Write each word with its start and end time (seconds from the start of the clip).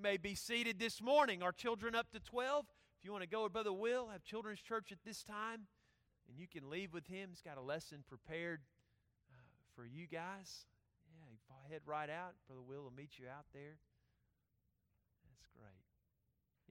may 0.00 0.16
be 0.16 0.34
seated 0.34 0.78
this 0.78 1.02
morning. 1.02 1.42
Our 1.42 1.52
children 1.52 1.94
up 1.94 2.10
to 2.12 2.20
12. 2.20 2.64
If 2.98 3.04
you 3.04 3.12
want 3.12 3.22
to 3.22 3.28
go 3.28 3.44
with 3.44 3.52
Brother 3.52 3.72
Will, 3.72 4.08
have 4.08 4.24
children's 4.24 4.60
church 4.60 4.92
at 4.92 4.98
this 5.04 5.22
time, 5.22 5.66
and 6.28 6.38
you 6.38 6.46
can 6.46 6.68
leave 6.70 6.92
with 6.92 7.06
him. 7.06 7.30
He's 7.30 7.42
got 7.42 7.58
a 7.58 7.62
lesson 7.62 8.04
prepared 8.08 8.60
uh, 9.30 9.36
for 9.74 9.84
you 9.84 10.06
guys. 10.06 10.66
Yeah, 11.08 11.72
head 11.72 11.82
right 11.86 12.10
out. 12.10 12.34
Brother 12.46 12.62
Will 12.62 12.82
will 12.82 12.92
meet 12.96 13.18
you 13.18 13.26
out 13.26 13.46
there. 13.52 13.78
That's 15.28 15.46
great. 15.54 15.84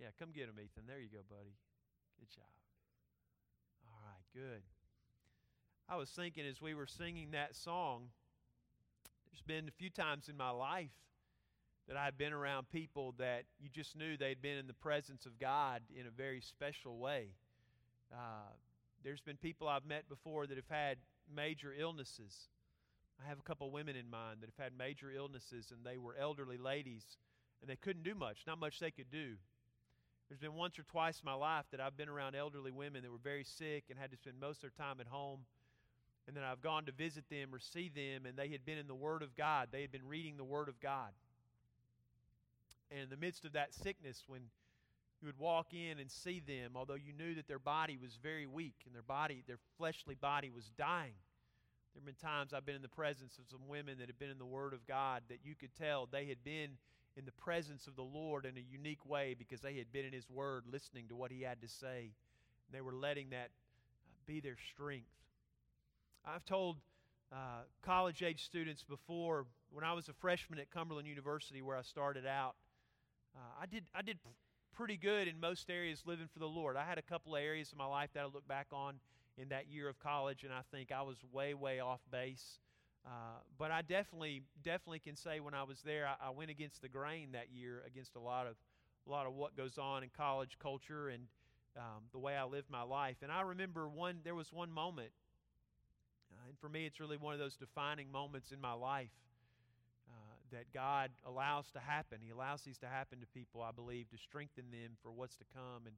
Yeah, 0.01 0.09
come 0.19 0.29
get 0.33 0.49
him, 0.49 0.55
Ethan. 0.55 0.83
There 0.87 0.99
you 0.99 1.09
go, 1.09 1.23
buddy. 1.29 1.55
Good 2.19 2.29
job. 2.29 2.51
All 3.85 3.99
right, 4.05 4.25
good. 4.33 4.61
I 5.87 5.95
was 5.95 6.09
thinking 6.09 6.45
as 6.45 6.61
we 6.61 6.73
were 6.73 6.87
singing 6.87 7.31
that 7.31 7.55
song, 7.55 8.09
there's 9.31 9.41
been 9.41 9.67
a 9.67 9.71
few 9.71 9.89
times 9.89 10.29
in 10.29 10.37
my 10.37 10.51
life 10.51 10.91
that 11.89 11.97
I've 11.97 12.19
been 12.19 12.33
around 12.33 12.69
people 12.69 13.15
that 13.17 13.45
you 13.59 13.67
just 13.67 13.97
knew 13.97 14.15
they'd 14.15 14.41
been 14.41 14.57
in 14.57 14.67
the 14.67 14.73
presence 14.73 15.25
of 15.25 15.39
God 15.39 15.81
in 15.93 16.05
a 16.05 16.11
very 16.11 16.39
special 16.39 16.99
way. 16.99 17.29
Uh, 18.13 18.53
there's 19.03 19.21
been 19.21 19.37
people 19.37 19.67
I've 19.67 19.87
met 19.87 20.07
before 20.07 20.45
that 20.45 20.55
have 20.55 20.69
had 20.69 20.97
major 21.35 21.73
illnesses. 21.77 22.47
I 23.23 23.27
have 23.27 23.39
a 23.39 23.41
couple 23.41 23.71
women 23.71 23.95
in 23.95 24.07
mind 24.07 24.37
that 24.41 24.51
have 24.55 24.63
had 24.63 24.77
major 24.77 25.11
illnesses, 25.11 25.71
and 25.71 25.83
they 25.83 25.97
were 25.97 26.15
elderly 26.15 26.57
ladies, 26.57 27.17
and 27.59 27.69
they 27.69 27.75
couldn't 27.75 28.03
do 28.03 28.13
much, 28.13 28.43
not 28.45 28.59
much 28.59 28.79
they 28.79 28.91
could 28.91 29.09
do. 29.09 29.33
There's 30.29 30.39
been 30.39 30.53
once 30.53 30.77
or 30.77 30.83
twice 30.83 31.19
in 31.19 31.25
my 31.25 31.33
life 31.33 31.65
that 31.71 31.81
I've 31.81 31.97
been 31.97 32.07
around 32.07 32.35
elderly 32.35 32.71
women 32.71 33.01
that 33.01 33.11
were 33.11 33.17
very 33.17 33.43
sick 33.43 33.85
and 33.89 33.97
had 33.97 34.11
to 34.11 34.17
spend 34.17 34.39
most 34.39 34.57
of 34.57 34.61
their 34.61 34.85
time 34.85 34.99
at 34.99 35.07
home. 35.07 35.39
And 36.27 36.37
then 36.37 36.43
I've 36.43 36.61
gone 36.61 36.85
to 36.85 36.91
visit 36.91 37.27
them 37.31 37.49
or 37.51 37.57
see 37.57 37.89
them, 37.89 38.27
and 38.27 38.37
they 38.37 38.49
had 38.49 38.63
been 38.63 38.77
in 38.77 38.85
the 38.85 38.93
Word 38.93 39.23
of 39.23 39.35
God. 39.35 39.69
They 39.71 39.81
had 39.81 39.91
been 39.91 40.07
reading 40.07 40.37
the 40.37 40.43
Word 40.43 40.69
of 40.69 40.79
God. 40.79 41.09
And 42.91 43.01
in 43.01 43.09
the 43.09 43.17
midst 43.17 43.45
of 43.45 43.53
that 43.53 43.73
sickness, 43.73 44.23
when 44.27 44.41
you 45.21 45.27
would 45.27 45.37
walk 45.37 45.73
in 45.73 45.99
and 45.99 46.09
see 46.09 46.39
them, 46.39 46.71
although 46.75 46.95
you 46.95 47.13
knew 47.13 47.35
that 47.35 47.47
their 47.47 47.59
body 47.59 47.97
was 48.01 48.17
very 48.21 48.47
weak 48.47 48.75
and 48.85 48.95
their 48.95 49.01
body, 49.01 49.43
their 49.47 49.59
fleshly 49.77 50.15
body 50.15 50.49
was 50.49 50.71
dying, 50.77 51.13
there 51.93 52.01
have 52.01 52.05
been 52.05 52.29
times 52.29 52.53
I've 52.53 52.65
been 52.65 52.75
in 52.75 52.81
the 52.81 52.87
presence 52.87 53.37
of 53.39 53.45
some 53.49 53.67
women 53.67 53.97
that 53.99 54.07
have 54.07 54.19
been 54.19 54.29
in 54.29 54.37
the 54.37 54.45
Word 54.45 54.73
of 54.73 54.85
God 54.87 55.23
that 55.29 55.39
you 55.43 55.55
could 55.55 55.75
tell 55.75 56.05
they 56.05 56.27
had 56.27 56.43
been 56.43 56.77
in 57.17 57.25
the 57.25 57.31
presence 57.31 57.87
of 57.87 57.95
the 57.95 58.03
Lord 58.03 58.45
in 58.45 58.57
a 58.57 58.63
unique 58.71 59.05
way 59.05 59.35
because 59.37 59.59
they 59.59 59.77
had 59.77 59.91
been 59.91 60.05
in 60.05 60.13
His 60.13 60.29
Word 60.29 60.63
listening 60.71 61.07
to 61.09 61.15
what 61.15 61.31
He 61.31 61.41
had 61.41 61.61
to 61.61 61.67
say. 61.67 62.11
And 62.67 62.73
they 62.73 62.81
were 62.81 62.93
letting 62.93 63.31
that 63.31 63.49
uh, 63.49 64.11
be 64.25 64.39
their 64.39 64.57
strength. 64.71 65.09
I've 66.25 66.45
told 66.45 66.77
uh, 67.31 67.63
college 67.81 68.23
age 68.23 68.45
students 68.45 68.83
before, 68.83 69.45
when 69.71 69.83
I 69.83 69.93
was 69.93 70.07
a 70.09 70.13
freshman 70.13 70.59
at 70.59 70.71
Cumberland 70.71 71.07
University, 71.07 71.61
where 71.61 71.75
I 71.75 71.81
started 71.81 72.25
out, 72.25 72.55
uh, 73.35 73.61
I 73.61 73.65
did 73.65 73.85
I 73.93 74.01
did 74.01 74.17
pretty 74.73 74.97
good 74.97 75.27
in 75.27 75.39
most 75.39 75.69
areas 75.69 76.03
living 76.05 76.27
for 76.31 76.39
the 76.39 76.47
Lord. 76.47 76.77
I 76.77 76.85
had 76.85 76.97
a 76.97 77.01
couple 77.01 77.35
of 77.35 77.41
areas 77.41 77.71
of 77.71 77.77
my 77.77 77.85
life 77.85 78.09
that 78.13 78.21
I 78.21 78.25
look 78.25 78.47
back 78.47 78.67
on 78.71 78.95
in 79.37 79.49
that 79.49 79.67
year 79.69 79.89
of 79.89 79.99
college, 79.99 80.43
and 80.43 80.53
I 80.53 80.61
think 80.71 80.91
I 80.91 81.01
was 81.01 81.17
way 81.31 81.53
way 81.53 81.79
off 81.79 82.01
base. 82.11 82.59
Uh, 83.05 83.39
but 83.57 83.71
I 83.71 83.81
definitely 83.81 84.43
definitely 84.63 84.99
can 84.99 85.15
say 85.15 85.39
when 85.39 85.53
I 85.53 85.63
was 85.63 85.81
there, 85.81 86.07
I, 86.07 86.27
I, 86.27 86.29
went 86.31 86.49
against 86.49 86.81
the 86.81 86.89
grain 86.89 87.29
that 87.31 87.49
year 87.49 87.81
against 87.87 88.15
a 88.15 88.19
lot 88.19 88.45
of 88.45 88.55
a 89.07 89.09
lot 89.09 89.25
of 89.25 89.33
what 89.33 89.55
goes 89.55 89.77
on 89.77 90.03
in 90.03 90.09
college 90.15 90.57
culture 90.61 91.07
and 91.07 91.23
um, 91.77 92.03
the 92.11 92.19
way 92.19 92.35
I 92.35 92.43
lived 92.43 92.69
my 92.69 92.81
life. 92.83 93.17
And 93.21 93.31
I 93.31 93.41
remember 93.41 93.87
one 93.87 94.19
there 94.23 94.35
was 94.35 94.51
one 94.51 94.71
moment, 94.71 95.11
uh, 96.31 96.47
and 96.49 96.57
for 96.59 96.67
me, 96.67 96.85
it's 96.85 96.99
really 96.99 97.17
one 97.17 97.33
of 97.33 97.39
those 97.39 97.55
defining 97.55 98.11
moments 98.11 98.51
in 98.51 98.59
my 98.59 98.73
life 98.73 99.11
that 100.51 100.73
God 100.73 101.11
allows 101.25 101.71
to 101.71 101.79
happen. 101.79 102.19
He 102.21 102.31
allows 102.31 102.61
these 102.61 102.77
to 102.79 102.87
happen 102.87 103.19
to 103.19 103.27
people, 103.27 103.61
I 103.61 103.71
believe, 103.71 104.09
to 104.09 104.17
strengthen 104.17 104.65
them 104.71 104.97
for 105.01 105.11
what's 105.11 105.35
to 105.37 105.45
come. 105.53 105.85
And 105.85 105.95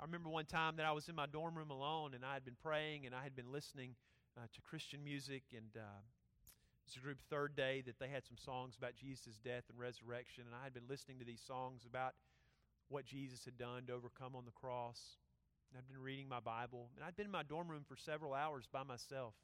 I 0.00 0.04
remember 0.04 0.28
one 0.28 0.46
time 0.46 0.76
that 0.76 0.86
I 0.86 0.92
was 0.92 1.08
in 1.08 1.14
my 1.14 1.26
dorm 1.26 1.56
room 1.56 1.70
alone 1.70 2.14
and 2.14 2.24
I 2.24 2.34
had 2.34 2.44
been 2.44 2.56
praying 2.62 3.06
and 3.06 3.14
I 3.14 3.22
had 3.22 3.36
been 3.36 3.52
listening 3.52 3.94
uh, 4.36 4.46
to 4.52 4.60
Christian 4.60 5.04
music. 5.04 5.42
And 5.52 5.70
uh, 5.76 6.00
it 6.00 6.84
was 6.86 6.96
a 6.96 7.00
group 7.00 7.18
Third 7.30 7.56
Day 7.56 7.82
that 7.86 7.98
they 7.98 8.08
had 8.08 8.24
some 8.26 8.38
songs 8.38 8.76
about 8.76 8.96
Jesus' 8.96 9.38
death 9.44 9.64
and 9.70 9.78
resurrection. 9.78 10.44
And 10.46 10.54
I 10.54 10.64
had 10.64 10.74
been 10.74 10.88
listening 10.88 11.18
to 11.18 11.24
these 11.24 11.42
songs 11.46 11.82
about 11.88 12.14
what 12.88 13.06
Jesus 13.06 13.44
had 13.44 13.56
done 13.56 13.86
to 13.86 13.92
overcome 13.94 14.36
on 14.36 14.44
the 14.44 14.52
cross. 14.52 15.00
And 15.70 15.78
I'd 15.78 15.88
been 15.88 16.02
reading 16.02 16.28
my 16.28 16.40
Bible. 16.40 16.90
And 16.96 17.04
I'd 17.04 17.16
been 17.16 17.26
in 17.26 17.32
my 17.32 17.42
dorm 17.42 17.68
room 17.68 17.84
for 17.88 17.96
several 17.96 18.34
hours 18.34 18.68
by 18.70 18.82
myself. 18.82 19.34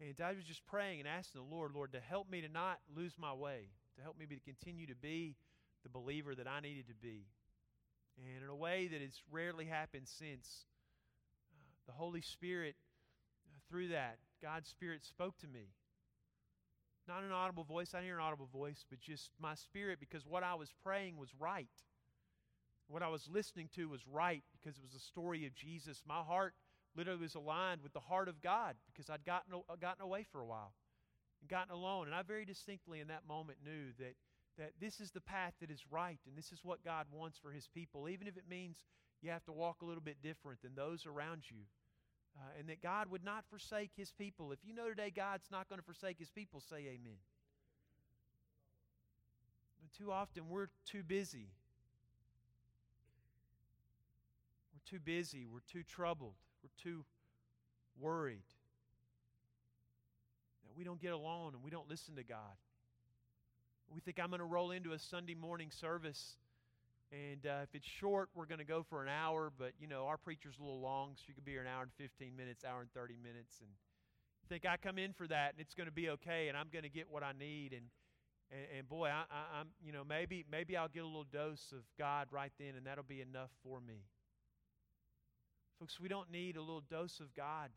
And 0.00 0.18
I 0.24 0.32
was 0.32 0.44
just 0.44 0.66
praying 0.66 1.00
and 1.00 1.08
asking 1.08 1.42
the 1.42 1.54
Lord, 1.54 1.72
Lord, 1.74 1.92
to 1.92 2.00
help 2.00 2.30
me 2.30 2.40
to 2.40 2.48
not 2.48 2.78
lose 2.96 3.12
my 3.18 3.34
way, 3.34 3.68
to 3.96 4.02
help 4.02 4.18
me 4.18 4.26
to 4.26 4.40
continue 4.40 4.86
to 4.86 4.94
be 4.94 5.36
the 5.82 5.90
believer 5.90 6.34
that 6.34 6.48
I 6.48 6.60
needed 6.60 6.88
to 6.88 6.94
be. 6.94 7.26
And 8.16 8.42
in 8.42 8.48
a 8.48 8.56
way 8.56 8.88
that 8.88 9.00
has 9.00 9.22
rarely 9.30 9.66
happened 9.66 10.08
since, 10.08 10.64
uh, 11.52 11.56
the 11.86 11.92
Holy 11.92 12.22
Spirit, 12.22 12.76
uh, 13.46 13.58
through 13.68 13.88
that, 13.88 14.18
God's 14.42 14.68
Spirit 14.68 15.04
spoke 15.04 15.36
to 15.38 15.46
me. 15.46 15.68
Not 17.06 17.22
an 17.22 17.32
audible 17.32 17.64
voice, 17.64 17.92
I 17.92 17.98
didn't 17.98 18.08
hear 18.08 18.18
an 18.18 18.24
audible 18.24 18.48
voice, 18.52 18.84
but 18.88 19.00
just 19.00 19.30
my 19.40 19.54
spirit 19.54 19.98
because 20.00 20.26
what 20.26 20.42
I 20.42 20.54
was 20.54 20.72
praying 20.82 21.16
was 21.18 21.30
right. 21.38 21.68
What 22.88 23.02
I 23.02 23.08
was 23.08 23.28
listening 23.30 23.68
to 23.74 23.88
was 23.88 24.06
right 24.06 24.42
because 24.52 24.76
it 24.76 24.82
was 24.82 24.92
the 24.92 25.00
story 25.00 25.46
of 25.46 25.54
Jesus. 25.54 26.02
My 26.06 26.22
heart 26.22 26.54
literally 26.96 27.20
was 27.20 27.34
aligned 27.34 27.82
with 27.82 27.92
the 27.92 28.00
heart 28.00 28.28
of 28.28 28.40
God 28.40 28.74
because 28.86 29.10
I'd 29.10 29.24
gotten, 29.24 29.54
uh, 29.54 29.76
gotten 29.80 30.02
away 30.02 30.24
for 30.30 30.40
a 30.40 30.46
while 30.46 30.72
and 31.40 31.48
gotten 31.48 31.72
alone. 31.72 32.06
And 32.06 32.14
I 32.14 32.22
very 32.22 32.44
distinctly 32.44 33.00
in 33.00 33.08
that 33.08 33.26
moment 33.28 33.58
knew 33.64 33.92
that, 33.98 34.14
that 34.58 34.72
this 34.80 35.00
is 35.00 35.10
the 35.10 35.20
path 35.20 35.54
that 35.60 35.70
is 35.70 35.84
right 35.90 36.18
and 36.26 36.36
this 36.36 36.52
is 36.52 36.60
what 36.62 36.84
God 36.84 37.06
wants 37.12 37.38
for 37.38 37.52
His 37.52 37.68
people, 37.68 38.08
even 38.08 38.26
if 38.26 38.36
it 38.36 38.44
means 38.48 38.78
you 39.22 39.30
have 39.30 39.44
to 39.44 39.52
walk 39.52 39.82
a 39.82 39.84
little 39.84 40.02
bit 40.02 40.16
different 40.22 40.62
than 40.62 40.74
those 40.74 41.06
around 41.06 41.42
you. 41.48 41.62
Uh, 42.38 42.58
and 42.58 42.68
that 42.68 42.80
God 42.80 43.10
would 43.10 43.24
not 43.24 43.44
forsake 43.50 43.90
His 43.96 44.12
people. 44.12 44.52
If 44.52 44.60
you 44.64 44.72
know 44.72 44.88
today 44.88 45.12
God's 45.14 45.50
not 45.50 45.68
going 45.68 45.80
to 45.80 45.84
forsake 45.84 46.18
His 46.18 46.30
people, 46.30 46.60
say 46.60 46.76
amen. 46.76 47.18
But 49.82 49.92
too 49.98 50.12
often 50.12 50.48
we're 50.48 50.68
too 50.86 51.02
busy. 51.02 51.48
We're 54.72 54.98
too 54.98 55.00
busy. 55.02 55.44
We're 55.44 55.60
too 55.70 55.82
troubled. 55.82 56.34
We're 56.62 56.70
too 56.82 57.04
worried 57.98 58.44
that 60.64 60.76
we 60.76 60.84
don't 60.84 61.00
get 61.00 61.12
along 61.12 61.54
and 61.54 61.62
we 61.62 61.70
don't 61.70 61.88
listen 61.88 62.16
to 62.16 62.24
God. 62.24 62.56
We 63.92 64.00
think 64.00 64.20
I'm 64.20 64.28
going 64.28 64.40
to 64.40 64.46
roll 64.46 64.70
into 64.70 64.92
a 64.92 64.98
Sunday 64.98 65.34
morning 65.34 65.70
service, 65.72 66.36
and 67.10 67.44
uh, 67.44 67.64
if 67.64 67.74
it's 67.74 67.88
short, 67.88 68.28
we're 68.36 68.46
going 68.46 68.60
to 68.60 68.64
go 68.64 68.84
for 68.88 69.02
an 69.02 69.08
hour. 69.08 69.50
But 69.58 69.72
you 69.80 69.88
know, 69.88 70.06
our 70.06 70.16
preacher's 70.16 70.58
a 70.60 70.62
little 70.62 70.80
long, 70.80 71.14
so 71.16 71.24
you 71.26 71.34
could 71.34 71.44
be 71.44 71.52
here 71.52 71.62
an 71.62 71.66
hour 71.66 71.82
and 71.82 71.90
15 71.98 72.36
minutes, 72.36 72.64
hour 72.64 72.82
and 72.82 72.92
30 72.92 73.16
minutes, 73.20 73.56
and 73.60 73.68
think 74.50 74.66
I 74.66 74.76
come 74.76 74.98
in 74.98 75.12
for 75.12 75.28
that, 75.28 75.52
and 75.52 75.60
it's 75.60 75.74
going 75.74 75.86
to 75.86 75.94
be 75.94 76.10
okay, 76.10 76.48
and 76.48 76.58
I'm 76.58 76.66
going 76.72 76.82
to 76.82 76.90
get 76.90 77.06
what 77.08 77.22
I 77.22 77.32
need. 77.38 77.72
And 77.72 77.86
and, 78.50 78.78
and 78.78 78.88
boy, 78.88 79.06
I, 79.06 79.22
I, 79.30 79.60
I'm 79.60 79.68
you 79.82 79.92
know 79.92 80.02
maybe 80.06 80.44
maybe 80.50 80.76
I'll 80.76 80.88
get 80.88 81.04
a 81.04 81.06
little 81.06 81.26
dose 81.32 81.72
of 81.72 81.84
God 81.96 82.26
right 82.30 82.52
then, 82.58 82.74
and 82.76 82.84
that'll 82.84 83.04
be 83.04 83.20
enough 83.20 83.50
for 83.62 83.80
me. 83.80 84.02
Folks, 85.80 85.98
we 85.98 86.08
don't 86.08 86.30
need 86.30 86.58
a 86.58 86.60
little 86.60 86.82
dose 86.90 87.20
of 87.20 87.34
God. 87.34 87.70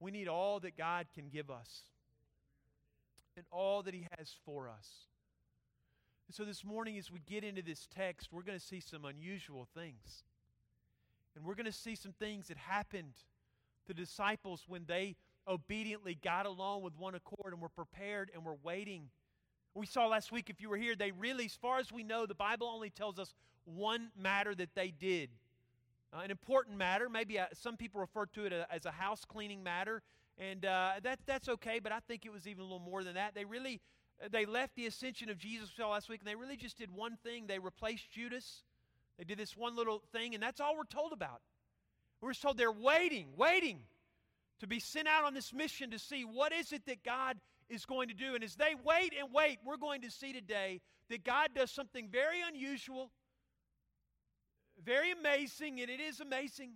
We 0.00 0.10
need 0.10 0.28
all 0.28 0.60
that 0.60 0.78
God 0.78 1.06
can 1.14 1.28
give 1.28 1.50
us 1.50 1.82
and 3.36 3.44
all 3.52 3.82
that 3.82 3.92
He 3.92 4.06
has 4.18 4.34
for 4.46 4.66
us. 4.66 4.88
And 6.26 6.34
so 6.34 6.44
this 6.44 6.64
morning, 6.64 6.96
as 6.96 7.10
we 7.10 7.20
get 7.20 7.44
into 7.44 7.60
this 7.60 7.86
text, 7.94 8.30
we're 8.32 8.42
going 8.42 8.58
to 8.58 8.64
see 8.64 8.80
some 8.80 9.04
unusual 9.04 9.68
things. 9.74 10.24
And 11.36 11.44
we're 11.44 11.54
going 11.54 11.66
to 11.66 11.72
see 11.72 11.94
some 11.94 12.12
things 12.12 12.48
that 12.48 12.56
happened 12.56 13.12
to 13.86 13.92
disciples 13.92 14.64
when 14.66 14.84
they 14.86 15.16
obediently 15.46 16.14
got 16.14 16.46
along 16.46 16.82
with 16.82 16.96
one 16.96 17.14
accord 17.14 17.52
and 17.52 17.60
were 17.60 17.68
prepared 17.68 18.30
and 18.34 18.42
were 18.42 18.56
waiting. 18.62 19.10
We 19.74 19.84
saw 19.84 20.06
last 20.06 20.32
week, 20.32 20.48
if 20.48 20.62
you 20.62 20.70
were 20.70 20.78
here, 20.78 20.94
they 20.94 21.10
really, 21.10 21.44
as 21.44 21.54
far 21.54 21.78
as 21.78 21.92
we 21.92 22.04
know, 22.04 22.24
the 22.24 22.34
Bible 22.34 22.68
only 22.68 22.88
tells 22.88 23.18
us 23.18 23.34
one 23.64 24.08
matter 24.16 24.54
that 24.54 24.74
they 24.74 24.90
did. 24.90 25.28
Uh, 26.14 26.20
an 26.20 26.30
important 26.30 26.76
matter. 26.76 27.08
Maybe 27.08 27.38
uh, 27.38 27.46
some 27.54 27.76
people 27.76 28.00
refer 28.00 28.26
to 28.26 28.44
it 28.44 28.52
uh, 28.52 28.64
as 28.70 28.84
a 28.84 28.90
house 28.90 29.24
cleaning 29.24 29.62
matter, 29.62 30.02
and 30.36 30.64
uh, 30.64 30.92
that, 31.02 31.20
that's 31.26 31.48
okay, 31.48 31.78
but 31.78 31.90
I 31.90 32.00
think 32.00 32.26
it 32.26 32.32
was 32.32 32.46
even 32.46 32.60
a 32.60 32.64
little 32.64 32.78
more 32.80 33.02
than 33.02 33.14
that. 33.14 33.34
They 33.34 33.46
really 33.46 33.80
uh, 34.22 34.28
they 34.30 34.44
left 34.44 34.76
the 34.76 34.86
ascension 34.86 35.30
of 35.30 35.38
Jesus 35.38 35.70
last 35.78 36.10
week, 36.10 36.20
and 36.20 36.28
they 36.28 36.34
really 36.34 36.56
just 36.56 36.76
did 36.76 36.90
one 36.90 37.16
thing. 37.24 37.46
They 37.46 37.58
replaced 37.58 38.10
Judas. 38.10 38.62
They 39.18 39.24
did 39.24 39.38
this 39.38 39.56
one 39.56 39.74
little 39.74 40.02
thing, 40.12 40.34
and 40.34 40.42
that's 40.42 40.60
all 40.60 40.76
we're 40.76 40.84
told 40.84 41.12
about. 41.12 41.40
We're 42.20 42.34
told 42.34 42.58
they're 42.58 42.70
waiting, 42.70 43.28
waiting 43.36 43.80
to 44.60 44.66
be 44.66 44.80
sent 44.80 45.08
out 45.08 45.24
on 45.24 45.34
this 45.34 45.52
mission 45.52 45.90
to 45.90 45.98
see 45.98 46.24
what 46.24 46.52
is 46.52 46.72
it 46.72 46.84
that 46.86 47.02
God 47.02 47.38
is 47.68 47.84
going 47.86 48.08
to 48.08 48.14
do. 48.14 48.34
And 48.34 48.44
as 48.44 48.54
they 48.54 48.74
wait 48.84 49.12
and 49.18 49.32
wait, 49.32 49.58
we're 49.64 49.76
going 49.76 50.02
to 50.02 50.10
see 50.10 50.32
today 50.32 50.80
that 51.08 51.24
God 51.24 51.48
does 51.54 51.70
something 51.70 52.08
very 52.08 52.40
unusual 52.46 53.10
very 54.84 55.12
amazing, 55.12 55.80
and 55.80 55.90
it 55.90 56.00
is 56.00 56.20
amazing, 56.20 56.72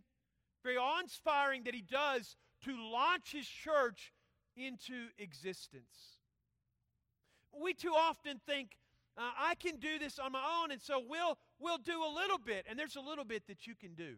very 0.62 0.76
awe 0.76 1.00
inspiring 1.00 1.64
that 1.64 1.74
he 1.74 1.82
does 1.82 2.36
to 2.64 2.72
launch 2.76 3.32
his 3.32 3.46
church 3.46 4.12
into 4.56 5.08
existence. 5.18 6.20
We 7.52 7.74
too 7.74 7.94
often 7.94 8.40
think 8.46 8.76
Uh, 9.18 9.32
I 9.50 9.54
can 9.54 9.76
do 9.80 9.98
this 9.98 10.18
on 10.18 10.32
my 10.32 10.44
own, 10.60 10.70
and 10.70 10.82
so 10.82 11.02
we'll, 11.08 11.38
we'll 11.58 11.78
do 11.78 12.04
a 12.04 12.12
little 12.14 12.36
bit. 12.36 12.66
And 12.68 12.78
there's 12.78 12.96
a 12.96 13.00
little 13.00 13.24
bit 13.24 13.46
that 13.46 13.66
you 13.66 13.74
can 13.74 13.94
do. 13.94 14.16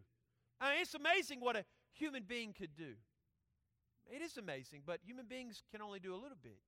I 0.60 0.70
mean, 0.70 0.82
it's 0.82 0.94
amazing 0.94 1.38
what 1.40 1.54
a 1.54 1.64
human 1.92 2.24
being 2.24 2.52
could 2.52 2.74
do. 2.74 2.94
It 4.10 4.22
is 4.22 4.36
amazing, 4.38 4.82
but 4.84 4.98
human 5.04 5.26
beings 5.26 5.62
can 5.70 5.82
only 5.82 6.00
do 6.00 6.12
a 6.14 6.20
little 6.24 6.36
bit. 6.42 6.58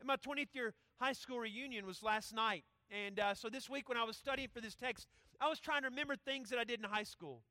And 0.00 0.06
my 0.06 0.16
20th 0.16 0.54
year 0.54 0.72
high 0.98 1.12
school 1.12 1.40
reunion 1.40 1.84
was 1.84 2.02
last 2.02 2.32
night. 2.32 2.64
And 2.90 3.20
uh, 3.20 3.34
so 3.34 3.50
this 3.50 3.68
week, 3.68 3.88
when 3.90 3.98
I 3.98 4.04
was 4.04 4.16
studying 4.16 4.48
for 4.48 4.62
this 4.62 4.74
text, 4.74 5.06
I 5.40 5.48
was 5.48 5.60
trying 5.60 5.82
to 5.82 5.88
remember 5.88 6.16
things 6.16 6.50
that 6.50 6.58
I 6.58 6.64
did 6.64 6.80
in 6.80 6.88
high 6.88 7.04
school. 7.04 7.42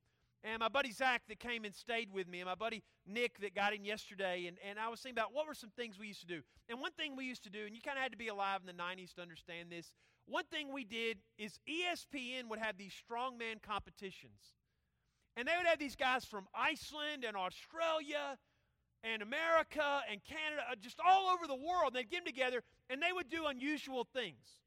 And 0.43 0.59
my 0.59 0.69
buddy 0.69 0.91
Zach 0.91 1.23
that 1.29 1.39
came 1.39 1.65
and 1.65 1.73
stayed 1.73 2.13
with 2.13 2.27
me, 2.27 2.39
and 2.39 2.47
my 2.47 2.55
buddy 2.55 2.83
Nick 3.05 3.39
that 3.39 3.55
got 3.55 3.73
in 3.73 3.83
yesterday, 3.83 4.45
and, 4.47 4.57
and 4.67 4.79
I 4.79 4.87
was 4.87 5.01
thinking 5.01 5.17
about 5.17 5.33
what 5.33 5.47
were 5.47 5.55
some 5.55 5.71
things 5.71 5.97
we 5.97 6.07
used 6.07 6.21
to 6.21 6.27
do. 6.27 6.41
And 6.69 6.79
one 6.79 6.91
thing 6.91 7.15
we 7.15 7.25
used 7.25 7.43
to 7.43 7.49
do, 7.49 7.65
and 7.65 7.75
you 7.75 7.81
kind 7.81 7.97
of 7.97 8.03
had 8.03 8.11
to 8.11 8.17
be 8.17 8.27
alive 8.27 8.61
in 8.61 8.67
the 8.67 8.83
90s 8.83 9.13
to 9.15 9.21
understand 9.21 9.71
this, 9.71 9.91
one 10.27 10.43
thing 10.45 10.71
we 10.71 10.83
did 10.83 11.17
is 11.37 11.59
ESPN 11.67 12.49
would 12.49 12.59
have 12.59 12.77
these 12.77 12.93
strongman 12.93 13.61
competitions. 13.61 14.55
And 15.35 15.47
they 15.47 15.53
would 15.57 15.67
have 15.67 15.79
these 15.79 15.95
guys 15.95 16.25
from 16.25 16.47
Iceland 16.53 17.23
and 17.25 17.37
Australia 17.37 18.37
and 19.03 19.21
America 19.21 20.01
and 20.09 20.19
Canada, 20.23 20.63
uh, 20.71 20.75
just 20.79 20.99
all 21.05 21.29
over 21.29 21.47
the 21.47 21.55
world. 21.55 21.93
They'd 21.93 22.09
get 22.09 22.25
them 22.25 22.33
together 22.33 22.63
and 22.89 23.01
they 23.01 23.13
would 23.13 23.29
do 23.29 23.45
unusual 23.45 24.03
things. 24.03 24.59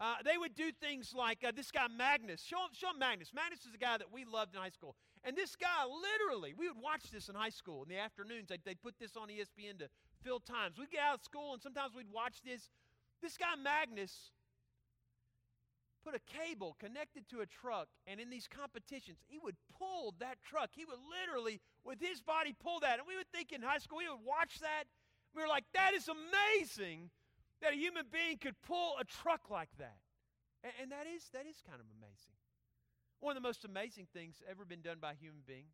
Uh, 0.00 0.14
they 0.24 0.38
would 0.38 0.54
do 0.54 0.72
things 0.80 1.12
like 1.14 1.44
uh, 1.46 1.52
this 1.54 1.70
guy 1.70 1.86
Magnus. 1.86 2.42
Show, 2.42 2.56
show 2.72 2.88
him 2.88 2.98
Magnus. 2.98 3.32
Magnus 3.34 3.60
is 3.60 3.74
a 3.74 3.78
guy 3.78 3.98
that 3.98 4.10
we 4.10 4.24
loved 4.24 4.54
in 4.54 4.60
high 4.60 4.70
school. 4.70 4.96
And 5.22 5.36
this 5.36 5.54
guy, 5.56 5.84
literally, 5.84 6.54
we 6.56 6.68
would 6.68 6.80
watch 6.80 7.10
this 7.12 7.28
in 7.28 7.34
high 7.34 7.50
school 7.50 7.82
in 7.82 7.90
the 7.90 7.98
afternoons. 7.98 8.48
They'd, 8.48 8.64
they'd 8.64 8.80
put 8.80 8.98
this 8.98 9.14
on 9.14 9.28
ESPN 9.28 9.78
to 9.80 9.88
fill 10.24 10.40
times. 10.40 10.78
We'd 10.78 10.90
get 10.90 11.02
out 11.02 11.16
of 11.16 11.24
school 11.24 11.52
and 11.52 11.60
sometimes 11.60 11.94
we'd 11.94 12.10
watch 12.10 12.40
this. 12.42 12.70
This 13.20 13.36
guy 13.36 13.54
Magnus 13.62 14.32
put 16.02 16.14
a 16.14 16.20
cable 16.24 16.76
connected 16.80 17.28
to 17.28 17.40
a 17.40 17.46
truck, 17.46 17.88
and 18.06 18.18
in 18.20 18.30
these 18.30 18.48
competitions, 18.48 19.18
he 19.28 19.38
would 19.38 19.56
pull 19.78 20.14
that 20.18 20.38
truck. 20.40 20.70
He 20.72 20.86
would 20.86 20.96
literally, 21.04 21.60
with 21.84 22.00
his 22.00 22.22
body, 22.22 22.54
pull 22.58 22.80
that. 22.80 22.98
And 22.98 23.06
we 23.06 23.16
would 23.16 23.28
think 23.32 23.52
in 23.52 23.60
high 23.60 23.78
school, 23.78 23.98
we 23.98 24.08
would 24.08 24.24
watch 24.24 24.60
that. 24.60 24.84
We 25.34 25.42
were 25.42 25.48
like, 25.48 25.64
that 25.74 25.92
is 25.92 26.08
amazing 26.08 27.10
that 27.62 27.72
a 27.72 27.76
human 27.76 28.04
being 28.12 28.38
could 28.38 28.56
pull 28.66 28.96
a 29.00 29.04
truck 29.04 29.50
like 29.50 29.70
that. 29.78 29.98
And, 30.64 30.72
and 30.82 30.92
that 30.92 31.06
is 31.06 31.22
that 31.32 31.46
is 31.46 31.62
kind 31.66 31.80
of 31.80 31.86
amazing. 31.98 32.34
One 33.20 33.36
of 33.36 33.42
the 33.42 33.46
most 33.46 33.64
amazing 33.64 34.06
things 34.12 34.42
ever 34.48 34.64
been 34.64 34.80
done 34.80 34.98
by 35.00 35.12
a 35.12 35.20
human 35.20 35.42
being. 35.46 35.66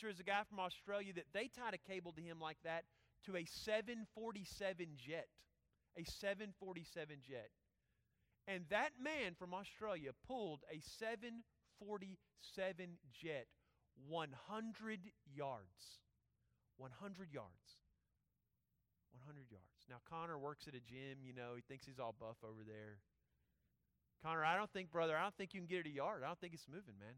There 0.00 0.10
was 0.10 0.20
a 0.20 0.24
guy 0.24 0.42
from 0.48 0.60
Australia 0.60 1.12
that 1.14 1.32
they 1.32 1.48
tied 1.48 1.74
a 1.74 1.78
cable 1.78 2.12
to 2.12 2.20
him 2.20 2.38
like 2.40 2.58
that 2.64 2.84
to 3.24 3.36
a 3.36 3.44
747 3.44 4.86
jet. 4.96 5.28
A 5.96 6.04
747 6.04 7.16
jet. 7.26 7.50
And 8.46 8.64
that 8.70 8.90
man 9.02 9.34
from 9.38 9.54
Australia 9.54 10.10
pulled 10.26 10.64
a 10.70 10.80
747 10.98 12.98
jet 13.12 13.46
100 14.08 15.00
yards. 15.34 16.00
100 16.76 17.32
yards. 17.32 17.80
100 19.12 19.50
yards. 19.50 19.75
Now, 19.88 20.02
Connor 20.08 20.38
works 20.38 20.66
at 20.66 20.74
a 20.74 20.82
gym, 20.82 21.22
you 21.22 21.32
know, 21.32 21.54
he 21.54 21.62
thinks 21.62 21.86
he's 21.86 21.98
all 21.98 22.14
buff 22.18 22.36
over 22.42 22.66
there. 22.66 22.98
Connor, 24.22 24.44
I 24.44 24.56
don't 24.56 24.70
think, 24.70 24.90
brother, 24.90 25.16
I 25.16 25.22
don't 25.22 25.36
think 25.36 25.54
you 25.54 25.60
can 25.60 25.68
get 25.68 25.86
it 25.86 25.86
a 25.86 25.94
yard. 25.94 26.22
I 26.24 26.26
don't 26.26 26.40
think 26.40 26.54
it's 26.54 26.66
moving, 26.66 26.98
man. 26.98 27.14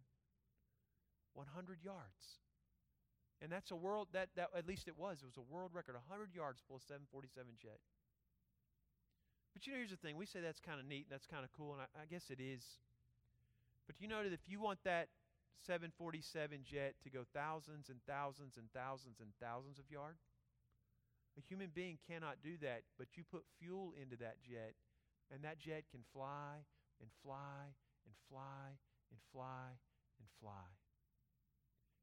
100 1.32 1.80
yards. 1.82 2.42
And 3.40 3.50
that's 3.50 3.70
a 3.70 3.76
world, 3.76 4.08
that, 4.12 4.28
that 4.36 4.50
at 4.56 4.66
least 4.66 4.88
it 4.88 4.98
was. 4.98 5.22
It 5.22 5.26
was 5.26 5.38
a 5.38 5.46
world 5.46 5.70
record. 5.72 5.94
100 5.94 6.34
yards 6.34 6.60
full 6.66 6.76
a 6.76 6.80
747 6.80 7.54
jet. 7.56 7.78
But 9.54 9.66
you 9.66 9.72
know, 9.72 9.78
here's 9.78 9.94
the 9.94 9.96
thing. 9.96 10.16
We 10.16 10.26
say 10.26 10.40
that's 10.40 10.60
kind 10.60 10.78
of 10.78 10.86
neat 10.86 11.06
and 11.08 11.14
that's 11.14 11.26
kind 11.26 11.44
of 11.44 11.50
cool, 11.56 11.72
and 11.72 11.82
I, 11.82 11.88
I 12.02 12.06
guess 12.10 12.30
it 12.30 12.42
is. 12.42 12.62
But 13.86 13.96
you 14.00 14.08
know 14.08 14.22
that 14.22 14.32
if 14.34 14.44
you 14.46 14.60
want 14.60 14.78
that 14.84 15.08
747 15.66 16.62
jet 16.62 16.94
to 17.02 17.10
go 17.10 17.24
thousands 17.32 17.88
and 17.88 17.98
thousands 18.06 18.54
and 18.60 18.68
thousands 18.70 19.18
and 19.18 19.32
thousands 19.40 19.78
of 19.78 19.90
yards, 19.90 20.27
a 21.38 21.40
human 21.48 21.70
being 21.74 21.98
cannot 22.10 22.36
do 22.42 22.58
that, 22.62 22.82
but 22.98 23.06
you 23.16 23.22
put 23.30 23.44
fuel 23.60 23.94
into 24.00 24.16
that 24.16 24.36
jet, 24.42 24.74
and 25.32 25.42
that 25.44 25.58
jet 25.58 25.84
can 25.90 26.00
fly 26.12 26.58
and 27.00 27.08
fly 27.22 27.70
and 28.04 28.14
fly 28.28 28.74
and 29.10 29.20
fly 29.32 29.70
and 30.18 30.28
fly. 30.40 30.66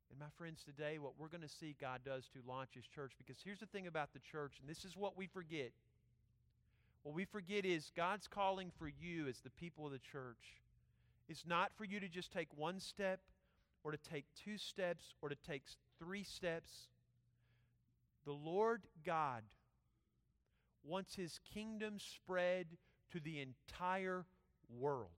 And 0.09 0.19
my 0.19 0.31
friends, 0.37 0.63
today, 0.63 0.97
what 0.99 1.13
we're 1.19 1.27
going 1.27 1.41
to 1.41 1.49
see 1.49 1.75
God 1.81 2.01
does 2.05 2.29
to 2.33 2.39
launch 2.47 2.69
His 2.75 2.85
church, 2.85 3.11
because 3.17 3.37
here's 3.43 3.59
the 3.59 3.65
thing 3.65 3.87
about 3.87 4.13
the 4.13 4.19
church, 4.19 4.53
and 4.61 4.69
this 4.69 4.85
is 4.85 4.95
what 4.95 5.17
we 5.17 5.27
forget 5.27 5.71
what 7.05 7.13
we 7.13 7.25
forget 7.25 7.65
is 7.65 7.91
God's 7.95 8.27
calling 8.27 8.71
for 8.79 8.87
you 8.87 9.27
as 9.27 9.39
the 9.41 9.51
people 9.51 9.85
of 9.85 9.91
the 9.91 9.99
church 9.99 10.59
It's 11.29 11.45
not 11.45 11.71
for 11.77 11.85
you 11.85 11.99
to 11.99 12.07
just 12.07 12.33
take 12.33 12.47
one 12.55 12.79
step 12.79 13.19
or 13.83 13.91
to 13.91 13.97
take 13.97 14.25
two 14.43 14.57
steps 14.57 15.13
or 15.21 15.29
to 15.29 15.35
take 15.47 15.61
three 15.99 16.23
steps. 16.23 16.89
The 18.25 18.33
Lord 18.33 18.83
God 19.05 19.43
wants 20.83 21.15
his 21.15 21.39
kingdom 21.53 21.97
spread 21.99 22.65
to 23.11 23.19
the 23.19 23.39
entire 23.39 24.25
world. 24.69 25.09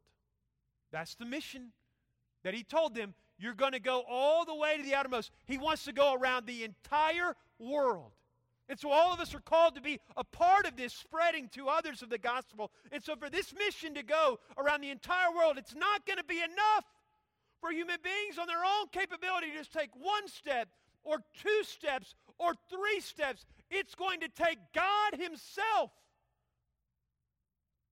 That's 0.92 1.15
the 1.15 1.25
mission 1.25 1.71
that 2.44 2.54
he 2.54 2.63
told 2.63 2.95
them. 2.95 3.13
You're 3.39 3.54
going 3.54 3.74
to 3.74 3.80
go 3.80 4.04
all 4.09 4.45
the 4.45 4.56
way 4.56 4.77
to 4.77 4.83
the 4.83 4.95
outermost. 4.95 5.31
He 5.45 5.57
wants 5.57 5.86
to 5.86 5.94
go 5.94 6.13
around 6.13 6.45
the 6.45 6.63
entire 6.63 7.36
world. 7.59 8.12
And 8.69 8.77
so 8.77 8.92
all 8.92 9.13
of 9.13 9.19
us 9.19 9.33
are 9.33 9.39
called 9.39 9.75
to 9.75 9.81
be 9.81 10.00
a 10.18 10.24
part 10.24 10.65
of 10.65 10.75
this 10.75 10.94
spreading 10.94 11.48
to 11.50 11.69
others 11.69 12.01
of 12.01 12.09
the 12.09 12.18
gospel. 12.18 12.71
And 12.92 13.01
so 13.01 13.15
for 13.15 13.30
this 13.30 13.54
mission 13.54 13.94
to 13.94 14.04
go 14.04 14.39
around 14.57 14.81
the 14.81 14.89
entire 14.89 15.33
world, 15.33 15.57
it's 15.57 15.75
not 15.75 16.06
going 16.06 16.18
to 16.18 16.25
be 16.25 16.39
enough 16.39 16.86
for 17.62 17.71
human 17.71 17.98
beings 18.04 18.38
on 18.38 18.48
their 18.48 18.63
own 18.63 18.88
capability 18.92 19.51
to 19.51 19.57
just 19.57 19.71
take 19.71 19.89
one 19.95 20.27
step 20.27 20.68
or 21.04 21.19
two 21.42 21.63
steps 21.63 22.13
or 22.39 22.54
three 22.69 23.00
steps. 23.00 23.45
It's 23.69 23.95
going 23.95 24.22
to 24.22 24.30
take 24.30 24.60
God 24.74 25.19
Himself 25.19 25.92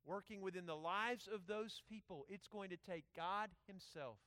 working 0.06 0.42
within 0.42 0.66
the 0.66 0.76
lives 0.76 1.28
of 1.34 1.48
those 1.48 1.82
people. 1.90 2.26
It's 2.30 2.48
going 2.48 2.70
to 2.70 2.78
take 2.78 3.04
God 3.16 3.50
Himself 3.68 4.18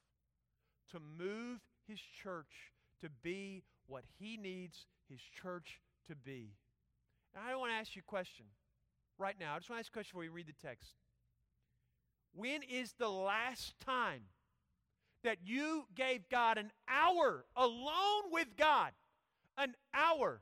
to 0.92 0.98
move 1.00 1.60
His 1.86 2.00
church 2.22 2.72
to 3.00 3.08
be 3.22 3.62
what 3.86 4.04
He 4.18 4.36
needs 4.36 4.86
His 5.08 5.20
church 5.20 5.80
to 6.08 6.16
be. 6.16 6.52
And 7.34 7.44
I 7.44 7.54
want 7.56 7.70
to 7.72 7.76
ask 7.76 7.94
you 7.94 8.02
a 8.06 8.10
question 8.10 8.46
right 9.18 9.36
now. 9.38 9.54
I 9.54 9.58
just 9.58 9.70
want 9.70 9.78
to 9.78 9.86
ask 9.86 9.90
a 9.90 9.92
question 9.92 10.10
before 10.12 10.22
we 10.22 10.28
read 10.28 10.48
the 10.48 10.66
text. 10.66 10.94
When 12.34 12.62
is 12.62 12.94
the 12.98 13.08
last 13.08 13.74
time 13.84 14.22
that 15.24 15.38
you 15.44 15.84
gave 15.94 16.28
God 16.28 16.58
an 16.58 16.70
hour 16.88 17.44
alone 17.56 18.30
with 18.30 18.48
God? 18.56 18.92
An 19.58 19.74
hour. 19.92 20.40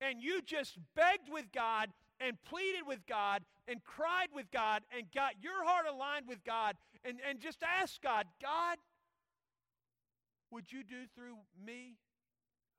And 0.00 0.22
you 0.22 0.42
just 0.42 0.78
begged 0.94 1.28
with 1.30 1.46
God 1.52 1.88
and 2.20 2.36
pleaded 2.44 2.82
with 2.86 3.00
God 3.08 3.42
and 3.66 3.82
cried 3.82 4.28
with 4.34 4.50
God 4.52 4.82
and 4.96 5.06
got 5.14 5.42
your 5.42 5.64
heart 5.64 5.86
aligned 5.90 6.28
with 6.28 6.44
God 6.44 6.76
and, 7.04 7.18
and 7.28 7.40
just 7.40 7.62
asked 7.62 8.02
God, 8.02 8.26
God, 8.40 8.76
would 10.50 10.70
you 10.70 10.84
do 10.84 11.06
through 11.14 11.36
me 11.64 11.96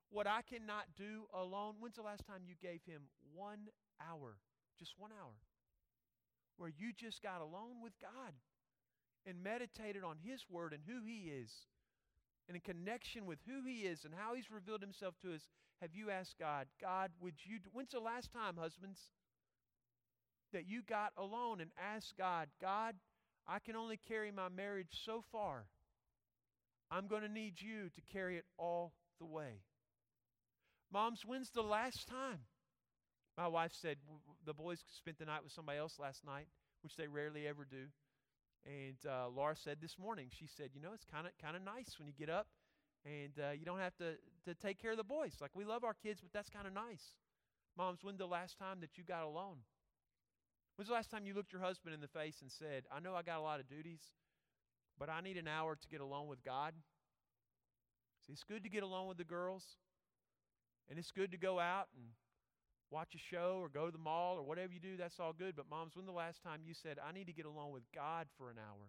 what 0.09 0.27
I 0.27 0.41
cannot 0.41 0.85
do 0.97 1.27
alone. 1.33 1.75
When's 1.79 1.97
the 1.97 2.01
last 2.01 2.25
time 2.25 2.47
you 2.47 2.55
gave 2.61 2.79
him 2.85 3.01
one 3.33 3.67
hour, 3.99 4.37
just 4.79 4.93
one 4.97 5.11
hour, 5.11 5.35
where 6.57 6.71
you 6.77 6.93
just 6.95 7.21
got 7.21 7.41
alone 7.41 7.83
with 7.83 7.93
God 8.01 8.33
and 9.25 9.43
meditated 9.43 10.03
on 10.03 10.17
his 10.23 10.45
word 10.49 10.73
and 10.73 10.81
who 10.87 11.05
he 11.05 11.29
is 11.29 11.51
and 12.47 12.55
in 12.55 12.61
connection 12.61 13.25
with 13.25 13.39
who 13.47 13.63
he 13.67 13.81
is 13.81 14.05
and 14.05 14.13
how 14.13 14.35
he's 14.35 14.51
revealed 14.51 14.81
himself 14.81 15.15
to 15.21 15.33
us? 15.33 15.47
Have 15.81 15.93
you 15.93 16.09
asked 16.09 16.35
God, 16.39 16.67
God, 16.81 17.11
would 17.19 17.35
you, 17.43 17.59
do, 17.59 17.69
when's 17.73 17.91
the 17.91 17.99
last 17.99 18.31
time, 18.31 18.55
husbands, 18.57 18.99
that 20.53 20.67
you 20.67 20.81
got 20.81 21.11
alone 21.17 21.59
and 21.59 21.71
asked 21.77 22.13
God, 22.17 22.47
God, 22.61 22.95
I 23.47 23.59
can 23.59 23.75
only 23.75 23.97
carry 23.97 24.31
my 24.31 24.49
marriage 24.49 25.01
so 25.05 25.23
far. 25.31 25.65
I'm 26.89 27.07
going 27.07 27.23
to 27.23 27.29
need 27.29 27.55
you 27.59 27.89
to 27.89 28.01
carry 28.13 28.37
it 28.37 28.45
all 28.57 28.93
the 29.19 29.25
way. 29.25 29.61
Moms, 30.91 31.23
when's 31.25 31.49
the 31.49 31.61
last 31.63 32.07
time? 32.07 32.39
My 33.37 33.47
wife 33.47 33.73
said 33.73 33.97
the 34.45 34.53
boys 34.53 34.79
spent 34.95 35.17
the 35.19 35.25
night 35.25 35.43
with 35.43 35.51
somebody 35.51 35.77
else 35.77 35.99
last 35.99 36.25
night, 36.25 36.47
which 36.83 36.95
they 36.95 37.07
rarely 37.07 37.47
ever 37.47 37.65
do. 37.69 37.87
And 38.65 38.97
uh, 39.07 39.29
Laura 39.29 39.55
said 39.55 39.77
this 39.81 39.97
morning, 39.99 40.27
she 40.31 40.47
said, 40.47 40.69
you 40.73 40.81
know, 40.81 40.89
it's 40.93 41.05
kind 41.05 41.27
of 41.27 41.33
kind 41.41 41.55
of 41.55 41.61
nice 41.61 41.99
when 41.99 42.07
you 42.07 42.13
get 42.17 42.29
up 42.29 42.47
and 43.05 43.33
uh, 43.37 43.51
you 43.51 43.65
don't 43.65 43.79
have 43.79 43.95
to, 43.97 44.15
to 44.45 44.55
take 44.55 44.81
care 44.81 44.91
of 44.91 44.97
the 44.97 45.03
boys. 45.03 45.33
Like, 45.39 45.51
we 45.53 45.63
love 45.63 45.83
our 45.83 45.93
kids, 45.93 46.21
but 46.21 46.33
that's 46.33 46.49
kind 46.49 46.65
of 46.65 46.73
nice. 46.73 47.13
Moms, 47.77 47.99
when's 48.03 48.17
the 48.17 48.25
last 48.25 48.57
time 48.57 48.79
that 48.81 48.97
you 48.97 49.03
got 49.03 49.23
alone? 49.23 49.57
When's 50.75 50.89
the 50.89 50.95
last 50.95 51.11
time 51.11 51.25
you 51.25 51.35
looked 51.35 51.53
your 51.53 51.61
husband 51.61 51.93
in 51.93 52.01
the 52.01 52.07
face 52.07 52.41
and 52.41 52.51
said, 52.51 52.83
I 52.91 52.99
know 52.99 53.13
I 53.13 53.21
got 53.21 53.37
a 53.37 53.41
lot 53.41 53.59
of 53.59 53.69
duties, 53.69 54.01
but 54.97 55.09
I 55.09 55.21
need 55.21 55.37
an 55.37 55.47
hour 55.47 55.75
to 55.75 55.87
get 55.87 56.01
alone 56.01 56.27
with 56.27 56.43
God? 56.43 56.73
See, 58.25 58.33
it's 58.33 58.43
good 58.43 58.63
to 58.63 58.69
get 58.69 58.81
alone 58.81 59.07
with 59.07 59.17
the 59.17 59.23
girls. 59.23 59.63
And 60.89 60.97
it's 60.99 61.11
good 61.11 61.31
to 61.31 61.37
go 61.37 61.59
out 61.59 61.87
and 61.95 62.05
watch 62.91 63.15
a 63.15 63.35
show 63.35 63.57
or 63.59 63.69
go 63.69 63.85
to 63.85 63.91
the 63.91 63.97
mall 63.97 64.37
or 64.37 64.43
whatever 64.43 64.73
you 64.73 64.79
do, 64.79 64.97
that's 64.97 65.19
all 65.19 65.33
good. 65.33 65.55
But, 65.55 65.69
moms, 65.69 65.95
when 65.95 66.05
the 66.05 66.11
last 66.11 66.43
time 66.43 66.61
you 66.65 66.73
said, 66.73 66.97
I 66.97 67.11
need 67.11 67.27
to 67.27 67.33
get 67.33 67.45
along 67.45 67.71
with 67.71 67.83
God 67.93 68.27
for 68.37 68.49
an 68.49 68.57
hour 68.57 68.87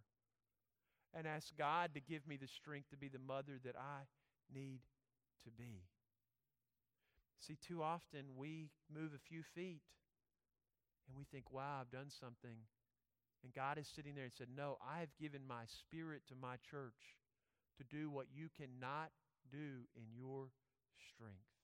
and 1.15 1.27
ask 1.27 1.57
God 1.57 1.91
to 1.95 2.01
give 2.01 2.27
me 2.27 2.37
the 2.37 2.49
strength 2.49 2.91
to 2.91 2.97
be 2.97 3.09
the 3.09 3.19
mother 3.19 3.59
that 3.65 3.77
I 3.77 4.05
need 4.53 4.81
to 5.45 5.51
be? 5.51 5.83
See, 7.41 7.57
too 7.67 7.83
often 7.83 8.25
we 8.37 8.71
move 8.93 9.13
a 9.15 9.29
few 9.29 9.43
feet 9.55 9.83
and 11.09 11.17
we 11.17 11.25
think, 11.25 11.53
wow, 11.53 11.79
I've 11.81 11.91
done 11.91 12.11
something. 12.11 12.57
And 13.45 13.55
God 13.55 13.79
is 13.79 13.87
sitting 13.95 14.15
there 14.15 14.25
and 14.25 14.33
said, 14.33 14.49
No, 14.57 14.77
I 14.83 14.99
have 14.99 15.15
given 15.21 15.43
my 15.47 15.63
spirit 15.69 16.23
to 16.29 16.35
my 16.35 16.57
church 16.69 17.15
to 17.79 17.85
do 17.85 18.11
what 18.11 18.27
you 18.35 18.49
cannot 18.57 19.11
do 19.51 19.87
in 19.95 20.03
your 20.17 20.49
strength. 20.99 21.56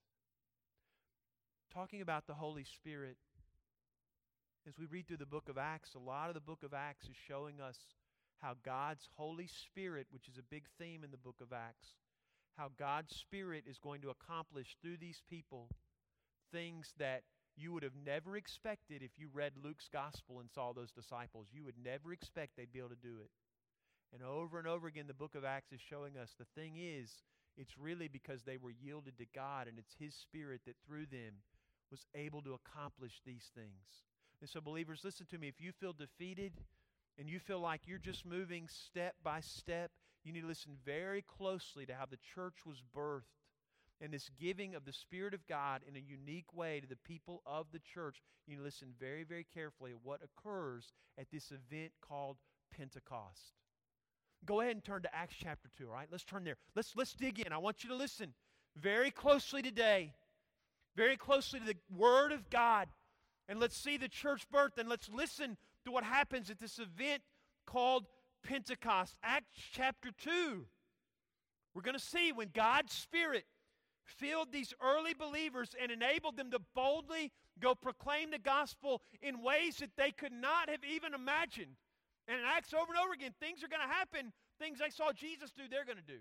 Talking 1.73 2.01
about 2.01 2.27
the 2.27 2.35
Holy 2.35 2.65
Spirit, 2.65 3.17
as 4.67 4.77
we 4.77 4.85
read 4.85 5.07
through 5.07 5.17
the 5.17 5.25
book 5.25 5.49
of 5.49 5.57
Acts, 5.57 5.95
a 5.95 5.99
lot 5.99 6.27
of 6.27 6.35
the 6.35 6.39
book 6.39 6.61
of 6.61 6.71
Acts 6.71 7.07
is 7.07 7.15
showing 7.27 7.59
us 7.59 7.79
how 8.37 8.53
God's 8.63 9.09
Holy 9.15 9.47
Spirit, 9.47 10.05
which 10.11 10.27
is 10.27 10.37
a 10.37 10.43
big 10.51 10.65
theme 10.77 11.03
in 11.03 11.09
the 11.09 11.17
book 11.17 11.37
of 11.41 11.51
Acts, 11.51 11.95
how 12.59 12.69
God's 12.77 13.15
Spirit 13.15 13.63
is 13.67 13.79
going 13.79 14.01
to 14.01 14.11
accomplish 14.11 14.77
through 14.83 14.97
these 14.97 15.23
people 15.27 15.67
things 16.51 16.93
that 16.99 17.23
you 17.57 17.73
would 17.73 17.81
have 17.81 17.97
never 18.05 18.37
expected 18.37 19.01
if 19.01 19.17
you 19.17 19.27
read 19.33 19.53
Luke's 19.63 19.89
gospel 19.91 20.41
and 20.41 20.51
saw 20.53 20.73
those 20.73 20.91
disciples. 20.91 21.47
You 21.51 21.63
would 21.63 21.83
never 21.83 22.13
expect 22.13 22.55
they'd 22.55 22.71
be 22.71 22.79
able 22.79 22.89
to 22.89 22.95
do 22.95 23.17
it. 23.19 23.31
And 24.13 24.21
over 24.21 24.59
and 24.59 24.67
over 24.67 24.85
again, 24.85 25.07
the 25.07 25.15
book 25.15 25.33
of 25.33 25.43
Acts 25.43 25.71
is 25.71 25.81
showing 25.81 26.17
us 26.21 26.35
the 26.37 26.45
thing 26.53 26.73
is, 26.77 27.09
it's 27.57 27.79
really 27.79 28.07
because 28.07 28.43
they 28.43 28.57
were 28.57 28.69
yielded 28.69 29.17
to 29.17 29.25
God, 29.33 29.67
and 29.67 29.79
it's 29.79 29.95
His 29.99 30.13
Spirit 30.13 30.61
that 30.67 30.75
through 30.85 31.07
them 31.07 31.41
was 31.93 32.07
able 32.15 32.41
to 32.41 32.55
accomplish 32.55 33.21
these 33.23 33.51
things. 33.53 34.01
And 34.41 34.49
so, 34.49 34.59
believers, 34.59 35.01
listen 35.03 35.27
to 35.29 35.37
me. 35.37 35.47
If 35.47 35.61
you 35.61 35.71
feel 35.71 35.93
defeated 35.93 36.53
and 37.19 37.29
you 37.29 37.37
feel 37.37 37.59
like 37.59 37.81
you're 37.85 37.99
just 37.99 38.25
moving 38.25 38.67
step 38.67 39.13
by 39.23 39.41
step, 39.41 39.91
you 40.23 40.33
need 40.33 40.41
to 40.41 40.47
listen 40.47 40.71
very 40.83 41.21
closely 41.21 41.85
to 41.85 41.93
how 41.93 42.05
the 42.09 42.17
church 42.33 42.65
was 42.65 42.81
birthed 42.97 43.21
and 44.01 44.11
this 44.11 44.31
giving 44.41 44.73
of 44.73 44.85
the 44.85 44.91
Spirit 44.91 45.35
of 45.35 45.45
God 45.45 45.81
in 45.87 45.95
a 45.95 45.99
unique 45.99 46.51
way 46.51 46.79
to 46.79 46.87
the 46.87 46.97
people 47.05 47.43
of 47.45 47.67
the 47.71 47.79
church. 47.93 48.23
You 48.47 48.55
need 48.55 48.61
to 48.61 48.65
listen 48.65 48.87
very, 48.99 49.23
very 49.23 49.45
carefully 49.53 49.91
at 49.91 49.97
what 50.01 50.21
occurs 50.23 50.93
at 51.19 51.27
this 51.31 51.51
event 51.51 51.91
called 52.01 52.37
Pentecost. 52.75 53.53
Go 54.47 54.61
ahead 54.61 54.73
and 54.73 54.83
turn 54.83 55.03
to 55.03 55.15
Acts 55.15 55.35
chapter 55.39 55.69
2, 55.77 55.85
all 55.85 55.93
right? 55.93 56.07
Let's 56.11 56.23
turn 56.23 56.43
there. 56.43 56.57
Let's, 56.75 56.95
let's 56.95 57.13
dig 57.13 57.39
in. 57.39 57.53
I 57.53 57.59
want 57.59 57.83
you 57.83 57.89
to 57.91 57.95
listen 57.95 58.33
very 58.75 59.11
closely 59.11 59.61
today, 59.61 60.13
very 60.95 61.17
closely 61.17 61.59
to 61.59 61.65
the 61.65 61.75
Word 61.95 62.31
of 62.31 62.49
God. 62.49 62.87
And 63.47 63.59
let's 63.59 63.77
see 63.77 63.97
the 63.97 64.07
church 64.07 64.49
birth 64.49 64.77
and 64.77 64.87
let's 64.87 65.09
listen 65.09 65.57
to 65.85 65.91
what 65.91 66.03
happens 66.03 66.49
at 66.49 66.59
this 66.59 66.79
event 66.79 67.21
called 67.65 68.05
Pentecost. 68.43 69.15
Acts 69.23 69.59
chapter 69.71 70.09
2. 70.11 70.65
We're 71.73 71.81
going 71.81 71.97
to 71.97 72.03
see 72.03 72.31
when 72.31 72.49
God's 72.53 72.93
Spirit 72.93 73.45
filled 74.05 74.51
these 74.51 74.73
early 74.81 75.13
believers 75.13 75.75
and 75.81 75.91
enabled 75.91 76.37
them 76.37 76.51
to 76.51 76.59
boldly 76.75 77.31
go 77.59 77.73
proclaim 77.73 78.31
the 78.31 78.39
gospel 78.39 79.01
in 79.21 79.41
ways 79.41 79.77
that 79.77 79.95
they 79.97 80.11
could 80.11 80.31
not 80.31 80.69
have 80.69 80.83
even 80.83 81.13
imagined. 81.13 81.75
And 82.27 82.39
in 82.39 82.45
Acts 82.45 82.73
over 82.73 82.93
and 82.93 83.03
over 83.03 83.13
again, 83.13 83.33
things 83.39 83.63
are 83.63 83.67
going 83.67 83.81
to 83.81 83.93
happen. 83.93 84.31
Things 84.59 84.79
they 84.79 84.89
saw 84.89 85.11
Jesus 85.11 85.51
do, 85.51 85.63
they're 85.69 85.85
going 85.85 85.97
to 85.97 86.03
do. 86.03 86.19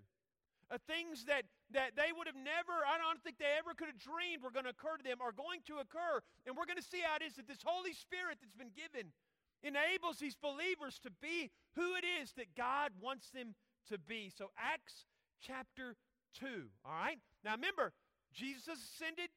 Uh, 0.72 0.80
things 0.88 1.28
that, 1.28 1.44
that 1.68 1.92
they 2.00 2.16
would 2.16 2.24
have 2.24 2.38
never, 2.38 2.80
I 2.88 2.96
don't 2.96 3.20
think 3.20 3.36
they 3.36 3.60
ever 3.60 3.76
could 3.76 3.92
have 3.92 4.00
dreamed 4.00 4.40
were 4.40 4.50
going 4.50 4.64
to 4.64 4.72
occur 4.72 4.96
to 4.96 5.04
them 5.04 5.20
are 5.20 5.36
going 5.36 5.60
to 5.68 5.84
occur. 5.84 6.24
And 6.48 6.56
we're 6.56 6.64
going 6.64 6.80
to 6.80 6.88
see 6.88 7.04
how 7.04 7.20
it 7.20 7.22
is 7.22 7.36
that 7.36 7.44
this 7.44 7.60
Holy 7.60 7.92
Spirit 7.92 8.40
that's 8.40 8.56
been 8.56 8.72
given 8.72 9.12
enables 9.60 10.16
these 10.16 10.34
believers 10.34 10.96
to 11.04 11.12
be 11.20 11.52
who 11.76 11.92
it 11.94 12.08
is 12.08 12.32
that 12.40 12.56
God 12.56 12.96
wants 12.96 13.28
them 13.30 13.52
to 13.92 13.98
be. 13.98 14.32
So, 14.32 14.48
Acts 14.56 15.04
chapter 15.44 15.92
2, 16.40 16.46
all 16.88 16.96
right? 16.96 17.18
Now 17.44 17.52
remember, 17.52 17.92
Jesus 18.32 18.64
has 18.66 18.78
ascended. 18.78 19.28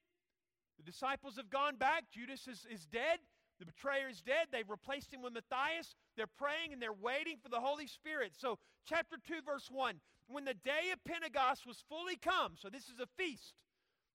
The 0.78 0.88
disciples 0.88 1.36
have 1.38 1.50
gone 1.50 1.76
back. 1.76 2.06
Judas 2.12 2.48
is, 2.48 2.66
is 2.72 2.86
dead. 2.86 3.20
The 3.60 3.66
betrayer 3.66 4.10
is 4.10 4.22
dead. 4.22 4.48
They've 4.52 4.70
replaced 4.70 5.14
him 5.14 5.22
with 5.22 5.34
Matthias. 5.34 5.96
They're 6.18 6.28
praying 6.28 6.74
and 6.74 6.82
they're 6.82 6.94
waiting 6.94 7.38
for 7.42 7.50
the 7.50 7.60
Holy 7.60 7.88
Spirit. 7.88 8.34
So, 8.38 8.60
chapter 8.86 9.18
2, 9.28 9.42
verse 9.46 9.70
1. 9.72 9.96
When 10.28 10.46
the 10.46 10.54
day 10.54 10.92
of 10.92 11.04
Pentecost 11.04 11.66
was 11.66 11.84
fully 11.88 12.16
come, 12.16 12.54
so 12.56 12.70
this 12.70 12.86
is 12.86 13.00
a 13.00 13.08
feast, 13.18 13.54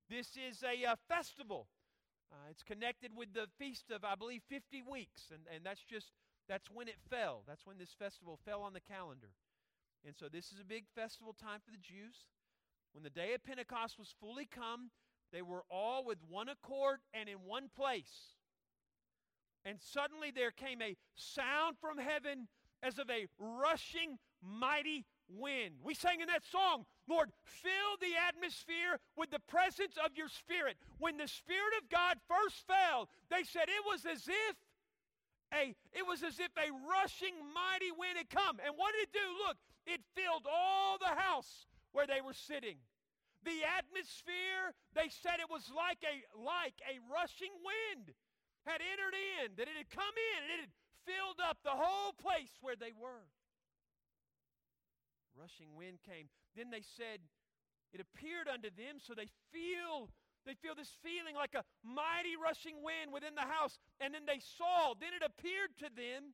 this 0.09 0.37
is 0.37 0.63
a 0.63 0.91
uh, 0.91 0.97
festival. 1.09 1.69
Uh, 2.33 2.51
it's 2.51 2.63
connected 2.63 3.11
with 3.17 3.33
the 3.33 3.47
feast 3.59 3.91
of, 3.91 4.05
I 4.05 4.15
believe, 4.15 4.43
50 4.49 4.83
weeks. 4.83 5.31
And, 5.33 5.43
and 5.55 5.65
that's 5.65 5.83
just, 5.83 6.13
that's 6.49 6.71
when 6.71 6.89
it 6.89 6.99
fell. 7.09 7.43
That's 7.47 7.67
when 7.67 7.79
this 7.79 7.95
festival 7.99 8.39
fell 8.45 8.63
on 8.63 8.73
the 8.73 8.81
calendar. 8.81 9.31
And 10.05 10.15
so, 10.17 10.27
this 10.29 10.53
is 10.53 10.61
a 10.61 10.65
big 10.65 10.85
festival 10.95 11.35
time 11.35 11.61
for 11.65 11.71
the 11.71 11.79
Jews. 11.79 12.27
When 12.93 13.05
the 13.05 13.11
day 13.11 13.35
of 13.35 13.45
Pentecost 13.45 13.99
was 13.99 14.15
fully 14.21 14.47
come, 14.47 14.91
they 15.33 15.43
were 15.43 15.63
all 15.71 16.05
with 16.05 16.19
one 16.29 16.49
accord 16.49 17.01
and 17.15 17.29
in 17.29 17.37
one 17.45 17.69
place. 17.77 18.35
And 19.65 19.79
suddenly 19.81 20.31
there 20.31 20.51
came 20.51 20.81
a 20.81 20.97
sound 21.15 21.77
from 21.81 21.99
heaven 21.99 22.49
as 22.83 22.99
of 22.99 23.11
a 23.11 23.27
rushing 23.39 24.19
mighty 24.43 25.05
wind. 25.37 25.77
We 25.83 25.95
sang 25.95 26.21
in 26.21 26.29
that 26.29 26.45
song, 26.45 26.87
Lord, 27.09 27.31
fill 27.45 27.93
the 28.01 28.15
atmosphere 28.17 28.99
with 29.17 29.31
the 29.31 29.43
presence 29.47 29.95
of 29.99 30.17
your 30.17 30.29
Spirit. 30.29 30.77
When 30.99 31.17
the 31.17 31.29
Spirit 31.29 31.75
of 31.83 31.89
God 31.89 32.19
first 32.29 32.67
fell, 32.67 33.09
they 33.31 33.45
said 33.45 33.69
it 33.69 33.85
was 33.87 34.07
as 34.07 34.27
if 34.27 34.57
a 35.53 35.75
it 35.93 36.07
was 36.07 36.23
as 36.23 36.39
if 36.39 36.55
a 36.55 36.71
rushing 36.87 37.35
mighty 37.51 37.91
wind 37.91 38.19
had 38.19 38.31
come. 38.31 38.59
And 38.63 38.75
what 38.79 38.95
did 38.95 39.11
it 39.11 39.15
do? 39.15 39.27
Look, 39.47 39.59
it 39.87 40.01
filled 40.15 40.47
all 40.47 40.99
the 40.99 41.15
house 41.19 41.67
where 41.93 42.07
they 42.07 42.21
were 42.21 42.37
sitting. 42.37 42.79
The 43.43 43.65
atmosphere, 43.65 44.77
they 44.95 45.09
said 45.09 45.41
it 45.41 45.49
was 45.49 45.73
like 45.73 46.05
a, 46.05 46.23
like 46.37 46.77
a 46.85 47.01
rushing 47.09 47.51
wind 47.65 48.13
had 48.69 48.85
entered 48.85 49.17
in, 49.17 49.57
that 49.57 49.67
it 49.67 49.77
had 49.81 49.89
come 49.89 50.13
in 50.13 50.39
and 50.45 50.51
it 50.53 50.61
had 50.69 50.75
filled 51.09 51.41
up 51.41 51.57
the 51.65 51.73
whole 51.73 52.13
place 52.13 52.53
where 52.61 52.77
they 52.77 52.93
were. 52.93 53.25
Rushing 55.41 55.73
wind 55.73 56.05
came. 56.05 56.29
Then 56.55 56.69
they 56.69 56.85
said, 56.85 57.25
it 57.97 58.01
appeared 58.05 58.47
unto 58.47 58.69
them, 58.69 59.01
so 59.01 59.17
they 59.17 59.33
feel 59.49 60.13
they 60.47 60.55
feel 60.55 60.75
this 60.75 60.97
feeling 61.05 61.37
like 61.37 61.53
a 61.53 61.65
mighty 61.85 62.33
rushing 62.37 62.81
wind 62.81 63.13
within 63.13 63.35
the 63.35 63.45
house. 63.45 63.79
And 64.01 64.15
then 64.15 64.25
they 64.25 64.41
saw, 64.41 64.95
then 64.97 65.13
it 65.13 65.25
appeared 65.25 65.77
to 65.85 65.89
them 65.93 66.33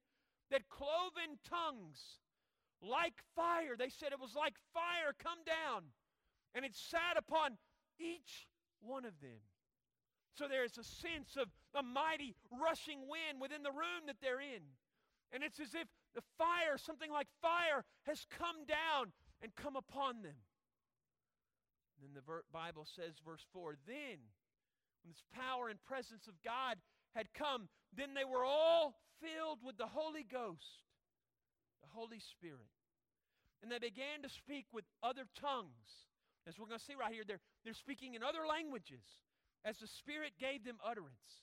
that 0.50 0.68
cloven 0.68 1.42
tongues 1.42 2.22
like 2.82 3.18
fire. 3.34 3.74
They 3.74 3.90
said 3.90 4.12
it 4.12 4.20
was 4.22 4.34
like 4.34 4.54
fire 4.70 5.10
come 5.18 5.42
down, 5.42 5.90
and 6.54 6.64
it 6.64 6.74
sat 6.74 7.18
upon 7.18 7.58
each 7.98 8.46
one 8.78 9.04
of 9.04 9.18
them. 9.20 9.42
So 10.38 10.46
there's 10.46 10.78
a 10.78 10.84
sense 10.84 11.34
of 11.40 11.48
a 11.74 11.82
mighty 11.82 12.36
rushing 12.52 13.08
wind 13.08 13.40
within 13.40 13.62
the 13.62 13.72
room 13.72 14.06
that 14.06 14.20
they're 14.20 14.40
in. 14.40 14.62
And 15.32 15.42
it's 15.42 15.58
as 15.58 15.74
if 15.74 15.88
the 16.16 16.26
fire, 16.36 16.76
something 16.76 17.12
like 17.12 17.28
fire, 17.40 17.84
has 18.06 18.26
come 18.36 18.64
down 18.66 19.12
and 19.42 19.54
come 19.54 19.76
upon 19.76 20.22
them. 20.22 20.40
And 21.94 22.02
then 22.02 22.16
the 22.16 22.24
Bible 22.52 22.86
says, 22.96 23.14
verse 23.24 23.44
4 23.52 23.76
Then, 23.86 24.18
when 25.04 25.12
this 25.12 25.22
power 25.32 25.68
and 25.68 25.78
presence 25.84 26.26
of 26.26 26.34
God 26.42 26.76
had 27.14 27.32
come, 27.32 27.68
then 27.94 28.14
they 28.14 28.24
were 28.24 28.44
all 28.44 28.96
filled 29.20 29.60
with 29.62 29.76
the 29.76 29.86
Holy 29.86 30.24
Ghost 30.24 30.82
the 31.86 31.94
Holy 31.94 32.18
Spirit. 32.18 32.72
And 33.62 33.70
they 33.70 33.78
began 33.78 34.22
to 34.22 34.28
speak 34.28 34.66
with 34.72 34.84
other 35.02 35.24
tongues. 35.38 36.08
As 36.46 36.58
we're 36.58 36.66
going 36.66 36.78
to 36.78 36.84
see 36.84 36.94
right 36.98 37.12
here, 37.12 37.24
they're, 37.26 37.42
they're 37.64 37.74
speaking 37.74 38.14
in 38.14 38.22
other 38.22 38.46
languages 38.46 39.02
as 39.64 39.78
the 39.78 39.86
Spirit 39.86 40.32
gave 40.38 40.64
them 40.64 40.78
utterance. 40.84 41.42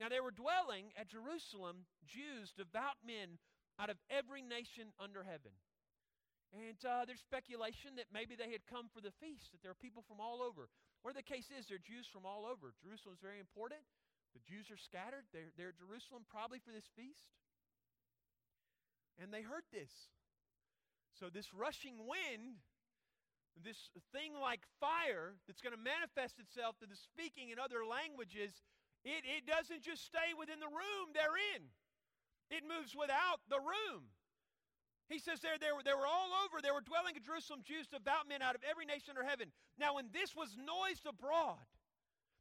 Now, 0.00 0.08
they 0.08 0.20
were 0.20 0.30
dwelling 0.30 0.94
at 0.94 1.10
Jerusalem, 1.10 1.84
Jews, 2.06 2.54
devout 2.56 3.02
men 3.04 3.42
out 3.78 3.90
of 3.90 3.96
every 4.10 4.42
nation 4.42 4.90
under 4.98 5.22
heaven. 5.22 5.54
And 6.50 6.80
uh, 6.82 7.04
there's 7.04 7.20
speculation 7.20 7.96
that 8.00 8.08
maybe 8.10 8.32
they 8.32 8.50
had 8.50 8.64
come 8.66 8.88
for 8.88 9.04
the 9.04 9.12
feast, 9.20 9.52
that 9.52 9.60
there 9.60 9.70
are 9.70 9.78
people 9.78 10.02
from 10.02 10.18
all 10.18 10.40
over. 10.40 10.72
Where 11.04 11.14
the 11.14 11.22
case 11.22 11.52
is, 11.52 11.68
there 11.68 11.78
are 11.78 11.84
Jews 11.84 12.08
from 12.08 12.24
all 12.24 12.48
over. 12.48 12.72
Jerusalem 12.80 13.14
is 13.14 13.22
very 13.22 13.38
important. 13.38 13.84
The 14.32 14.42
Jews 14.42 14.72
are 14.72 14.80
scattered. 14.80 15.28
They're, 15.30 15.52
they're 15.56 15.76
at 15.76 15.80
Jerusalem 15.80 16.24
probably 16.26 16.58
for 16.58 16.72
this 16.72 16.88
feast. 16.96 17.28
And 19.20 19.28
they 19.28 19.44
heard 19.44 19.66
this. 19.70 19.92
So, 21.20 21.28
this 21.28 21.50
rushing 21.52 22.06
wind, 22.06 22.62
this 23.60 23.90
thing 24.14 24.38
like 24.38 24.62
fire 24.78 25.34
that's 25.50 25.60
going 25.60 25.74
to 25.74 25.80
manifest 25.80 26.38
itself 26.38 26.78
to 26.78 26.86
the 26.86 26.94
speaking 26.94 27.50
in 27.50 27.58
other 27.58 27.82
languages, 27.82 28.54
it, 29.02 29.26
it 29.26 29.42
doesn't 29.42 29.82
just 29.82 30.06
stay 30.06 30.34
within 30.38 30.62
the 30.62 30.70
room 30.70 31.10
they're 31.10 31.38
in, 31.58 31.66
it 32.50 32.64
moves 32.64 32.96
without 32.96 33.40
the 33.48 33.60
room. 33.60 34.08
He 35.08 35.18
says 35.18 35.40
there, 35.40 35.56
they 35.56 35.72
were, 35.72 35.80
they 35.80 35.96
were 35.96 36.08
all 36.08 36.36
over. 36.44 36.60
They 36.60 36.72
were 36.72 36.84
dwelling 36.84 37.16
in 37.16 37.24
Jerusalem, 37.24 37.64
Jews, 37.64 37.88
devout 37.88 38.28
men 38.28 38.44
out 38.44 38.54
of 38.54 38.60
every 38.68 38.84
nation 38.84 39.16
under 39.16 39.24
heaven. 39.24 39.48
Now, 39.80 39.96
when 39.96 40.12
this 40.12 40.36
was 40.36 40.52
noised 40.60 41.08
abroad, 41.08 41.64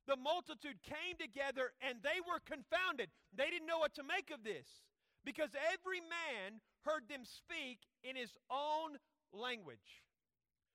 the 0.03 0.19
multitude 0.19 0.79
came 0.83 1.15
together 1.15 1.71
and 1.79 2.03
they 2.03 2.19
were 2.27 2.43
confounded. 2.43 3.07
They 3.35 3.47
didn't 3.47 3.71
know 3.71 3.79
what 3.79 3.95
to 3.95 4.03
make 4.03 4.31
of 4.35 4.43
this 4.43 4.67
because 5.23 5.51
every 5.71 6.03
man 6.03 6.59
heard 6.83 7.07
them 7.07 7.23
speak 7.23 7.83
in 8.03 8.15
his 8.15 8.31
own 8.51 8.99
language. 9.31 10.03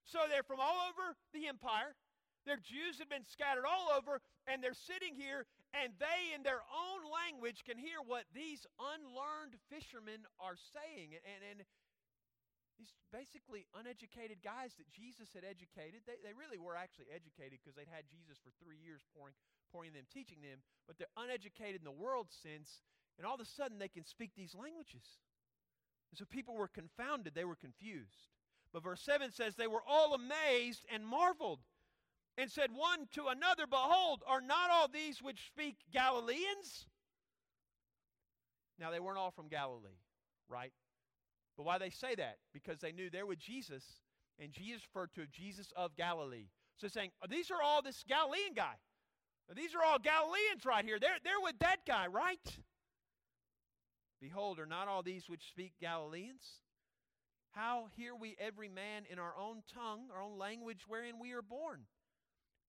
So 0.05 0.21
they're 0.29 0.45
from 0.45 0.61
all 0.61 0.93
over 0.93 1.17
the 1.33 1.49
empire. 1.49 1.97
Their 2.45 2.61
Jews 2.61 2.99
had 2.99 3.09
been 3.09 3.25
scattered 3.25 3.65
all 3.65 3.89
over, 3.97 4.21
and 4.47 4.63
they're 4.63 4.75
sitting 4.75 5.15
here, 5.15 5.47
and 5.73 5.97
they, 5.97 6.37
in 6.37 6.45
their 6.45 6.61
own 6.69 7.01
language, 7.09 7.65
can 7.65 7.81
hear 7.81 8.05
what 8.05 8.29
these 8.37 8.69
unlearned 8.77 9.57
fishermen 9.73 10.29
are 10.37 10.57
saying. 10.57 11.17
And, 11.25 11.41
and 11.49 11.59
these 12.77 12.93
basically 13.09 13.65
uneducated 13.73 14.45
guys 14.45 14.77
that 14.77 14.89
Jesus 14.93 15.33
had 15.33 15.49
educated, 15.49 16.05
they, 16.05 16.21
they 16.21 16.37
really 16.37 16.61
were 16.61 16.77
actually 16.77 17.09
educated 17.09 17.61
because 17.61 17.77
they'd 17.77 17.89
had 17.89 18.11
Jesus 18.11 18.37
for 18.41 18.53
three 18.61 18.81
years 18.81 19.01
pouring, 19.17 19.37
pouring 19.73 19.97
them, 19.97 20.05
teaching 20.13 20.45
them, 20.45 20.61
but 20.85 20.99
they're 20.99 21.13
uneducated 21.17 21.81
in 21.81 21.89
the 21.89 21.95
world 21.95 22.29
sense, 22.29 22.85
and 23.17 23.25
all 23.25 23.37
of 23.37 23.45
a 23.45 23.49
sudden 23.49 23.79
they 23.79 23.93
can 23.93 24.05
speak 24.05 24.37
these 24.37 24.57
languages. 24.57 25.05
And 26.13 26.19
so 26.19 26.29
people 26.29 26.57
were 26.57 26.69
confounded, 26.69 27.33
they 27.33 27.49
were 27.49 27.57
confused. 27.57 28.29
But 28.73 28.83
verse 28.83 29.01
7 29.01 29.33
says, 29.33 29.55
They 29.55 29.67
were 29.67 29.85
all 29.87 30.15
amazed 30.15 30.85
and 30.93 31.07
marveled, 31.07 31.61
and 32.39 32.51
said 32.51 32.71
one 32.75 33.07
to 33.13 33.27
another, 33.29 33.67
Behold, 33.67 34.23
are 34.27 34.41
not 34.41 34.71
all 34.71 34.89
these 34.89 35.23
which 35.23 35.47
speak 35.47 35.77
Galileans? 35.93 36.87
Now, 38.79 38.91
they 38.91 39.01
weren't 39.01 39.19
all 39.19 39.31
from 39.31 39.49
Galilee, 39.49 40.01
right? 40.49 40.73
But 41.57 41.67
why 41.67 41.79
they 41.79 41.91
say 41.91 42.15
that? 42.15 42.39
Because 42.53 42.81
they 42.81 42.93
knew 42.93 43.11
they're 43.11 43.27
with 43.27 43.39
Jesus, 43.39 43.85
and 44.39 44.53
Jesus 44.53 44.83
referred 44.93 45.13
to 45.15 45.27
Jesus 45.27 45.73
of 45.77 45.95
Galilee. 45.97 46.47
So 46.79 46.89
saying, 46.89 47.11
These 47.29 47.51
are 47.51 47.63
all 47.63 47.83
this 47.83 48.03
Galilean 48.09 48.55
guy. 48.55 48.75
These 49.55 49.75
are 49.75 49.85
all 49.85 49.99
Galileans 49.99 50.65
right 50.65 50.85
here. 50.85 50.99
They're, 50.99 51.19
they're 51.23 51.41
with 51.43 51.59
that 51.61 51.85
guy, 51.87 52.07
right? 52.07 52.39
Behold, 54.21 54.59
are 54.59 54.67
not 54.67 54.89
all 54.89 55.03
these 55.03 55.29
which 55.29 55.49
speak 55.51 55.73
Galileans? 55.81 56.43
How 57.51 57.89
hear 57.97 58.15
we 58.15 58.37
every 58.41 58.69
man 58.69 59.03
in 59.11 59.19
our 59.19 59.35
own 59.39 59.63
tongue, 59.75 60.05
our 60.15 60.23
own 60.23 60.39
language 60.39 60.85
wherein 60.89 61.19
we 61.21 61.33
are 61.33 61.43
born? 61.43 61.81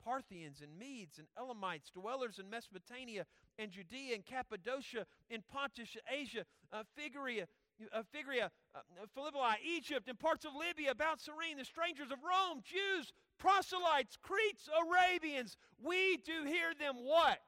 Parthians 0.03 0.62
and 0.62 0.77
Medes 0.77 1.17
and 1.17 1.27
Elamites, 1.38 1.89
dwellers 1.91 2.39
in 2.39 2.50
Mesopotamia 2.50 3.25
and 3.57 3.72
Judea 3.72 4.15
and 4.15 4.25
Cappadocia, 4.25 5.05
in 5.29 5.43
Pontus, 5.51 5.95
Asia, 6.12 6.45
uh, 6.72 6.83
Phrygia, 6.95 7.48
uh, 7.93 8.03
Phrygia 8.12 8.51
uh, 8.75 8.79
Philippi, 9.13 9.38
Egypt, 9.65 10.07
and 10.07 10.19
parts 10.19 10.45
of 10.45 10.51
Libya, 10.55 10.91
about 10.91 11.22
Cyrene, 11.22 11.57
the 11.57 11.65
strangers 11.65 12.12
of 12.12 12.19
Rome, 12.24 12.62
Jews, 12.63 13.12
proselytes, 13.38 14.17
Cretes, 14.22 14.69
Arabians. 14.69 15.57
We 15.81 16.17
do 16.17 16.45
hear 16.45 16.74
them 16.77 16.95
what? 17.03 17.41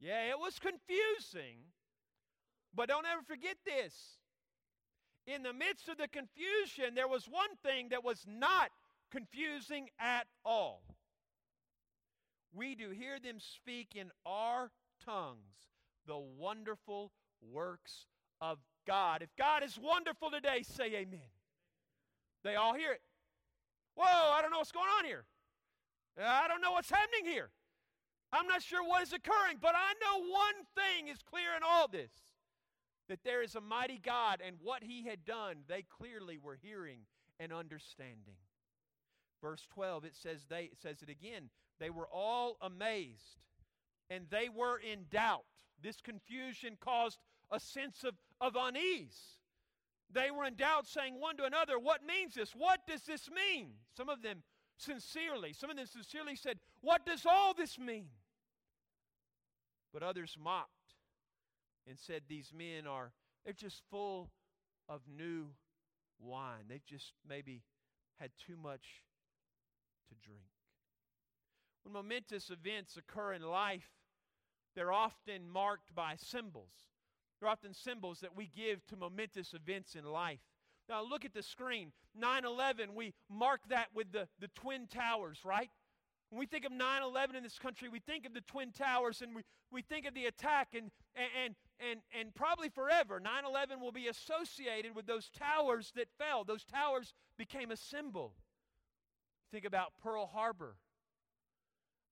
Yeah, 0.00 0.30
it 0.30 0.38
was 0.38 0.58
confusing, 0.58 1.58
but 2.74 2.88
don't 2.88 3.06
ever 3.06 3.22
forget 3.22 3.56
this 3.64 4.18
in 5.26 5.42
the 5.42 5.52
midst 5.52 5.88
of 5.88 5.98
the 5.98 6.08
confusion, 6.08 6.94
there 6.94 7.08
was 7.08 7.26
one 7.26 7.54
thing 7.62 7.88
that 7.90 8.02
was 8.02 8.24
not 8.26 8.70
confusing 9.12 9.88
at 10.00 10.26
all. 10.44 10.82
We 12.54 12.74
do 12.74 12.90
hear 12.90 13.18
them 13.22 13.36
speak 13.38 13.94
in 13.94 14.10
our 14.26 14.70
tongues 15.04 15.38
the 16.06 16.18
wonderful 16.18 17.12
works 17.40 18.06
of 18.40 18.58
God. 18.86 19.22
If 19.22 19.30
God 19.36 19.62
is 19.62 19.78
wonderful 19.80 20.30
today, 20.30 20.62
say 20.62 20.86
amen. 20.94 21.20
They 22.42 22.56
all 22.56 22.74
hear 22.74 22.92
it. 22.92 23.02
Whoa, 23.94 24.32
I 24.32 24.42
don't 24.42 24.50
know 24.50 24.58
what's 24.58 24.72
going 24.72 24.90
on 24.98 25.04
here. 25.04 25.24
I 26.20 26.48
don't 26.48 26.60
know 26.60 26.72
what's 26.72 26.90
happening 26.90 27.24
here. 27.24 27.50
I'm 28.32 28.46
not 28.46 28.62
sure 28.62 28.82
what 28.82 29.02
is 29.02 29.12
occurring, 29.12 29.58
but 29.60 29.74
I 29.74 29.92
know 30.00 30.26
one 30.26 30.66
thing 30.74 31.08
is 31.08 31.18
clear 31.22 31.54
in 31.56 31.62
all 31.62 31.86
this 31.86 32.10
that 33.08 33.20
there 33.24 33.42
is 33.42 33.54
a 33.54 33.60
mighty 33.60 33.98
God, 33.98 34.40
and 34.44 34.56
what 34.62 34.82
he 34.82 35.04
had 35.04 35.24
done, 35.24 35.56
they 35.68 35.82
clearly 35.82 36.38
were 36.38 36.56
hearing 36.62 37.00
and 37.38 37.52
understanding. 37.52 38.36
Verse 39.42 39.66
12, 39.74 40.04
it 40.04 40.16
says 40.16 40.46
they 40.48 40.64
it 40.64 40.78
says 40.80 41.02
it 41.02 41.08
again. 41.08 41.50
They 41.80 41.90
were 41.90 42.08
all 42.12 42.56
amazed, 42.62 43.40
and 44.08 44.26
they 44.30 44.48
were 44.48 44.78
in 44.78 45.06
doubt. 45.10 45.44
This 45.82 46.00
confusion 46.00 46.76
caused 46.80 47.18
a 47.50 47.58
sense 47.58 48.04
of, 48.04 48.14
of 48.40 48.56
unease. 48.56 49.18
They 50.12 50.30
were 50.30 50.44
in 50.44 50.54
doubt, 50.54 50.86
saying 50.86 51.18
one 51.18 51.36
to 51.38 51.44
another, 51.44 51.78
What 51.78 52.06
means 52.06 52.34
this? 52.34 52.52
What 52.56 52.86
does 52.86 53.02
this 53.02 53.28
mean? 53.30 53.70
Some 53.96 54.08
of 54.08 54.22
them 54.22 54.42
sincerely, 54.76 55.52
some 55.52 55.70
of 55.70 55.76
them 55.76 55.86
sincerely 55.86 56.36
said, 56.36 56.58
What 56.80 57.04
does 57.04 57.26
all 57.26 57.52
this 57.52 57.78
mean? 57.78 58.06
But 59.92 60.02
others 60.02 60.36
mocked 60.42 60.70
and 61.88 61.98
said 61.98 62.22
these 62.28 62.52
men 62.56 62.86
are 62.86 63.12
they're 63.44 63.52
just 63.52 63.82
full 63.90 64.30
of 64.88 65.02
new 65.08 65.46
wine. 66.20 66.64
They've 66.68 66.86
just 66.86 67.12
maybe 67.28 67.62
had 68.18 68.30
too 68.46 68.56
much 68.56 69.02
to 70.12 70.28
drink. 70.28 70.44
When 71.84 71.94
momentous 71.94 72.50
events 72.50 72.96
occur 72.96 73.32
in 73.32 73.42
life, 73.42 73.88
they're 74.74 74.92
often 74.92 75.48
marked 75.50 75.94
by 75.94 76.14
symbols. 76.16 76.72
They're 77.40 77.48
often 77.48 77.74
symbols 77.74 78.20
that 78.20 78.36
we 78.36 78.50
give 78.54 78.86
to 78.86 78.96
momentous 78.96 79.52
events 79.52 79.94
in 79.94 80.04
life. 80.04 80.38
Now, 80.88 81.02
look 81.04 81.24
at 81.24 81.34
the 81.34 81.42
screen. 81.42 81.92
9 82.14 82.44
11, 82.44 82.94
we 82.94 83.14
mark 83.30 83.60
that 83.68 83.88
with 83.94 84.12
the, 84.12 84.28
the 84.40 84.48
Twin 84.48 84.86
Towers, 84.86 85.38
right? 85.44 85.70
When 86.30 86.38
we 86.38 86.46
think 86.46 86.64
of 86.64 86.72
9 86.72 87.02
11 87.02 87.36
in 87.36 87.42
this 87.42 87.58
country, 87.58 87.88
we 87.88 88.00
think 88.00 88.26
of 88.26 88.34
the 88.34 88.40
Twin 88.42 88.72
Towers 88.72 89.22
and 89.22 89.34
we, 89.34 89.42
we 89.70 89.82
think 89.82 90.06
of 90.06 90.14
the 90.14 90.26
attack, 90.26 90.68
and, 90.74 90.90
and, 91.14 91.54
and, 91.80 92.00
and 92.18 92.34
probably 92.34 92.68
forever, 92.68 93.20
9 93.20 93.44
11 93.44 93.80
will 93.80 93.92
be 93.92 94.08
associated 94.08 94.94
with 94.94 95.06
those 95.06 95.30
towers 95.30 95.92
that 95.96 96.08
fell. 96.18 96.44
Those 96.44 96.64
towers 96.64 97.14
became 97.36 97.70
a 97.70 97.76
symbol. 97.76 98.34
Think 99.52 99.66
about 99.66 99.92
Pearl 100.02 100.26
Harbor. 100.32 100.76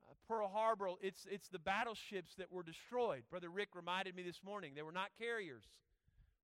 Uh, 0.05 0.13
Pearl 0.29 0.51
Harbor, 0.53 0.91
it's, 1.01 1.27
it's 1.31 1.49
the 1.49 1.59
battleships 1.59 2.35
that 2.37 2.53
were 2.53 2.63
destroyed. 2.63 3.23
Brother 3.31 3.49
Rick 3.49 3.71
reminded 3.75 4.15
me 4.15 4.23
this 4.23 4.41
morning 4.45 4.73
they 4.77 4.83
were 4.83 4.93
not 4.93 5.09
carriers. 5.19 5.65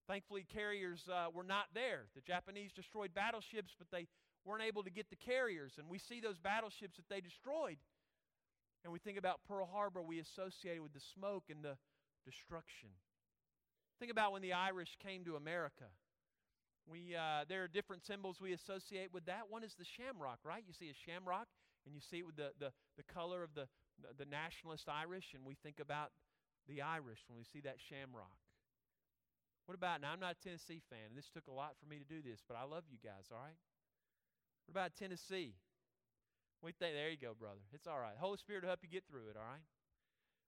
Thankfully, 0.09 0.47
carriers 0.51 1.03
uh, 1.13 1.27
were 1.35 1.45
not 1.45 1.67
there. 1.75 2.07
The 2.15 2.23
Japanese 2.23 2.73
destroyed 2.73 3.13
battleships, 3.15 3.75
but 3.77 3.89
they 3.93 4.07
weren't 4.47 4.63
able 4.63 4.85
to 4.85 4.91
get 4.91 5.11
the 5.11 5.17
carriers. 5.17 5.73
And 5.77 5.87
we 5.91 5.99
see 5.99 6.21
those 6.21 6.39
battleships 6.39 6.97
that 6.97 7.09
they 7.11 7.21
destroyed. 7.21 7.77
And 8.83 8.93
we 8.93 8.99
think 8.99 9.19
about 9.19 9.41
Pearl 9.47 9.69
Harbor, 9.71 10.01
we 10.01 10.21
associate 10.21 10.77
it 10.77 10.83
with 10.83 10.95
the 10.95 11.05
smoke 11.15 11.45
and 11.51 11.63
the 11.63 11.77
destruction. 12.25 12.89
Think 13.99 14.13
about 14.13 14.33
when 14.33 14.43
the 14.43 14.55
Irish 14.55 14.97
came 15.03 15.25
to 15.25 15.37
America. 15.37 15.85
We, 16.87 17.17
uh, 17.19 17.45
there 17.49 17.65
are 17.65 17.69
different 17.69 18.07
symbols 18.07 18.39
we 18.41 18.53
associate 18.53 19.13
with 19.13 19.27
that. 19.27 19.51
One 19.51 19.65
is 19.65 19.75
the 19.75 19.85
shamrock, 19.85 20.39
right? 20.45 20.63
You 20.67 20.73
see 20.73 20.89
a 20.89 20.95
shamrock, 20.95 21.49
and 21.85 21.95
you 21.95 22.01
see 22.01 22.19
it 22.19 22.27
with 22.27 22.37
the, 22.37 22.55
the, 22.59 22.71
the 22.97 23.03
color 23.03 23.43
of 23.43 23.55
the, 23.55 23.67
the, 23.99 24.25
the 24.25 24.31
nationalist 24.31 24.89
Irish, 24.89 25.35
and 25.35 25.45
we 25.45 25.57
think 25.63 25.81
about 25.81 26.15
the 26.69 26.83
Irish 26.83 27.27
when 27.27 27.39
we 27.39 27.45
see 27.45 27.61
that 27.67 27.83
shamrock. 27.83 28.39
What 29.67 29.75
about, 29.75 30.01
now 30.01 30.15
I'm 30.15 30.23
not 30.23 30.39
a 30.39 30.43
Tennessee 30.47 30.79
fan, 30.87 31.11
and 31.11 31.19
this 31.19 31.27
took 31.27 31.51
a 31.51 31.55
lot 31.55 31.75
for 31.83 31.91
me 31.91 31.99
to 31.99 32.07
do 32.07 32.23
this, 32.23 32.39
but 32.47 32.55
I 32.55 32.63
love 32.63 32.87
you 32.87 32.99
guys, 33.03 33.35
all 33.35 33.43
right? 33.43 33.59
What 34.67 34.79
about 34.79 34.95
Tennessee? 34.95 35.59
We 36.63 36.71
think, 36.71 36.95
there 36.95 37.11
you 37.11 37.19
go, 37.19 37.35
brother. 37.35 37.67
It's 37.75 37.87
all 37.87 37.99
right. 37.99 38.15
Holy 38.19 38.39
Spirit 38.39 38.63
will 38.63 38.71
help 38.71 38.87
you 38.87 38.89
get 38.89 39.03
through 39.11 39.27
it, 39.31 39.37
all 39.37 39.47
right? 39.47 39.67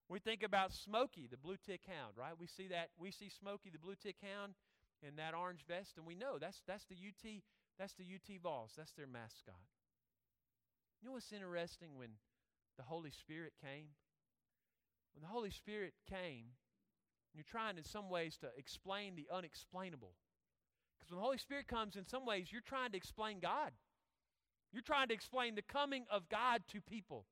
We 0.09 0.19
think 0.19 0.43
about 0.43 0.73
Smokey, 0.73 1.29
the 1.29 1.37
blue 1.37 1.59
tick 1.67 1.83
hound, 1.87 2.15
right? 2.17 2.33
We 2.39 2.47
see 2.47 2.69
that 2.69 2.89
we 2.97 3.11
see 3.11 3.29
Smokey, 3.29 3.69
the 3.71 3.79
blue 3.79 3.95
tick 3.95 4.17
hound, 4.23 4.55
in 5.07 5.17
that 5.17 5.35
orange 5.35 5.65
vest, 5.67 5.97
and 5.97 6.07
we 6.07 6.15
know 6.15 6.39
that's 6.39 6.63
that's 6.67 6.85
the 6.87 6.97
UT, 6.97 7.43
that's 7.79 7.95
the 7.95 8.05
UT 8.05 8.41
Vols, 8.43 8.73
that's 8.77 8.93
their 8.93 9.07
mascot. 9.07 9.55
You 11.01 11.09
know 11.09 11.13
what's 11.13 11.33
interesting 11.33 11.97
when 11.97 12.11
the 12.77 12.83
Holy 12.83 13.11
Spirit 13.11 13.53
came? 13.63 13.89
When 15.15 15.23
the 15.23 15.29
Holy 15.29 15.51
Spirit 15.51 15.95
came, 16.09 16.47
you're 17.35 17.45
trying 17.49 17.79
in 17.79 17.85
some 17.85 18.09
ways 18.11 18.37
to 18.39 18.49
explain 18.57 19.15
the 19.15 19.29
unexplainable. 19.33 20.13
Because 20.99 21.11
when 21.11 21.19
the 21.19 21.25
Holy 21.25 21.39
Spirit 21.39 21.69
comes, 21.69 21.97
in 21.97 22.07
some 22.07 22.27
ways, 22.27 22.49
you're 22.51 22.61
trying 22.61 22.91
to 22.91 22.97
explain 22.97 23.39
God. 23.41 23.73
You're 24.73 24.83
trying 24.83 25.09
to 25.09 25.15
explain 25.15 25.55
the 25.55 25.63
coming 25.63 26.05
of 26.11 26.29
God 26.29 26.63
to 26.73 26.81
people. 26.81 27.27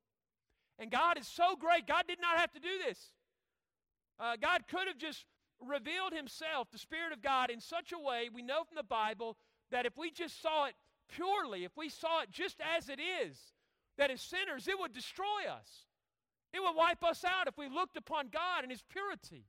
And 0.78 0.90
God 0.90 1.18
is 1.18 1.26
so 1.26 1.56
great, 1.56 1.86
God 1.86 2.04
did 2.06 2.20
not 2.20 2.38
have 2.38 2.52
to 2.52 2.60
do 2.60 2.78
this. 2.86 3.12
Uh, 4.18 4.36
God 4.40 4.62
could 4.68 4.88
have 4.88 4.98
just 4.98 5.24
revealed 5.64 6.12
Himself, 6.12 6.70
the 6.70 6.78
Spirit 6.78 7.12
of 7.12 7.22
God, 7.22 7.50
in 7.50 7.60
such 7.60 7.92
a 7.92 7.98
way, 7.98 8.28
we 8.32 8.42
know 8.42 8.64
from 8.64 8.76
the 8.76 8.82
Bible, 8.82 9.36
that 9.70 9.86
if 9.86 9.96
we 9.96 10.10
just 10.10 10.40
saw 10.40 10.66
it 10.66 10.74
purely, 11.08 11.64
if 11.64 11.76
we 11.76 11.88
saw 11.88 12.22
it 12.22 12.30
just 12.30 12.58
as 12.60 12.88
it 12.88 13.00
is, 13.00 13.38
that 13.98 14.10
as 14.10 14.20
sinners, 14.20 14.68
it 14.68 14.78
would 14.78 14.92
destroy 14.92 15.48
us. 15.50 15.86
It 16.52 16.60
would 16.60 16.76
wipe 16.76 17.02
us 17.04 17.24
out 17.24 17.48
if 17.48 17.58
we 17.58 17.68
looked 17.68 17.96
upon 17.96 18.28
God 18.28 18.62
and 18.62 18.70
His 18.70 18.82
purity. 18.88 19.44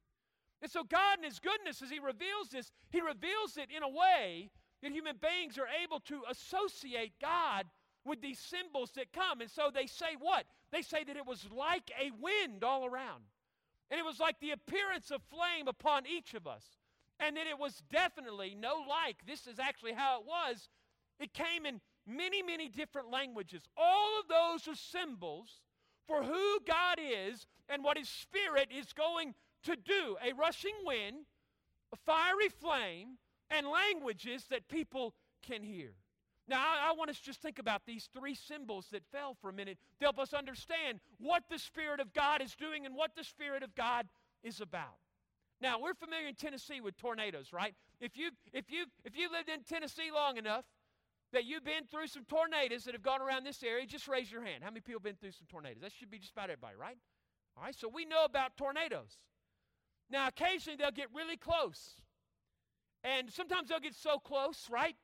And 0.61 0.71
so, 0.71 0.83
God, 0.83 1.19
in 1.19 1.25
His 1.25 1.39
goodness, 1.39 1.81
as 1.81 1.89
He 1.89 1.99
reveals 1.99 2.49
this, 2.51 2.71
He 2.89 3.01
reveals 3.01 3.57
it 3.57 3.69
in 3.75 3.83
a 3.83 3.89
way 3.89 4.49
that 4.81 4.91
human 4.91 5.17
beings 5.21 5.57
are 5.57 5.67
able 5.83 5.99
to 6.01 6.21
associate 6.29 7.13
God 7.21 7.65
with 8.05 8.21
these 8.21 8.39
symbols 8.39 8.91
that 8.95 9.11
come. 9.11 9.41
And 9.41 9.49
so 9.49 9.69
they 9.73 9.87
say 9.87 10.15
what? 10.19 10.45
They 10.71 10.81
say 10.81 11.03
that 11.03 11.17
it 11.17 11.25
was 11.25 11.45
like 11.51 11.91
a 11.99 12.11
wind 12.19 12.63
all 12.63 12.85
around. 12.85 13.23
And 13.89 13.99
it 13.99 14.05
was 14.05 14.19
like 14.19 14.39
the 14.39 14.51
appearance 14.51 15.11
of 15.11 15.21
flame 15.23 15.67
upon 15.67 16.05
each 16.05 16.33
of 16.33 16.47
us. 16.47 16.63
And 17.19 17.37
that 17.37 17.47
it 17.47 17.57
was 17.57 17.81
definitely 17.91 18.55
no 18.59 18.83
like. 18.87 19.25
This 19.25 19.47
is 19.47 19.59
actually 19.59 19.93
how 19.93 20.19
it 20.19 20.25
was. 20.27 20.69
It 21.19 21.33
came 21.33 21.65
in 21.65 21.81
many, 22.05 22.43
many 22.43 22.69
different 22.69 23.09
languages. 23.09 23.63
All 23.75 24.19
of 24.19 24.27
those 24.27 24.67
are 24.67 24.75
symbols 24.75 25.61
for 26.07 26.23
who 26.23 26.59
God 26.65 26.99
is 26.99 27.47
and 27.69 27.83
what 27.83 27.97
His 27.97 28.09
Spirit 28.09 28.69
is 28.71 28.93
going 28.93 29.33
to 29.63 29.75
do. 29.75 30.17
A 30.23 30.33
rushing 30.33 30.75
wind, 30.85 31.25
a 31.91 31.95
fiery 31.95 32.49
flame, 32.49 33.17
and 33.49 33.67
languages 33.67 34.45
that 34.49 34.67
people 34.67 35.13
can 35.41 35.63
hear. 35.63 35.93
Now, 36.47 36.59
I, 36.59 36.89
I, 36.89 36.93
want 36.93 37.09
us 37.09 37.17
to 37.19 37.23
just 37.25 37.41
think 37.41 37.59
about 37.59 37.81
these 37.85 38.07
three 38.17 38.35
symbols 38.35 38.87
that 38.91 39.03
fell 39.11 39.35
for 39.41 39.49
a 39.49 39.53
minute 39.53 39.77
to 39.99 40.05
help 40.05 40.17
us 40.17 40.33
understand 40.33 40.99
what 41.19 41.43
the 41.49 41.59
Spirit 41.59 41.99
of 41.99 42.13
God 42.13 42.41
is 42.41 42.55
doing 42.55 42.85
and 42.85 42.95
what 42.95 43.11
the 43.17 43.23
Spirit 43.23 43.63
of 43.63 43.75
God 43.75 44.07
is 44.43 44.61
about. 44.61 44.95
Now, 45.59 45.79
we're 45.81 45.93
familiar 45.93 46.27
in 46.27 46.35
Tennessee 46.35 46.79
with 46.79 46.95
tornadoes, 46.97 47.51
right? 47.51 47.73
If 47.99 48.15
you 48.15 48.29
if 48.53 48.71
you 48.71 48.85
if 49.03 49.17
you 49.17 49.31
lived 49.31 49.49
in 49.49 49.63
Tennessee 49.63 50.11
long 50.13 50.37
enough 50.37 50.65
that 51.33 51.45
you've 51.45 51.65
been 51.65 51.85
through 51.91 52.07
some 52.07 52.23
tornadoes 52.25 52.85
that 52.85 52.93
have 52.93 53.03
gone 53.03 53.21
around 53.21 53.43
this 53.43 53.61
area, 53.63 53.85
just 53.85 54.07
raise 54.07 54.31
your 54.31 54.43
hand. 54.43 54.63
How 54.63 54.69
many 54.69 54.81
people 54.81 54.99
have 54.99 55.03
been 55.03 55.15
through 55.15 55.31
some 55.31 55.47
tornadoes? 55.49 55.81
That 55.81 55.91
should 55.91 56.11
be 56.11 56.19
just 56.19 56.31
about 56.31 56.49
everybody, 56.49 56.75
right? 56.79 56.97
All 57.57 57.63
right, 57.63 57.75
so 57.75 57.89
we 57.93 58.05
know 58.05 58.23
about 58.23 58.55
tornadoes. 58.55 59.17
Now, 60.09 60.27
occasionally 60.27 60.77
they'll 60.77 60.91
get 60.91 61.07
really 61.13 61.35
close. 61.35 61.95
And 63.03 63.31
sometimes 63.31 63.69
they'll 63.69 63.79
get 63.79 63.95
so 63.95 64.19
close, 64.19 64.67
right? 64.69 64.95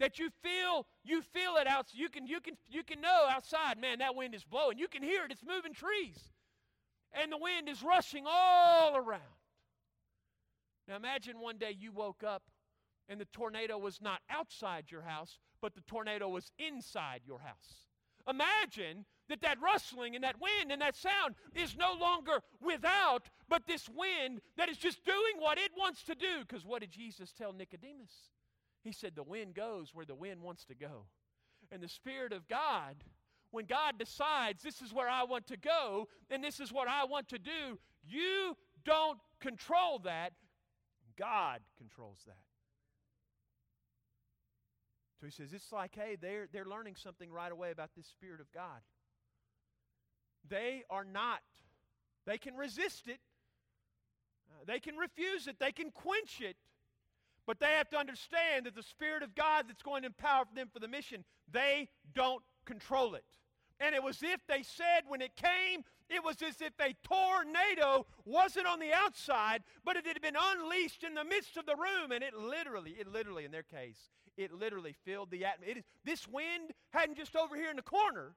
That 0.00 0.18
you 0.18 0.30
feel 0.42 0.86
you 1.04 1.22
feel 1.22 1.56
it 1.56 1.66
out 1.66 1.86
you 1.92 2.08
can 2.08 2.26
you 2.26 2.40
can 2.40 2.56
you 2.68 2.82
can 2.82 3.00
know 3.00 3.26
outside 3.30 3.78
man 3.78 3.98
that 3.98 4.16
wind 4.16 4.34
is 4.34 4.44
blowing. 4.44 4.78
You 4.78 4.88
can 4.88 5.02
hear 5.02 5.24
it 5.24 5.30
it's 5.30 5.44
moving 5.46 5.74
trees. 5.74 6.18
And 7.12 7.30
the 7.30 7.38
wind 7.38 7.68
is 7.68 7.82
rushing 7.82 8.24
all 8.26 8.96
around. 8.96 9.20
Now 10.88 10.96
imagine 10.96 11.38
one 11.38 11.58
day 11.58 11.76
you 11.78 11.92
woke 11.92 12.24
up 12.24 12.42
and 13.08 13.20
the 13.20 13.26
tornado 13.26 13.78
was 13.78 14.00
not 14.00 14.20
outside 14.30 14.86
your 14.90 15.02
house 15.02 15.38
but 15.60 15.74
the 15.74 15.82
tornado 15.82 16.28
was 16.28 16.50
inside 16.58 17.20
your 17.24 17.38
house. 17.38 17.86
Imagine 18.28 19.04
that 19.28 19.40
that 19.42 19.58
rustling 19.60 20.14
and 20.14 20.24
that 20.24 20.40
wind 20.40 20.70
and 20.70 20.82
that 20.82 20.96
sound 20.96 21.34
is 21.54 21.76
no 21.76 21.94
longer 21.98 22.40
without 22.60 23.30
but 23.48 23.66
this 23.66 23.88
wind 23.88 24.40
that 24.56 24.68
is 24.68 24.76
just 24.76 25.04
doing 25.04 25.38
what 25.38 25.58
it 25.58 25.70
wants 25.76 26.02
to 26.04 26.14
do. 26.14 26.40
Because 26.40 26.64
what 26.64 26.80
did 26.80 26.90
jesus 26.90 27.32
tell 27.32 27.52
Nicodemus 27.52 28.30
he 28.82 28.92
said, 28.92 29.12
The 29.14 29.22
wind 29.22 29.54
goes 29.54 29.90
where 29.94 30.06
the 30.06 30.14
wind 30.14 30.42
wants 30.42 30.64
to 30.66 30.74
go. 30.74 31.06
And 31.70 31.82
the 31.82 31.88
Spirit 31.88 32.32
of 32.32 32.48
God, 32.48 32.96
when 33.50 33.66
God 33.66 33.98
decides 33.98 34.62
this 34.62 34.82
is 34.82 34.92
where 34.92 35.08
I 35.08 35.24
want 35.24 35.46
to 35.48 35.56
go 35.56 36.08
and 36.30 36.42
this 36.42 36.60
is 36.60 36.72
what 36.72 36.88
I 36.88 37.04
want 37.04 37.28
to 37.30 37.38
do, 37.38 37.78
you 38.06 38.56
don't 38.84 39.18
control 39.40 40.00
that. 40.00 40.32
God 41.16 41.60
controls 41.78 42.18
that. 42.26 42.36
So 45.20 45.26
he 45.26 45.30
says, 45.30 45.52
it's 45.52 45.70
like, 45.70 45.94
hey, 45.94 46.16
they're, 46.20 46.48
they're 46.52 46.64
learning 46.64 46.96
something 46.96 47.30
right 47.30 47.52
away 47.52 47.70
about 47.70 47.90
this 47.96 48.06
Spirit 48.06 48.40
of 48.40 48.50
God. 48.52 48.80
They 50.48 50.82
are 50.90 51.04
not, 51.04 51.38
they 52.26 52.38
can 52.38 52.56
resist 52.56 53.06
it, 53.06 53.20
uh, 54.50 54.64
they 54.66 54.80
can 54.80 54.96
refuse 54.96 55.46
it, 55.46 55.60
they 55.60 55.70
can 55.70 55.92
quench 55.92 56.40
it, 56.40 56.56
but 57.52 57.60
they 57.60 57.74
have 57.76 57.90
to 57.90 57.98
understand 57.98 58.64
that 58.64 58.74
the 58.74 58.82
Spirit 58.82 59.22
of 59.22 59.34
God 59.34 59.66
that's 59.68 59.82
going 59.82 60.00
to 60.00 60.06
empower 60.06 60.46
them 60.54 60.70
for 60.72 60.78
the 60.78 60.88
mission, 60.88 61.22
they 61.52 61.86
don't 62.14 62.42
control 62.64 63.14
it. 63.14 63.26
And 63.78 63.94
it 63.94 64.02
was 64.02 64.22
if 64.22 64.40
they 64.48 64.62
said 64.62 65.02
when 65.06 65.20
it 65.20 65.36
came, 65.36 65.82
it 66.08 66.24
was 66.24 66.36
as 66.40 66.62
if 66.62 66.72
a 66.80 66.96
tornado 67.06 68.06
wasn't 68.24 68.66
on 68.66 68.80
the 68.80 68.94
outside, 68.94 69.64
but 69.84 69.96
it 69.96 70.06
had 70.06 70.22
been 70.22 70.34
unleashed 70.34 71.04
in 71.04 71.12
the 71.12 71.24
midst 71.24 71.58
of 71.58 71.66
the 71.66 71.76
room. 71.76 72.10
And 72.10 72.24
it 72.24 72.32
literally, 72.32 72.92
it 72.98 73.06
literally, 73.06 73.44
in 73.44 73.50
their 73.50 73.62
case, 73.62 73.98
it 74.38 74.50
literally 74.50 74.94
filled 75.04 75.30
the 75.30 75.44
atmosphere. 75.44 75.82
This 76.06 76.26
wind 76.26 76.70
hadn't 76.88 77.18
just 77.18 77.36
over 77.36 77.54
here 77.54 77.68
in 77.68 77.76
the 77.76 77.82
corner. 77.82 78.32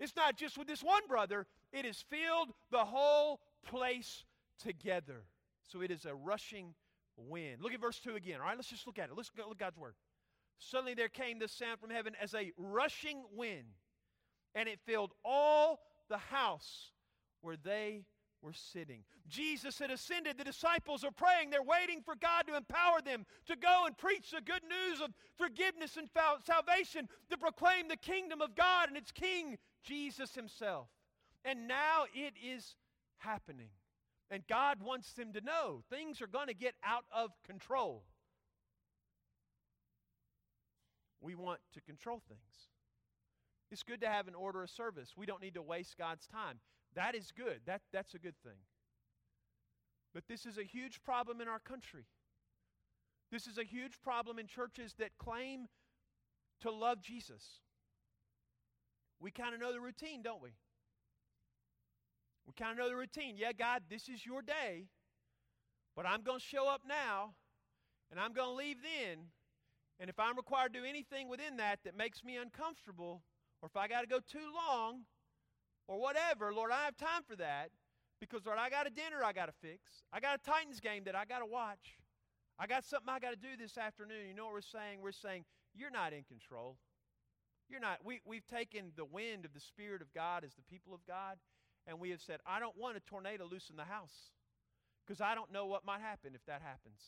It's 0.00 0.16
not 0.16 0.36
just 0.36 0.58
with 0.58 0.66
this 0.66 0.82
one 0.82 1.06
brother. 1.06 1.46
It 1.72 1.84
has 1.84 2.02
filled 2.10 2.48
the 2.72 2.84
whole 2.84 3.38
place 3.64 4.24
together. 4.58 5.22
So 5.68 5.82
it 5.82 5.92
is 5.92 6.04
a 6.04 6.16
rushing 6.16 6.74
wind. 7.28 7.58
Look 7.60 7.72
at 7.72 7.80
verse 7.80 8.00
2 8.00 8.16
again. 8.16 8.40
All 8.40 8.46
right, 8.46 8.56
let's 8.56 8.70
just 8.70 8.86
look 8.86 8.98
at 8.98 9.10
it. 9.10 9.16
Let's 9.16 9.30
look 9.36 9.50
at 9.50 9.58
God's 9.58 9.78
word. 9.78 9.94
Suddenly 10.58 10.94
there 10.94 11.08
came 11.08 11.38
this 11.38 11.52
sound 11.52 11.80
from 11.80 11.90
heaven 11.90 12.14
as 12.20 12.34
a 12.34 12.52
rushing 12.56 13.22
wind, 13.34 13.66
and 14.54 14.68
it 14.68 14.78
filled 14.84 15.12
all 15.24 15.80
the 16.08 16.18
house 16.18 16.90
where 17.40 17.56
they 17.56 18.04
were 18.42 18.52
sitting. 18.52 19.04
Jesus 19.28 19.78
had 19.78 19.90
ascended. 19.90 20.38
The 20.38 20.44
disciples 20.44 21.04
are 21.04 21.10
praying. 21.10 21.50
They're 21.50 21.62
waiting 21.62 22.02
for 22.02 22.14
God 22.14 22.46
to 22.46 22.56
empower 22.56 23.00
them 23.02 23.26
to 23.46 23.56
go 23.56 23.84
and 23.86 23.96
preach 23.96 24.30
the 24.30 24.40
good 24.40 24.62
news 24.62 25.00
of 25.00 25.10
forgiveness 25.36 25.96
and 25.96 26.08
salvation, 26.44 27.08
to 27.30 27.38
proclaim 27.38 27.88
the 27.88 27.96
kingdom 27.96 28.40
of 28.40 28.54
God 28.54 28.88
and 28.88 28.96
its 28.96 29.12
King, 29.12 29.58
Jesus 29.82 30.34
Himself. 30.34 30.88
And 31.44 31.68
now 31.68 32.04
it 32.14 32.34
is 32.42 32.76
happening. 33.18 33.70
And 34.30 34.46
God 34.46 34.78
wants 34.82 35.12
them 35.12 35.32
to 35.32 35.40
know 35.40 35.82
things 35.90 36.22
are 36.22 36.26
going 36.26 36.46
to 36.46 36.54
get 36.54 36.74
out 36.84 37.04
of 37.12 37.30
control. 37.44 38.04
We 41.20 41.34
want 41.34 41.60
to 41.74 41.80
control 41.80 42.22
things. 42.28 42.68
It's 43.70 43.82
good 43.82 44.00
to 44.00 44.08
have 44.08 44.28
an 44.28 44.34
order 44.34 44.62
of 44.62 44.70
service. 44.70 45.14
We 45.16 45.26
don't 45.26 45.42
need 45.42 45.54
to 45.54 45.62
waste 45.62 45.96
God's 45.98 46.26
time. 46.26 46.60
That 46.94 47.14
is 47.14 47.32
good. 47.36 47.60
That, 47.66 47.82
that's 47.92 48.14
a 48.14 48.18
good 48.18 48.34
thing. 48.42 48.58
But 50.14 50.24
this 50.28 50.46
is 50.46 50.58
a 50.58 50.64
huge 50.64 51.02
problem 51.02 51.40
in 51.40 51.48
our 51.48 51.60
country. 51.60 52.06
This 53.30 53.46
is 53.46 53.58
a 53.58 53.64
huge 53.64 54.00
problem 54.02 54.38
in 54.38 54.46
churches 54.46 54.94
that 54.98 55.10
claim 55.18 55.66
to 56.62 56.70
love 56.70 57.00
Jesus. 57.00 57.60
We 59.20 59.30
kind 59.30 59.54
of 59.54 59.60
know 59.60 59.72
the 59.72 59.80
routine, 59.80 60.22
don't 60.22 60.42
we? 60.42 60.50
We 62.50 62.64
kind 62.64 62.72
of 62.72 62.78
know 62.78 62.88
the 62.88 62.96
routine. 62.96 63.36
Yeah, 63.38 63.52
God, 63.52 63.82
this 63.88 64.08
is 64.08 64.26
your 64.26 64.42
day, 64.42 64.86
but 65.94 66.04
I'm 66.04 66.22
going 66.22 66.40
to 66.40 66.44
show 66.44 66.68
up 66.68 66.82
now, 66.84 67.34
and 68.10 68.18
I'm 68.18 68.32
going 68.32 68.48
to 68.48 68.54
leave 68.56 68.78
then. 68.82 69.26
And 70.00 70.10
if 70.10 70.18
I'm 70.18 70.36
required 70.36 70.72
to 70.72 70.80
do 70.80 70.84
anything 70.84 71.28
within 71.28 71.58
that 71.58 71.78
that 71.84 71.96
makes 71.96 72.24
me 72.24 72.36
uncomfortable, 72.36 73.22
or 73.62 73.68
if 73.68 73.76
I 73.76 73.86
got 73.86 74.00
to 74.00 74.08
go 74.08 74.18
too 74.18 74.50
long, 74.52 75.02
or 75.86 76.00
whatever, 76.00 76.52
Lord, 76.52 76.72
I 76.72 76.84
have 76.86 76.96
time 76.96 77.22
for 77.24 77.36
that 77.36 77.70
because, 78.18 78.44
Lord, 78.44 78.58
I 78.58 78.68
got 78.68 78.88
a 78.88 78.90
dinner 78.90 79.22
I 79.24 79.32
got 79.32 79.46
to 79.46 79.54
fix. 79.62 80.02
I 80.12 80.18
got 80.18 80.40
a 80.40 80.42
Titans 80.42 80.80
game 80.80 81.04
that 81.04 81.14
I 81.14 81.26
got 81.26 81.38
to 81.38 81.46
watch. 81.46 81.98
I 82.58 82.66
got 82.66 82.84
something 82.84 83.08
I 83.08 83.20
got 83.20 83.30
to 83.30 83.36
do 83.36 83.56
this 83.56 83.78
afternoon. 83.78 84.26
You 84.26 84.34
know 84.34 84.46
what 84.46 84.54
we're 84.54 84.60
saying? 84.62 84.98
We're 85.00 85.12
saying, 85.12 85.44
You're 85.72 85.92
not 85.92 86.12
in 86.12 86.24
control. 86.24 86.78
You're 87.68 87.78
not. 87.78 87.98
We, 88.04 88.20
we've 88.26 88.46
taken 88.48 88.90
the 88.96 89.04
wind 89.04 89.44
of 89.44 89.54
the 89.54 89.60
Spirit 89.60 90.02
of 90.02 90.12
God 90.12 90.42
as 90.42 90.54
the 90.54 90.66
people 90.68 90.92
of 90.92 91.06
God, 91.06 91.38
and 91.90 91.98
we 91.98 92.10
have 92.10 92.22
said, 92.22 92.38
I 92.46 92.60
don't 92.60 92.78
want 92.78 92.96
a 92.96 93.00
tornado 93.00 93.48
loose 93.50 93.68
in 93.68 93.76
the 93.76 93.84
house 93.84 94.14
because 95.04 95.20
I 95.20 95.34
don't 95.34 95.52
know 95.52 95.66
what 95.66 95.84
might 95.84 96.00
happen 96.00 96.32
if 96.36 96.46
that 96.46 96.62
happens. 96.62 97.02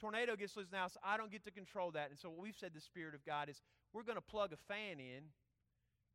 Tornado 0.00 0.34
gets 0.34 0.56
loose 0.56 0.66
in 0.66 0.72
the 0.72 0.78
house, 0.78 0.96
I 1.02 1.16
don't 1.16 1.30
get 1.30 1.44
to 1.44 1.52
control 1.52 1.92
that. 1.92 2.10
And 2.10 2.18
so 2.18 2.28
what 2.28 2.40
we've 2.42 2.58
said 2.58 2.72
the 2.74 2.80
Spirit 2.80 3.14
of 3.14 3.24
God 3.24 3.48
is 3.48 3.62
we're 3.92 4.02
going 4.02 4.18
to 4.18 4.22
plug 4.22 4.52
a 4.52 4.58
fan 4.66 4.98
in 4.98 5.30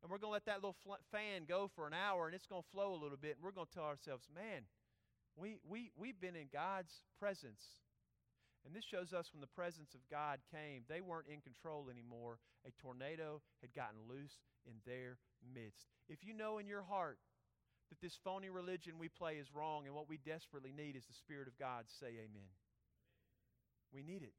and 0.02 0.10
we're 0.10 0.18
going 0.18 0.28
to 0.28 0.34
let 0.34 0.44
that 0.44 0.56
little 0.56 0.76
fan 1.10 1.48
go 1.48 1.70
for 1.74 1.86
an 1.86 1.94
hour 1.94 2.26
and 2.26 2.34
it's 2.34 2.46
going 2.46 2.62
to 2.62 2.68
flow 2.68 2.92
a 2.92 3.00
little 3.00 3.16
bit 3.16 3.36
and 3.36 3.42
we're 3.42 3.56
going 3.56 3.66
to 3.66 3.74
tell 3.74 3.88
ourselves, 3.88 4.28
man, 4.34 4.68
we, 5.34 5.56
we, 5.66 5.90
we've 5.96 6.20
been 6.20 6.36
in 6.36 6.48
God's 6.52 7.00
presence. 7.18 7.64
And 8.66 8.74
this 8.74 8.84
shows 8.84 9.12
us 9.12 9.32
when 9.32 9.40
the 9.40 9.56
presence 9.56 9.94
of 9.94 10.00
God 10.10 10.40
came, 10.50 10.84
they 10.88 11.00
weren't 11.00 11.28
in 11.28 11.40
control 11.40 11.88
anymore. 11.90 12.38
A 12.66 12.70
tornado 12.80 13.40
had 13.60 13.74
gotten 13.74 14.00
loose 14.08 14.40
in 14.64 14.74
their 14.86 15.16
midst. 15.54 15.88
If 16.08 16.24
you 16.24 16.32
know 16.32 16.58
in 16.58 16.66
your 16.66 16.82
heart 16.82 17.18
that 17.90 18.00
this 18.00 18.16
phony 18.24 18.50
religion 18.50 18.98
we 18.98 19.08
play 19.08 19.34
is 19.34 19.54
wrong 19.54 19.86
and 19.86 19.94
what 19.94 20.08
we 20.08 20.18
desperately 20.18 20.72
need 20.72 20.96
is 20.96 21.04
the 21.06 21.14
Spirit 21.14 21.48
of 21.48 21.58
God, 21.58 21.84
say 22.00 22.08
amen. 22.08 22.50
We 23.92 24.02
need 24.02 24.22
it. 24.22 24.34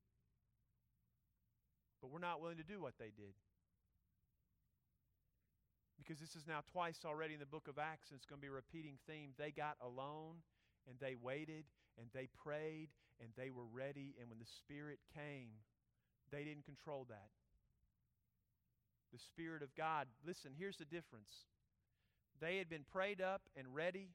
But 2.01 2.11
we're 2.11 2.19
not 2.19 2.41
willing 2.41 2.57
to 2.57 2.63
do 2.63 2.81
what 2.81 2.99
they 2.99 3.11
did. 3.15 3.33
Because 5.97 6.19
this 6.19 6.35
is 6.35 6.45
now 6.45 6.59
twice 6.71 6.99
already 7.05 7.33
in 7.33 7.39
the 7.39 7.49
book 7.49 7.67
of 7.67 7.79
Acts, 7.79 8.11
and 8.11 8.17
it's 8.17 8.27
going 8.27 8.37
to 8.37 8.45
be 8.45 8.51
a 8.51 8.53
repeating 8.53 8.99
theme. 9.07 9.31
They 9.39 9.49
got 9.49 9.77
alone, 9.81 10.43
and 10.87 10.99
they 10.99 11.15
waited, 11.15 11.65
and 11.97 12.07
they 12.13 12.27
prayed, 12.43 12.89
and 13.19 13.29
they 13.37 13.49
were 13.49 13.65
ready, 13.65 14.13
and 14.19 14.29
when 14.29 14.37
the 14.37 14.45
Spirit 14.59 14.99
came, 15.15 15.49
they 16.31 16.43
didn't 16.43 16.65
control 16.65 17.07
that. 17.09 17.31
The 19.13 19.19
Spirit 19.19 19.63
of 19.63 19.73
God, 19.75 20.07
listen, 20.27 20.51
here's 20.53 20.77
the 20.77 20.85
difference. 20.85 21.47
They 22.41 22.57
had 22.57 22.69
been 22.69 22.85
prayed 22.91 23.21
up 23.21 23.41
and 23.55 23.73
ready 23.73 24.09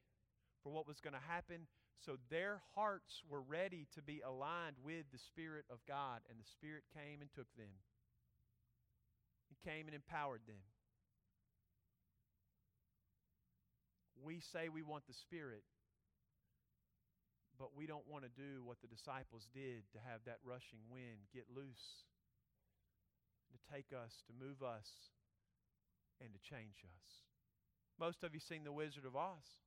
for 0.63 0.73
what 0.73 0.87
was 0.87 1.01
going 1.01 1.15
to 1.15 1.29
happen. 1.29 1.67
So 2.05 2.17
their 2.31 2.61
hearts 2.75 3.23
were 3.29 3.43
ready 3.43 3.87
to 3.95 4.03
be 4.03 4.21
aligned 4.25 4.77
with 4.85 5.05
the 5.13 5.19
Spirit 5.19 5.65
of 5.71 5.79
God, 5.87 6.21
and 6.29 6.39
the 6.39 6.49
Spirit 6.49 6.85
came 6.97 7.21
and 7.21 7.29
took 7.33 7.49
them. 7.57 7.73
He 9.49 9.57
came 9.69 9.87
and 9.87 9.95
empowered 9.95 10.41
them. 10.47 10.65
We 14.25 14.41
say 14.53 14.69
we 14.69 14.83
want 14.83 15.07
the 15.09 15.17
Spirit, 15.17 15.65
but 17.59 17.77
we 17.77 17.87
don't 17.87 18.09
want 18.09 18.25
to 18.25 18.33
do 18.33 18.65
what 18.65 18.81
the 18.81 18.89
disciples 18.89 19.49
did 19.53 19.85
to 19.93 19.99
have 20.01 20.21
that 20.25 20.41
rushing 20.45 20.81
wind 20.93 21.29
get 21.33 21.45
loose, 21.53 22.05
to 23.53 23.59
take 23.73 23.93
us, 23.93 24.13
to 24.29 24.33
move 24.37 24.63
us, 24.63 24.89
and 26.21 26.33
to 26.33 26.41
change 26.41 26.85
us. 26.85 27.30
Most 28.01 28.25
of 28.25 28.33
you 28.33 28.41
seen 28.41 28.65
The 28.65 28.73
Wizard 28.73 29.05
of 29.05 29.15
Oz. 29.15 29.61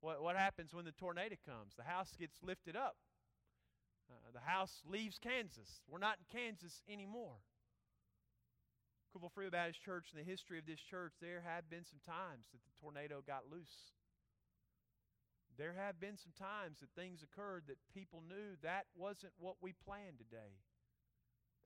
What, 0.00 0.22
what 0.22 0.36
happens 0.36 0.72
when 0.72 0.86
the 0.86 0.96
tornado 0.96 1.36
comes? 1.44 1.76
The 1.76 1.84
house 1.84 2.16
gets 2.18 2.40
lifted 2.42 2.74
up. 2.74 2.96
Uh, 4.10 4.32
the 4.32 4.40
house 4.40 4.80
leaves 4.88 5.20
Kansas. 5.20 5.84
We're 5.86 6.00
not 6.00 6.16
in 6.16 6.26
Kansas 6.32 6.80
anymore. 6.88 7.36
Cookeville 9.12 9.32
Free 9.32 9.50
Baptist 9.50 9.84
Church, 9.84 10.08
in 10.12 10.18
the 10.18 10.24
history 10.24 10.58
of 10.58 10.64
this 10.64 10.80
church, 10.80 11.12
there 11.20 11.44
have 11.44 11.68
been 11.68 11.84
some 11.84 12.00
times 12.08 12.48
that 12.52 12.64
the 12.64 12.72
tornado 12.80 13.22
got 13.24 13.44
loose. 13.52 13.92
There 15.58 15.76
have 15.76 16.00
been 16.00 16.16
some 16.16 16.32
times 16.32 16.80
that 16.80 16.88
things 16.96 17.20
occurred 17.22 17.64
that 17.68 17.76
people 17.92 18.24
knew 18.26 18.56
that 18.62 18.88
wasn't 18.96 19.36
what 19.38 19.56
we 19.60 19.74
planned 19.84 20.16
today. 20.16 20.56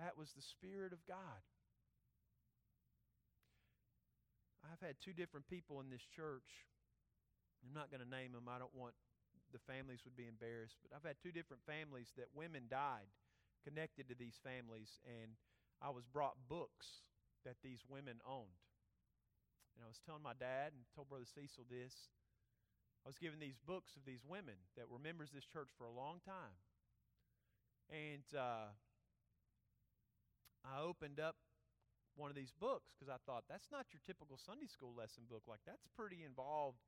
That 0.01 0.18
was 0.18 0.35
the 0.35 0.42
Spirit 0.42 0.92
of 0.92 1.07
God. 1.07 1.46
I've 4.72 4.83
had 4.83 4.96
two 4.98 5.14
different 5.14 5.46
people 5.46 5.81
in 5.81 5.90
this 5.90 6.05
church. 6.05 6.66
I'm 7.62 7.74
not 7.74 7.90
going 7.90 8.02
to 8.02 8.09
name 8.09 8.33
them. 8.33 8.50
I 8.50 8.59
don't 8.59 8.74
want 8.74 8.94
the 9.55 9.62
families 9.62 10.02
would 10.05 10.18
be 10.18 10.26
embarrassed, 10.26 10.76
but 10.83 10.90
I've 10.90 11.07
had 11.07 11.22
two 11.22 11.31
different 11.31 11.62
families 11.66 12.11
that 12.18 12.35
women 12.35 12.66
died 12.66 13.09
connected 13.62 14.11
to 14.11 14.14
these 14.14 14.38
families, 14.42 14.98
and 15.07 15.38
I 15.83 15.90
was 15.90 16.07
brought 16.07 16.38
books 16.48 17.07
that 17.44 17.62
these 17.62 17.83
women 17.87 18.18
owned. 18.26 18.62
And 19.74 19.85
I 19.85 19.88
was 19.88 20.02
telling 20.02 20.22
my 20.22 20.35
dad 20.35 20.74
and 20.74 20.83
told 20.94 21.09
Brother 21.09 21.29
Cecil 21.29 21.66
this. 21.70 21.94
I 23.05 23.09
was 23.09 23.18
given 23.18 23.38
these 23.38 23.59
books 23.62 23.94
of 23.94 24.02
these 24.02 24.26
women 24.26 24.59
that 24.74 24.90
were 24.90 24.98
members 24.98 25.31
of 25.31 25.38
this 25.38 25.46
church 25.46 25.70
for 25.79 25.87
a 25.87 25.94
long 25.94 26.18
time. 26.26 26.59
And 27.87 28.26
uh, 28.35 28.74
I 30.66 30.83
opened 30.83 31.20
up 31.22 31.37
one 32.16 32.33
of 32.33 32.37
these 32.37 32.52
books 32.57 32.92
because 32.96 33.12
I 33.12 33.20
thought 33.29 33.44
that's 33.48 33.68
not 33.70 33.92
your 33.92 34.00
typical 34.05 34.40
Sunday 34.40 34.66
school 34.66 34.96
lesson 34.96 35.29
book. 35.29 35.44
Like 35.46 35.62
that's 35.68 35.87
pretty 35.94 36.24
involved. 36.24 36.81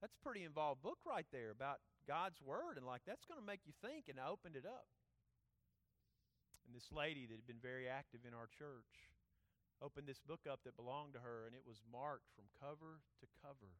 That's 0.00 0.16
pretty 0.20 0.44
involved 0.44 0.84
book 0.84 1.00
right 1.08 1.26
there 1.32 1.50
about 1.50 1.80
God's 2.04 2.40
word 2.44 2.76
and 2.76 2.84
like 2.84 3.02
that's 3.08 3.24
going 3.24 3.40
to 3.40 3.46
make 3.46 3.64
you 3.64 3.72
think. 3.80 4.12
And 4.12 4.20
I 4.20 4.28
opened 4.28 4.56
it 4.56 4.68
up. 4.68 4.86
And 6.64 6.72
this 6.72 6.88
lady 6.92 7.28
that 7.28 7.36
had 7.36 7.48
been 7.48 7.60
very 7.60 7.88
active 7.88 8.24
in 8.24 8.32
our 8.32 8.48
church 8.48 9.12
opened 9.84 10.08
this 10.08 10.24
book 10.24 10.48
up 10.48 10.64
that 10.64 10.80
belonged 10.80 11.12
to 11.12 11.24
her, 11.24 11.44
and 11.44 11.52
it 11.52 11.68
was 11.68 11.84
marked 11.84 12.32
from 12.32 12.48
cover 12.56 13.04
to 13.20 13.26
cover. 13.44 13.76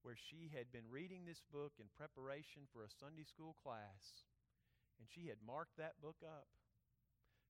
Where 0.00 0.16
she 0.16 0.48
had 0.54 0.70
been 0.70 0.88
reading 0.88 1.26
this 1.26 1.42
book 1.50 1.76
in 1.76 1.92
preparation 1.92 2.64
for 2.70 2.86
a 2.86 2.96
Sunday 3.00 3.26
school 3.26 3.58
class, 3.60 4.24
and 4.96 5.04
she 5.10 5.28
had 5.28 5.42
marked 5.44 5.76
that 5.76 6.00
book 6.00 6.22
up. 6.24 6.46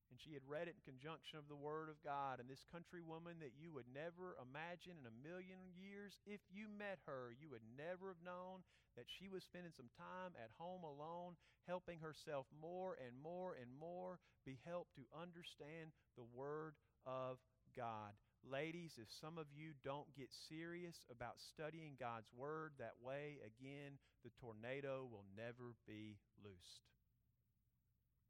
And 0.09 0.15
she 0.15 0.31
had 0.31 0.47
read 0.47 0.71
it 0.71 0.79
in 0.79 0.87
conjunction 0.87 1.35
of 1.35 1.51
the 1.51 1.59
Word 1.59 1.91
of 1.91 1.99
God. 1.99 2.39
And 2.39 2.47
this 2.47 2.63
country 2.71 3.03
woman 3.03 3.43
that 3.43 3.59
you 3.59 3.75
would 3.75 3.91
never 3.91 4.39
imagine 4.39 4.95
in 4.99 5.07
a 5.07 5.19
million 5.19 5.59
years, 5.75 6.15
if 6.23 6.39
you 6.47 6.71
met 6.71 7.03
her, 7.03 7.35
you 7.35 7.51
would 7.51 7.65
never 7.75 8.15
have 8.15 8.23
known 8.23 8.63
that 8.95 9.11
she 9.11 9.27
was 9.27 9.43
spending 9.43 9.75
some 9.75 9.91
time 9.99 10.33
at 10.39 10.55
home 10.57 10.81
alone, 10.87 11.35
helping 11.67 11.99
herself 11.99 12.47
more 12.55 12.95
and 13.03 13.13
more 13.19 13.53
and 13.59 13.69
more 13.75 14.17
be 14.47 14.57
helped 14.63 14.95
to 14.95 15.05
understand 15.11 15.91
the 16.15 16.25
Word 16.33 16.73
of 17.05 17.37
God. 17.75 18.15
Ladies, 18.47 18.95
if 18.97 19.11
some 19.21 19.37
of 19.37 19.51
you 19.51 19.75
don't 19.83 20.07
get 20.15 20.31
serious 20.47 21.03
about 21.11 21.35
studying 21.37 21.99
God's 21.99 22.31
Word 22.31 22.71
that 22.79 22.95
way, 23.03 23.43
again, 23.43 23.99
the 24.23 24.31
tornado 24.39 25.05
will 25.09 25.25
never 25.35 25.75
be 25.85 26.17
loosed. 26.39 26.87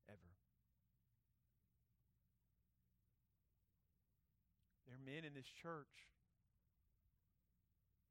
Ever. 0.10 0.32
There 4.88 4.96
are 4.96 4.97
men 5.08 5.24
in 5.24 5.32
this 5.32 5.48
church. 5.48 6.12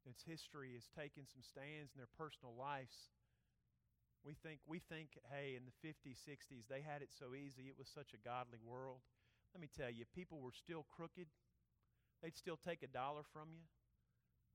Its 0.09 0.25
history 0.25 0.73
has 0.73 0.89
taken 0.97 1.29
some 1.29 1.45
stands 1.45 1.93
in 1.93 2.01
their 2.01 2.09
personal 2.17 2.57
lives. 2.57 3.13
We 4.25 4.33
think, 4.33 4.65
we 4.65 4.81
think, 4.81 5.21
hey, 5.29 5.61
in 5.61 5.69
the 5.69 5.77
50s, 5.85 6.17
60s, 6.25 6.65
they 6.73 6.81
had 6.81 7.05
it 7.05 7.13
so 7.13 7.37
easy. 7.37 7.69
It 7.69 7.77
was 7.77 7.93
such 7.93 8.17
a 8.17 8.25
godly 8.25 8.59
world. 8.65 9.05
Let 9.53 9.61
me 9.61 9.69
tell 9.69 9.93
you, 9.93 10.09
people 10.17 10.41
were 10.41 10.57
still 10.57 10.89
crooked, 10.89 11.29
they'd 12.25 12.41
still 12.41 12.57
take 12.57 12.81
a 12.81 12.91
dollar 12.91 13.29
from 13.29 13.53
you. 13.53 13.69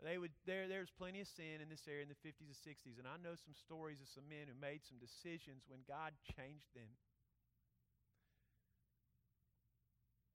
They 0.02 0.18
would 0.18 0.34
there 0.50 0.66
there's 0.66 0.90
plenty 0.90 1.22
of 1.22 1.30
sin 1.30 1.62
in 1.62 1.70
this 1.70 1.86
area 1.86 2.02
in 2.02 2.10
the 2.10 2.18
50s 2.26 2.50
and 2.50 2.58
60s 2.58 2.98
and 2.98 3.06
I 3.06 3.22
know 3.22 3.38
some 3.38 3.54
stories 3.54 4.02
of 4.02 4.10
some 4.10 4.26
men 4.26 4.50
who 4.50 4.58
made 4.58 4.82
some 4.82 4.98
decisions 4.98 5.70
when 5.70 5.86
God 5.86 6.18
changed 6.26 6.74
them. 6.74 6.98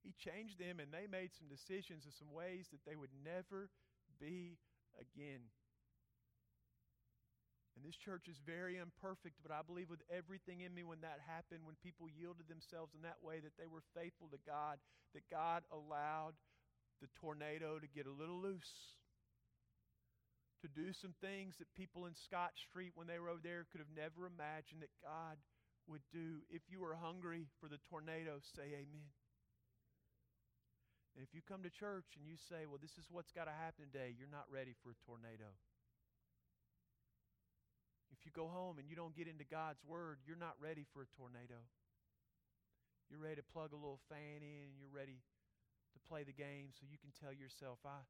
He 0.07 0.14
changed 0.14 0.62
them 0.62 0.79
and 0.79 0.95
they 0.95 1.11
made 1.11 1.35
some 1.35 1.51
decisions 1.51 2.07
in 2.07 2.14
some 2.14 2.31
ways 2.31 2.71
that 2.71 2.87
they 2.87 2.95
would 2.95 3.11
never 3.27 3.66
be 4.23 4.55
again. 4.95 5.51
And 7.75 7.83
this 7.83 7.99
church 7.99 8.31
is 8.31 8.38
very 8.38 8.79
imperfect, 8.79 9.42
but 9.42 9.51
I 9.51 9.66
believe 9.66 9.90
with 9.90 10.07
everything 10.07 10.62
in 10.62 10.73
me 10.73 10.87
when 10.87 11.03
that 11.03 11.19
happened, 11.27 11.66
when 11.66 11.75
people 11.83 12.07
yielded 12.07 12.47
themselves 12.47 12.95
in 12.95 13.03
that 13.03 13.19
way, 13.19 13.42
that 13.42 13.59
they 13.59 13.66
were 13.66 13.83
faithful 13.99 14.31
to 14.31 14.38
God, 14.47 14.79
that 15.12 15.27
God 15.27 15.66
allowed 15.75 16.38
the 17.03 17.11
tornado 17.19 17.83
to 17.83 17.90
get 17.90 18.07
a 18.07 18.14
little 18.14 18.38
loose, 18.38 18.97
to 20.62 20.71
do 20.71 20.95
some 20.95 21.12
things 21.21 21.59
that 21.59 21.69
people 21.75 22.07
in 22.07 22.14
Scott 22.14 22.55
Street, 22.55 22.95
when 22.95 23.11
they 23.11 23.19
were 23.19 23.29
over 23.29 23.42
there, 23.42 23.66
could 23.69 23.83
have 23.83 23.92
never 23.92 24.25
imagined 24.25 24.81
that 24.81 25.03
God 25.03 25.37
would 25.90 26.07
do. 26.14 26.47
If 26.49 26.62
you 26.71 26.81
are 26.87 26.97
hungry 26.97 27.51
for 27.61 27.69
the 27.69 27.83
tornado, 27.90 28.38
say 28.40 28.73
amen. 28.73 29.11
And 31.16 31.24
if 31.24 31.33
you 31.33 31.40
come 31.40 31.64
to 31.64 31.72
church 31.72 32.12
and 32.20 32.29
you 32.29 32.37
say, 32.37 32.68
well, 32.68 32.76
this 32.76 33.00
is 33.00 33.09
what's 33.09 33.33
got 33.33 33.48
to 33.48 33.57
happen 33.57 33.88
today, 33.88 34.12
you're 34.12 34.29
not 34.29 34.44
ready 34.52 34.76
for 34.85 34.92
a 34.92 34.98
tornado. 35.00 35.48
If 38.12 38.29
you 38.29 38.31
go 38.37 38.52
home 38.52 38.76
and 38.76 38.85
you 38.85 38.92
don't 38.92 39.16
get 39.16 39.24
into 39.24 39.48
God's 39.48 39.81
Word, 39.81 40.20
you're 40.29 40.37
not 40.37 40.61
ready 40.61 40.85
for 40.92 41.00
a 41.00 41.09
tornado. 41.16 41.57
You're 43.09 43.24
ready 43.24 43.40
to 43.40 43.48
plug 43.48 43.72
a 43.72 43.81
little 43.81 44.05
fan 44.12 44.44
in 44.44 44.68
and 44.68 44.76
you're 44.76 44.92
ready 44.92 45.24
to 45.96 45.98
play 46.05 46.20
the 46.20 46.37
game 46.37 46.68
so 46.76 46.85
you 46.85 47.00
can 47.00 47.16
tell 47.16 47.33
yourself, 47.33 47.81
I, 47.88 48.05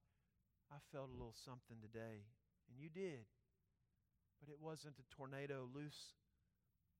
I 0.74 0.82
felt 0.90 1.14
a 1.14 1.14
little 1.14 1.38
something 1.46 1.78
today. 1.78 2.26
And 2.66 2.74
you 2.74 2.90
did. 2.90 3.22
But 4.42 4.50
it 4.50 4.58
wasn't 4.58 4.98
a 4.98 5.06
tornado 5.14 5.70
loose 5.70 6.18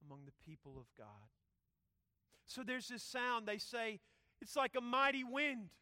among 0.06 0.22
the 0.22 0.38
people 0.46 0.78
of 0.78 0.86
God. 0.94 1.34
So 2.46 2.62
there's 2.62 2.86
this 2.86 3.02
sound, 3.02 3.50
they 3.50 3.58
say, 3.58 3.98
it's 4.40 4.54
like 4.54 4.78
a 4.78 4.80
mighty 4.80 5.24
wind. 5.24 5.74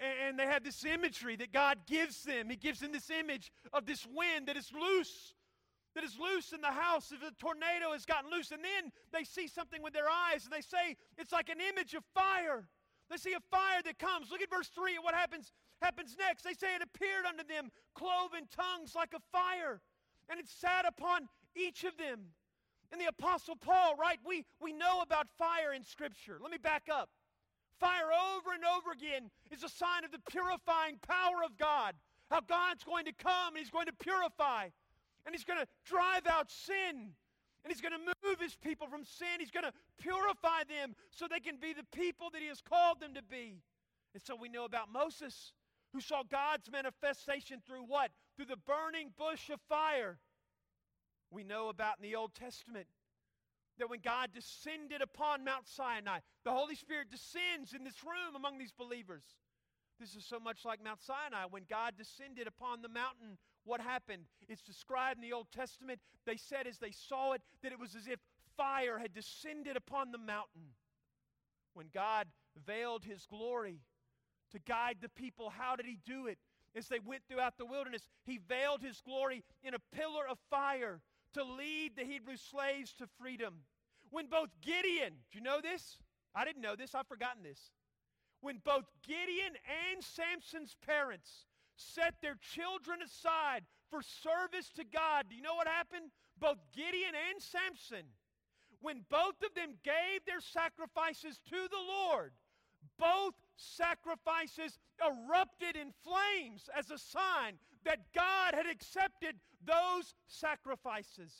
And 0.00 0.38
they 0.38 0.46
have 0.46 0.62
this 0.62 0.84
imagery 0.84 1.34
that 1.36 1.52
God 1.52 1.78
gives 1.86 2.22
them. 2.22 2.48
He 2.50 2.56
gives 2.56 2.80
them 2.80 2.92
this 2.92 3.10
image 3.10 3.50
of 3.72 3.84
this 3.84 4.06
wind 4.06 4.46
that 4.46 4.56
is 4.56 4.70
loose 4.72 5.34
that 5.94 6.04
is 6.04 6.16
loose 6.16 6.52
in 6.52 6.60
the 6.60 6.70
house, 6.70 7.10
if 7.10 7.22
a 7.26 7.34
tornado 7.40 7.90
has 7.90 8.04
gotten 8.04 8.30
loose, 8.30 8.52
and 8.52 8.62
then 8.62 8.92
they 9.12 9.24
see 9.24 9.48
something 9.48 9.82
with 9.82 9.92
their 9.92 10.08
eyes 10.08 10.44
and 10.44 10.52
they 10.52 10.60
say 10.60 10.94
it's 11.16 11.32
like 11.32 11.48
an 11.48 11.58
image 11.60 11.94
of 11.94 12.04
fire. 12.14 12.68
They 13.10 13.16
see 13.16 13.32
a 13.32 13.40
fire 13.50 13.82
that 13.84 13.98
comes. 13.98 14.30
Look 14.30 14.42
at 14.42 14.48
verse 14.48 14.68
3 14.68 14.98
what 15.02 15.14
happens 15.14 15.52
happens 15.80 16.16
next. 16.18 16.42
They 16.42 16.52
say 16.52 16.76
it 16.76 16.82
appeared 16.82 17.24
unto 17.26 17.44
them 17.44 17.70
cloven 17.94 18.46
tongues 18.54 18.94
like 18.94 19.12
a 19.14 19.20
fire, 19.32 19.80
and 20.28 20.38
it 20.38 20.48
sat 20.48 20.84
upon 20.86 21.28
each 21.56 21.84
of 21.84 21.96
them. 21.96 22.20
And 22.92 23.00
the 23.00 23.06
Apostle 23.06 23.56
Paul, 23.56 23.96
right, 23.96 24.18
we, 24.26 24.44
we 24.62 24.72
know 24.72 25.02
about 25.02 25.26
fire 25.36 25.74
in 25.74 25.84
Scripture. 25.84 26.38
Let 26.40 26.50
me 26.50 26.58
back 26.58 26.84
up. 26.90 27.10
Fire 27.80 28.10
over 28.34 28.52
and 28.54 28.64
over 28.64 28.92
again 28.92 29.30
is 29.50 29.62
a 29.62 29.68
sign 29.68 30.04
of 30.04 30.10
the 30.10 30.18
purifying 30.30 30.98
power 31.06 31.44
of 31.44 31.56
God. 31.56 31.94
How 32.30 32.40
God's 32.40 32.84
going 32.84 33.06
to 33.06 33.12
come 33.12 33.54
and 33.54 33.58
He's 33.58 33.70
going 33.70 33.86
to 33.86 33.92
purify 33.92 34.68
and 35.24 35.34
He's 35.34 35.44
going 35.44 35.58
to 35.58 35.66
drive 35.84 36.26
out 36.26 36.50
sin. 36.50 37.12
And 37.64 37.72
He's 37.72 37.80
going 37.80 37.92
to 37.92 38.14
move 38.24 38.40
His 38.40 38.56
people 38.56 38.86
from 38.86 39.04
sin. 39.04 39.40
He's 39.40 39.50
going 39.50 39.64
to 39.64 39.72
purify 39.98 40.64
them 40.68 40.94
so 41.10 41.26
they 41.28 41.40
can 41.40 41.56
be 41.60 41.72
the 41.72 41.84
people 41.92 42.30
that 42.32 42.40
He 42.40 42.48
has 42.48 42.60
called 42.60 43.00
them 43.00 43.14
to 43.14 43.22
be. 43.22 43.60
And 44.14 44.22
so 44.22 44.34
we 44.34 44.48
know 44.48 44.64
about 44.64 44.90
Moses, 44.90 45.52
who 45.92 46.00
saw 46.00 46.22
God's 46.22 46.70
manifestation 46.70 47.60
through 47.66 47.82
what? 47.82 48.10
Through 48.36 48.46
the 48.46 48.56
burning 48.56 49.10
bush 49.18 49.50
of 49.50 49.60
fire. 49.68 50.18
We 51.30 51.44
know 51.44 51.68
about 51.68 51.96
in 51.98 52.08
the 52.08 52.16
Old 52.16 52.34
Testament 52.34 52.86
that 53.78 53.90
when 53.90 54.00
God 54.00 54.30
descended 54.34 55.02
upon 55.02 55.44
Mount 55.44 55.66
Sinai, 55.66 56.18
the 56.44 56.52
Holy 56.52 56.74
Spirit 56.74 57.10
descends 57.10 57.72
in 57.72 57.84
this 57.84 58.02
room 58.04 58.36
among 58.36 58.58
these 58.58 58.72
believers. 58.72 59.24
This 60.00 60.14
is 60.14 60.24
so 60.24 60.38
much 60.38 60.64
like 60.64 60.82
Mount 60.82 61.02
Sinai. 61.02 61.46
When 61.50 61.62
God 61.68 61.94
descended 61.96 62.46
upon 62.46 62.82
the 62.82 62.88
mountain 62.88 63.38
what 63.68 63.82
happened? 63.82 64.22
It's 64.48 64.62
described 64.62 65.18
in 65.18 65.28
the 65.28 65.34
Old 65.34 65.48
Testament. 65.52 66.00
They 66.24 66.38
said 66.38 66.66
as 66.66 66.78
they 66.78 66.90
saw 66.90 67.32
it 67.32 67.42
that 67.62 67.70
it 67.70 67.78
was 67.78 67.94
as 67.94 68.06
if 68.06 68.18
fire 68.56 68.98
had 68.98 69.12
descended 69.12 69.76
upon 69.76 70.10
the 70.10 70.18
mountain. 70.18 70.72
When 71.74 71.86
God 71.92 72.26
veiled 72.66 73.04
his 73.04 73.26
glory 73.26 73.80
to 74.52 74.58
guide 74.58 74.96
the 75.02 75.10
people. 75.10 75.50
How 75.50 75.76
did 75.76 75.84
he 75.84 75.98
do 76.06 76.26
it? 76.26 76.38
As 76.74 76.88
they 76.88 76.98
went 76.98 77.22
throughout 77.28 77.58
the 77.58 77.66
wilderness, 77.66 78.08
he 78.24 78.38
veiled 78.48 78.80
his 78.80 79.00
glory 79.02 79.44
in 79.62 79.74
a 79.74 79.96
pillar 79.96 80.26
of 80.28 80.38
fire 80.48 81.00
to 81.38 81.44
lead 81.44 81.92
the 81.96 82.04
Hebrew 82.04 82.36
slaves 82.36 82.92
to 82.98 83.06
freedom. 83.20 83.54
When 84.10 84.26
both 84.26 84.48
Gideon, 84.60 85.14
do 85.30 85.38
you 85.38 85.44
know 85.44 85.60
this? 85.62 85.98
I 86.34 86.44
didn't 86.44 86.62
know 86.62 86.76
this, 86.76 86.94
I've 86.94 87.06
forgotten 87.06 87.42
this. 87.42 87.70
When 88.40 88.60
both 88.64 88.84
Gideon 89.06 89.54
and 89.92 90.02
Samson's 90.02 90.76
parents 90.86 91.46
set 91.76 92.14
their 92.22 92.36
children 92.40 93.02
aside 93.02 93.62
for 93.90 94.02
service 94.02 94.70
to 94.76 94.84
God, 94.84 95.26
do 95.30 95.36
you 95.36 95.42
know 95.42 95.54
what 95.54 95.68
happened? 95.68 96.10
Both 96.40 96.58
Gideon 96.74 97.14
and 97.30 97.42
Samson, 97.42 98.06
when 98.80 99.04
both 99.10 99.42
of 99.44 99.54
them 99.54 99.74
gave 99.84 100.24
their 100.26 100.40
sacrifices 100.40 101.40
to 101.50 101.68
the 101.70 101.84
Lord, 101.86 102.32
both 102.98 103.34
sacrifices 103.56 104.78
erupted 105.02 105.76
in 105.76 105.92
flames 106.02 106.68
as 106.76 106.90
a 106.90 106.98
sign 106.98 107.58
that 107.84 108.12
God 108.14 108.54
had 108.54 108.66
accepted 108.66 109.36
those 109.64 110.14
sacrifices. 110.26 111.32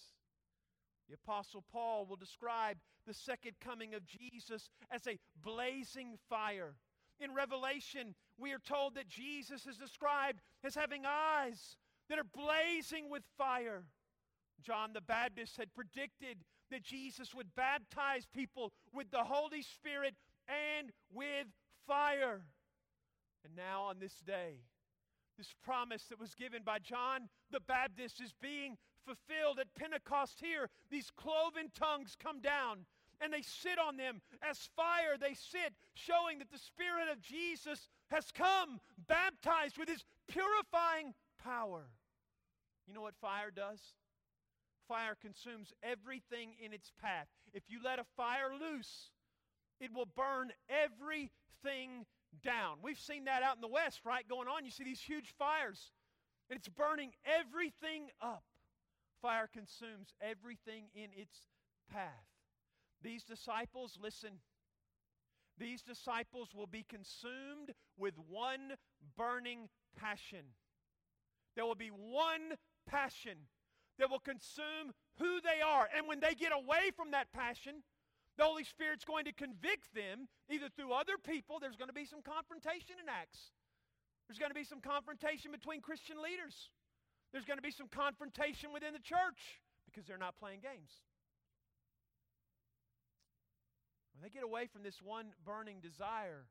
The 1.09 1.15
Apostle 1.15 1.65
Paul 1.73 2.07
will 2.07 2.17
describe 2.17 2.77
the 3.07 3.15
second 3.15 3.53
coming 3.61 3.95
of 3.95 4.07
Jesus 4.07 4.69
as 4.91 5.07
a 5.07 5.19
blazing 5.43 6.19
fire. 6.29 6.75
In 7.21 7.35
Revelation, 7.35 8.15
we 8.39 8.53
are 8.53 8.61
told 8.61 8.95
that 8.95 9.09
Jesus 9.09 9.67
is 9.67 9.77
described 9.77 10.41
as 10.63 10.75
having 10.75 11.05
eyes 11.07 11.77
that 12.09 12.19
are 12.19 12.25
blazing 12.25 13.11
with 13.11 13.23
fire. 13.37 13.85
John 14.63 14.93
the 14.93 15.01
Baptist 15.01 15.57
had 15.57 15.75
predicted 15.75 16.45
that 16.71 16.83
Jesus 16.83 17.35
would 17.35 17.55
baptize 17.55 18.27
people 18.35 18.73
with 18.93 19.11
the 19.11 19.25
Holy 19.25 19.63
Spirit 19.63 20.15
and 20.49 20.91
with 21.13 21.47
fire. 21.87 22.43
And 23.45 23.57
now, 23.57 23.85
on 23.85 23.99
this 23.99 24.15
day, 24.27 24.61
this 25.39 25.55
promise 25.65 26.05
that 26.11 26.21
was 26.21 26.35
given 26.35 26.63
by 26.65 26.79
John 26.81 27.29
the 27.51 27.61
Baptist 27.61 28.21
is 28.21 28.35
being 28.43 28.77
fulfilled 29.07 29.59
at 29.59 29.75
Pentecost 29.75 30.41
here. 30.41 30.69
These 30.91 31.11
cloven 31.17 31.71
tongues 31.75 32.17
come 32.23 32.41
down 32.41 32.85
and 33.21 33.33
they 33.33 33.43
sit 33.43 33.79
on 33.79 33.97
them 33.97 34.21
as 34.43 34.69
fire. 34.77 35.17
They 35.19 35.35
sit, 35.35 35.73
showing 35.95 36.39
that 36.41 36.51
the 36.51 36.59
Spirit 36.59 37.09
of 37.11 37.23
Jesus 37.23 37.89
has 38.11 38.31
come, 38.33 38.81
baptized 39.09 39.79
with 39.79 39.89
his 39.89 40.05
purifying 40.29 41.15
power. 41.43 41.87
You 42.87 42.95
know 42.95 43.03
what 43.03 43.15
fire 43.21 43.51
does? 43.55 43.81
Fire 44.87 45.17
consumes 45.21 45.73
everything 45.83 46.51
in 46.65 46.73
its 46.73 46.91
path. 47.01 47.29
If 47.53 47.65
you 47.69 47.81
let 47.85 47.99
a 47.99 48.05
fire 48.17 48.53
loose, 48.59 49.11
it 49.81 49.93
will 49.93 50.09
burn 50.17 50.51
everything 50.69 52.07
down. 52.43 52.79
We've 52.83 52.99
seen 52.99 53.25
that 53.25 53.43
out 53.43 53.57
in 53.57 53.61
the 53.61 53.69
West, 53.69 54.01
right? 54.05 54.29
Going 54.29 54.49
on. 54.49 54.65
You 54.65 54.71
see 54.71 54.85
these 54.85 55.01
huge 55.01 55.35
fires, 55.39 55.93
it's 56.51 56.69
burning 56.69 57.13
everything 57.25 58.09
up. 58.21 58.45
Fire 59.21 59.49
consumes 59.53 60.15
everything 60.21 60.85
in 60.95 61.09
its 61.17 61.41
path. 61.93 62.27
These 63.03 63.25
disciples, 63.25 63.99
listen, 64.01 64.41
these 65.59 65.83
disciples 65.83 66.55
will 66.55 66.67
be 66.67 66.85
consumed 66.89 67.75
with 67.97 68.15
one 68.29 68.75
burning 69.17 69.69
passion. 69.97 70.55
There 71.57 71.67
will 71.67 71.75
be 71.75 71.89
one 71.89 72.55
passion 72.87 73.49
that 73.99 74.11
will 74.11 74.21
consume 74.21 74.95
who 75.19 75.41
they 75.41 75.61
are. 75.61 75.89
And 75.97 76.07
when 76.07 76.21
they 76.21 76.35
get 76.35 76.53
away 76.53 76.91
from 76.97 77.11
that 77.11 77.33
passion, 77.33 77.83
the 78.39 78.47
Holy 78.47 78.63
Spirit's 78.63 79.05
going 79.05 79.27
to 79.27 79.35
convict 79.35 79.91
them 79.93 80.31
either 80.49 80.71
through 80.71 80.95
other 80.95 81.19
people. 81.19 81.59
There's 81.59 81.75
going 81.75 81.91
to 81.91 81.97
be 81.97 82.07
some 82.07 82.23
confrontation 82.23 82.95
in 83.03 83.11
Acts. 83.11 83.51
There's 84.31 84.39
going 84.39 84.55
to 84.55 84.57
be 84.57 84.65
some 84.65 84.79
confrontation 84.79 85.51
between 85.51 85.83
Christian 85.83 86.23
leaders. 86.23 86.55
There's 87.35 87.45
going 87.45 87.59
to 87.59 87.67
be 87.67 87.75
some 87.75 87.91
confrontation 87.91 88.71
within 88.73 88.95
the 88.95 89.03
church 89.03 89.59
because 89.91 90.07
they're 90.07 90.23
not 90.23 90.39
playing 90.39 90.63
games. 90.63 90.95
When 94.15 94.23
they 94.23 94.31
get 94.31 94.47
away 94.47 94.71
from 94.71 94.87
this 94.87 95.03
one 95.03 95.35
burning 95.45 95.83
desire, 95.83 96.47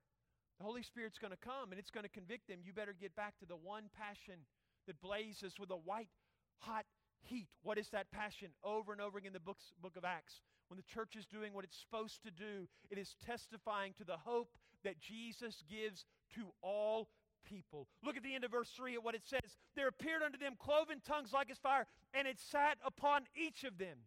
the 0.59 0.67
Holy 0.67 0.83
Spirit's 0.83 1.17
going 1.17 1.31
to 1.31 1.39
come 1.39 1.71
and 1.71 1.79
it's 1.79 1.91
going 1.91 2.05
to 2.05 2.11
convict 2.11 2.51
them. 2.51 2.59
You 2.63 2.75
better 2.75 2.95
get 2.99 3.15
back 3.15 3.39
to 3.39 3.45
the 3.45 3.55
one 3.55 3.87
passion 3.95 4.43
that 4.87 4.99
blazes 4.99 5.55
with 5.59 5.71
a 5.71 5.79
white 5.79 6.11
hot 6.59 6.85
heat. 7.23 7.47
What 7.63 7.77
is 7.77 7.87
that 7.95 8.11
passion? 8.11 8.51
Over 8.63 8.91
and 8.91 8.99
over 8.99 9.17
again 9.17 9.31
in 9.31 9.33
the 9.33 9.39
books, 9.39 9.71
book 9.81 9.95
of 9.95 10.03
Acts. 10.03 10.41
When 10.69 10.77
the 10.77 10.83
church 10.83 11.15
is 11.15 11.25
doing 11.25 11.53
what 11.53 11.63
it's 11.63 11.79
supposed 11.79 12.23
to 12.23 12.31
do, 12.31 12.67
it 12.89 12.97
is 12.97 13.15
testifying 13.25 13.93
to 13.97 14.03
the 14.03 14.17
hope 14.17 14.57
that 14.83 14.99
Jesus 14.99 15.63
gives 15.69 16.05
to 16.35 16.47
all 16.61 17.09
people. 17.45 17.87
Look 18.03 18.17
at 18.17 18.23
the 18.23 18.35
end 18.35 18.43
of 18.43 18.51
verse 18.51 18.69
3 18.75 18.95
at 18.95 19.03
what 19.03 19.15
it 19.15 19.23
says. 19.25 19.57
There 19.75 19.87
appeared 19.87 20.21
unto 20.23 20.37
them 20.37 20.53
cloven 20.59 21.01
tongues 21.05 21.31
like 21.33 21.49
as 21.49 21.57
fire, 21.57 21.87
and 22.13 22.27
it 22.27 22.39
sat 22.39 22.77
upon 22.85 23.23
each 23.35 23.63
of 23.63 23.77
them. 23.77 23.97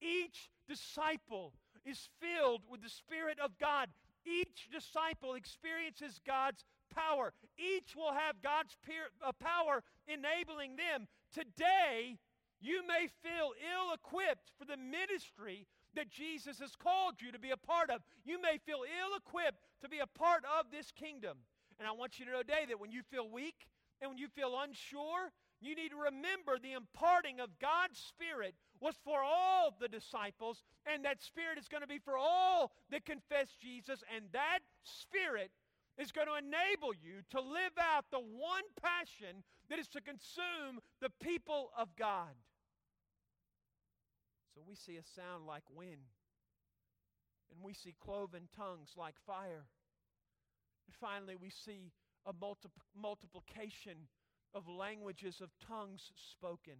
Each 0.00 0.50
disciple 0.68 1.54
is 1.84 2.08
filled 2.20 2.62
with 2.70 2.82
the 2.82 2.90
Spirit 2.90 3.38
of 3.42 3.58
God. 3.58 3.88
Each 4.26 4.68
disciple 4.70 5.34
experiences 5.34 6.20
God's 6.26 6.64
power. 6.94 7.32
Each 7.58 7.96
will 7.96 8.12
have 8.12 8.42
God's 8.42 8.76
uh, 9.24 9.32
power 9.32 9.82
enabling 10.06 10.76
them. 10.76 11.08
Today, 11.32 12.18
you 12.60 12.86
may 12.86 13.08
feel 13.22 13.52
ill 13.62 13.94
equipped 13.94 14.50
for 14.58 14.64
the 14.64 14.76
ministry 14.76 15.66
that 15.94 16.10
Jesus 16.10 16.58
has 16.58 16.76
called 16.76 17.20
you 17.20 17.32
to 17.32 17.38
be 17.38 17.50
a 17.50 17.56
part 17.56 17.90
of. 17.90 18.02
You 18.24 18.40
may 18.40 18.58
feel 18.58 18.84
ill 18.84 19.16
equipped 19.16 19.62
to 19.82 19.88
be 19.88 19.98
a 19.98 20.06
part 20.06 20.44
of 20.58 20.70
this 20.70 20.92
kingdom. 20.92 21.38
And 21.78 21.86
I 21.86 21.92
want 21.92 22.18
you 22.18 22.24
to 22.26 22.32
know 22.32 22.42
today 22.42 22.66
that 22.68 22.80
when 22.80 22.90
you 22.90 23.02
feel 23.10 23.28
weak 23.28 23.66
and 24.00 24.10
when 24.10 24.18
you 24.18 24.28
feel 24.28 24.58
unsure, 24.60 25.32
you 25.60 25.74
need 25.74 25.90
to 25.90 25.96
remember 25.96 26.58
the 26.58 26.72
imparting 26.72 27.40
of 27.40 27.58
God's 27.58 27.98
Spirit 27.98 28.54
was 28.80 28.94
for 29.04 29.20
all 29.22 29.74
the 29.80 29.88
disciples, 29.88 30.62
and 30.86 31.04
that 31.04 31.20
Spirit 31.20 31.58
is 31.58 31.66
going 31.66 31.82
to 31.82 31.88
be 31.88 31.98
for 31.98 32.16
all 32.16 32.70
that 32.90 33.04
confess 33.04 33.48
Jesus, 33.60 34.04
and 34.14 34.26
that 34.32 34.60
Spirit 34.84 35.50
is 35.98 36.12
going 36.12 36.28
to 36.28 36.38
enable 36.38 36.94
you 36.94 37.22
to 37.30 37.40
live 37.40 37.74
out 37.80 38.04
the 38.12 38.20
one 38.20 38.62
passion 38.80 39.42
that 39.68 39.80
is 39.80 39.88
to 39.88 40.00
consume 40.00 40.78
the 41.00 41.10
people 41.20 41.70
of 41.76 41.88
God. 41.96 42.34
So 44.58 44.64
we 44.66 44.74
see 44.74 44.96
a 44.96 45.04
sound 45.14 45.46
like 45.46 45.62
wind, 45.70 46.10
and 47.52 47.62
we 47.62 47.74
see 47.74 47.94
cloven 48.02 48.48
tongues 48.56 48.90
like 48.96 49.14
fire. 49.24 49.66
And 50.88 50.96
finally, 51.00 51.36
we 51.36 51.48
see 51.48 51.92
a 52.26 52.32
multi- 52.32 52.68
multiplication 52.92 54.08
of 54.52 54.66
languages 54.66 55.40
of 55.40 55.50
tongues 55.64 56.10
spoken. 56.32 56.74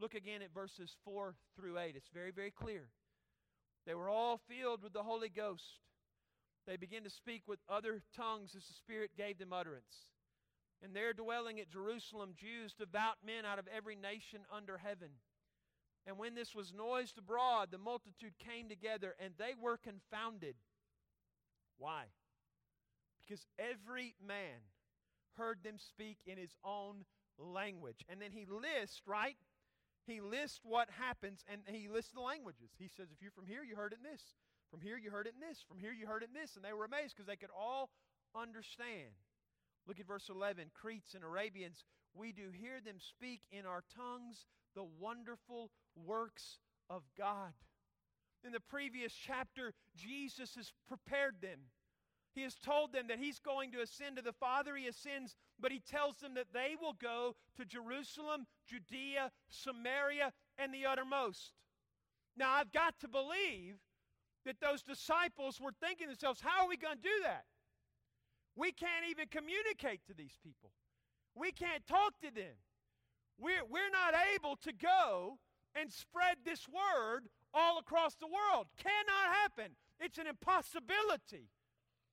Look 0.00 0.14
again 0.14 0.40
at 0.40 0.54
verses 0.54 0.96
4 1.04 1.36
through 1.54 1.78
8. 1.78 1.94
It's 1.94 2.08
very, 2.08 2.30
very 2.30 2.50
clear. 2.50 2.88
They 3.84 3.94
were 3.94 4.08
all 4.08 4.40
filled 4.48 4.82
with 4.82 4.94
the 4.94 5.02
Holy 5.02 5.28
Ghost. 5.28 5.80
They 6.66 6.78
began 6.78 7.04
to 7.04 7.10
speak 7.10 7.42
with 7.46 7.58
other 7.68 8.00
tongues 8.16 8.54
as 8.56 8.64
the 8.66 8.72
Spirit 8.72 9.10
gave 9.14 9.36
them 9.36 9.52
utterance. 9.52 10.08
And 10.82 10.96
there 10.96 11.12
dwelling 11.12 11.60
at 11.60 11.68
Jerusalem 11.68 12.32
Jews, 12.34 12.72
devout 12.72 13.16
men 13.22 13.44
out 13.44 13.58
of 13.58 13.68
every 13.68 13.94
nation 13.94 14.46
under 14.50 14.78
heaven. 14.78 15.10
And 16.06 16.18
when 16.18 16.34
this 16.34 16.54
was 16.54 16.72
noised 16.72 17.16
abroad, 17.18 17.68
the 17.70 17.78
multitude 17.78 18.34
came 18.38 18.68
together 18.68 19.14
and 19.18 19.32
they 19.38 19.52
were 19.60 19.78
confounded. 19.78 20.54
Why? 21.78 22.04
Because 23.20 23.46
every 23.58 24.14
man 24.24 24.60
heard 25.36 25.60
them 25.64 25.76
speak 25.78 26.18
in 26.26 26.36
his 26.36 26.54
own 26.64 27.04
language. 27.38 28.04
And 28.08 28.20
then 28.20 28.32
he 28.32 28.46
lists, 28.46 29.00
right? 29.06 29.36
He 30.06 30.20
lists 30.20 30.60
what 30.62 30.88
happens 30.90 31.42
and 31.50 31.62
he 31.66 31.88
lists 31.88 32.12
the 32.12 32.20
languages. 32.20 32.70
He 32.78 32.88
says, 32.88 33.08
if 33.10 33.22
you're 33.22 33.32
from 33.32 33.46
here, 33.46 33.64
you 33.64 33.74
heard 33.74 33.92
it 33.92 33.98
in 34.04 34.10
this. 34.10 34.22
From 34.70 34.80
here, 34.80 34.98
you 34.98 35.10
heard 35.10 35.26
it 35.26 35.34
in 35.40 35.46
this. 35.46 35.64
From 35.66 35.78
here, 35.78 35.92
you 35.92 36.06
heard 36.06 36.22
it 36.22 36.28
in 36.34 36.40
this. 36.40 36.56
And 36.56 36.64
they 36.64 36.72
were 36.72 36.84
amazed 36.84 37.14
because 37.16 37.26
they 37.26 37.36
could 37.36 37.54
all 37.56 37.90
understand. 38.34 39.16
Look 39.86 40.00
at 40.00 40.06
verse 40.06 40.28
11 40.28 40.70
Cretes 40.74 41.14
and 41.14 41.24
Arabians, 41.24 41.84
we 42.14 42.32
do 42.32 42.50
hear 42.52 42.80
them 42.84 42.96
speak 42.98 43.42
in 43.50 43.66
our 43.66 43.82
tongues 43.96 44.46
the 44.74 44.84
wonderful 45.00 45.70
works 45.96 46.58
of 46.90 47.02
God. 47.16 47.52
In 48.44 48.52
the 48.52 48.60
previous 48.60 49.12
chapter, 49.12 49.72
Jesus 49.96 50.54
has 50.56 50.72
prepared 50.86 51.36
them. 51.40 51.58
He 52.34 52.42
has 52.42 52.56
told 52.56 52.92
them 52.92 53.06
that 53.08 53.18
he's 53.18 53.38
going 53.38 53.70
to 53.72 53.80
ascend 53.80 54.16
to 54.16 54.22
the 54.22 54.32
Father. 54.32 54.76
He 54.76 54.88
ascends, 54.88 55.36
but 55.60 55.70
he 55.70 55.80
tells 55.80 56.16
them 56.16 56.34
that 56.34 56.52
they 56.52 56.74
will 56.80 56.94
go 57.00 57.36
to 57.56 57.64
Jerusalem, 57.64 58.46
Judea, 58.66 59.30
Samaria, 59.48 60.32
and 60.58 60.74
the 60.74 60.84
uttermost. 60.84 61.52
Now, 62.36 62.50
I've 62.52 62.72
got 62.72 62.98
to 63.00 63.08
believe 63.08 63.76
that 64.44 64.60
those 64.60 64.82
disciples 64.82 65.60
were 65.60 65.72
thinking 65.80 66.08
themselves, 66.08 66.40
how 66.40 66.64
are 66.64 66.68
we 66.68 66.76
going 66.76 66.96
to 66.96 67.02
do 67.02 67.22
that? 67.22 67.44
We 68.56 68.72
can't 68.72 69.06
even 69.10 69.28
communicate 69.28 70.00
to 70.08 70.14
these 70.14 70.36
people. 70.42 70.70
We 71.34 71.52
can't 71.52 71.86
talk 71.86 72.18
to 72.22 72.34
them. 72.34 72.54
We're, 73.38 73.64
we're 73.68 73.90
not 73.90 74.14
able 74.34 74.56
to 74.62 74.72
go 74.72 75.38
and 75.74 75.92
spread 75.92 76.38
this 76.44 76.66
word 76.68 77.28
all 77.52 77.78
across 77.78 78.14
the 78.14 78.26
world. 78.26 78.66
Cannot 78.76 79.34
happen. 79.42 79.76
It's 80.00 80.18
an 80.18 80.26
impossibility. 80.26 81.50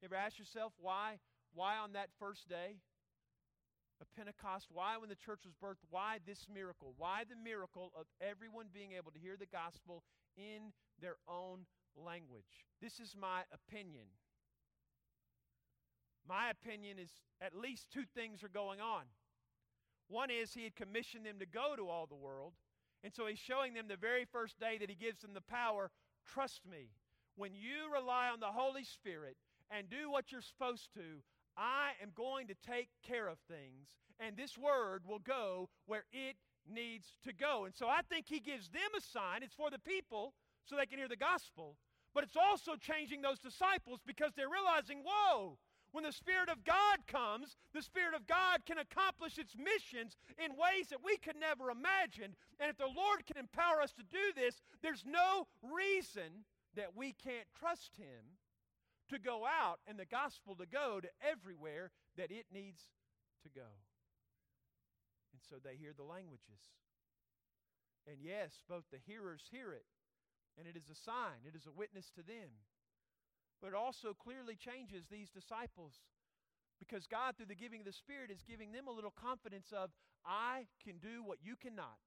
You 0.01 0.05
ever 0.05 0.15
ask 0.15 0.39
yourself 0.39 0.73
why 0.79 1.19
Why 1.53 1.77
on 1.77 1.93
that 1.93 2.09
first 2.17 2.47
day 2.47 2.77
of 3.99 4.07
Pentecost? 4.15 4.67
Why 4.71 4.97
when 4.97 5.09
the 5.09 5.15
church 5.15 5.41
was 5.45 5.53
birthed? 5.53 5.83
Why 5.89 6.19
this 6.25 6.47
miracle? 6.51 6.93
Why 6.97 7.23
the 7.29 7.35
miracle 7.35 7.91
of 7.95 8.05
everyone 8.21 8.67
being 8.73 8.93
able 8.93 9.11
to 9.11 9.19
hear 9.19 9.35
the 9.37 9.45
gospel 9.45 10.03
in 10.37 10.71
their 10.99 11.17
own 11.27 11.65
language? 11.95 12.65
This 12.81 12.99
is 12.99 13.15
my 13.19 13.41
opinion. 13.53 14.05
My 16.27 16.49
opinion 16.49 16.97
is 16.99 17.11
at 17.41 17.55
least 17.55 17.91
two 17.91 18.05
things 18.15 18.43
are 18.43 18.49
going 18.49 18.79
on. 18.79 19.03
One 20.07 20.29
is 20.29 20.53
he 20.53 20.63
had 20.63 20.75
commissioned 20.75 21.25
them 21.25 21.39
to 21.39 21.45
go 21.45 21.75
to 21.75 21.89
all 21.89 22.05
the 22.05 22.15
world. 22.15 22.53
And 23.03 23.13
so 23.13 23.25
he's 23.25 23.39
showing 23.39 23.73
them 23.73 23.87
the 23.87 23.95
very 23.97 24.25
first 24.25 24.59
day 24.59 24.77
that 24.79 24.89
he 24.89 24.95
gives 24.95 25.21
them 25.21 25.33
the 25.33 25.41
power 25.41 25.89
trust 26.33 26.61
me, 26.69 26.89
when 27.35 27.51
you 27.53 27.91
rely 27.93 28.29
on 28.29 28.39
the 28.39 28.47
Holy 28.47 28.83
Spirit 28.83 29.37
and 29.69 29.89
do 29.89 30.11
what 30.11 30.31
you're 30.31 30.41
supposed 30.41 30.93
to, 30.93 31.23
I 31.57 31.91
am 32.01 32.11
going 32.15 32.47
to 32.47 32.55
take 32.55 32.89
care 33.05 33.27
of 33.27 33.37
things, 33.49 33.97
and 34.19 34.37
this 34.37 34.57
word 34.57 35.03
will 35.05 35.19
go 35.19 35.69
where 35.85 36.05
it 36.11 36.35
needs 36.69 37.07
to 37.23 37.33
go. 37.33 37.65
And 37.65 37.75
so 37.75 37.87
I 37.87 38.01
think 38.09 38.25
he 38.27 38.39
gives 38.39 38.69
them 38.69 38.81
a 38.95 39.01
sign. 39.01 39.43
It's 39.43 39.55
for 39.55 39.69
the 39.69 39.79
people 39.79 40.33
so 40.63 40.75
they 40.75 40.85
can 40.85 40.99
hear 40.99 41.07
the 41.07 41.15
gospel, 41.15 41.75
but 42.13 42.23
it's 42.23 42.37
also 42.37 42.75
changing 42.75 43.21
those 43.21 43.39
disciples 43.39 43.99
because 44.05 44.31
they're 44.35 44.49
realizing, 44.49 45.03
whoa, 45.05 45.57
when 45.91 46.03
the 46.03 46.11
Spirit 46.11 46.49
of 46.49 46.63
God 46.63 46.99
comes, 47.07 47.57
the 47.73 47.81
Spirit 47.81 48.15
of 48.15 48.27
God 48.27 48.65
can 48.65 48.77
accomplish 48.77 49.37
its 49.37 49.55
missions 49.57 50.15
in 50.37 50.51
ways 50.51 50.87
that 50.89 51.03
we 51.03 51.17
could 51.17 51.35
never 51.39 51.69
imagine. 51.69 52.35
And 52.59 52.69
if 52.69 52.77
the 52.77 52.85
Lord 52.85 53.25
can 53.25 53.37
empower 53.37 53.81
us 53.81 53.91
to 53.93 54.03
do 54.03 54.31
this, 54.35 54.61
there's 54.81 55.03
no 55.05 55.47
reason 55.61 56.45
that 56.75 56.95
we 56.95 57.13
can't 57.13 57.47
trust 57.59 57.97
Him 57.97 58.39
to 59.09 59.19
go 59.19 59.43
out 59.45 59.79
and 59.87 59.99
the 59.99 60.05
gospel 60.05 60.55
to 60.55 60.65
go 60.65 60.99
to 61.01 61.09
everywhere 61.19 61.91
that 62.15 62.31
it 62.31 62.45
needs 62.53 62.81
to 63.43 63.49
go. 63.49 63.67
And 65.33 65.41
so 65.49 65.57
they 65.59 65.75
hear 65.75 65.91
the 65.95 66.07
languages. 66.07 66.63
And 68.07 68.17
yes, 68.23 68.63
both 68.67 68.83
the 68.91 69.03
hearers 69.05 69.43
hear 69.51 69.73
it, 69.73 69.85
and 70.57 70.67
it 70.67 70.75
is 70.75 70.89
a 70.89 70.95
sign, 70.95 71.43
it 71.45 71.55
is 71.55 71.67
a 71.67 71.75
witness 71.75 72.09
to 72.15 72.23
them. 72.23 72.49
But 73.61 73.69
it 73.69 73.75
also 73.75 74.13
clearly 74.13 74.55
changes 74.55 75.05
these 75.09 75.29
disciples 75.29 76.01
because 76.79 77.05
God, 77.05 77.37
through 77.37 77.45
the 77.45 77.55
giving 77.55 77.81
of 77.81 77.85
the 77.85 77.93
Spirit, 77.93 78.31
is 78.31 78.41
giving 78.41 78.71
them 78.71 78.87
a 78.87 78.91
little 78.91 79.13
confidence 79.13 79.67
of, 79.71 79.91
I 80.25 80.65
can 80.83 80.97
do 80.97 81.23
what 81.23 81.37
you 81.43 81.55
cannot. 81.55 82.01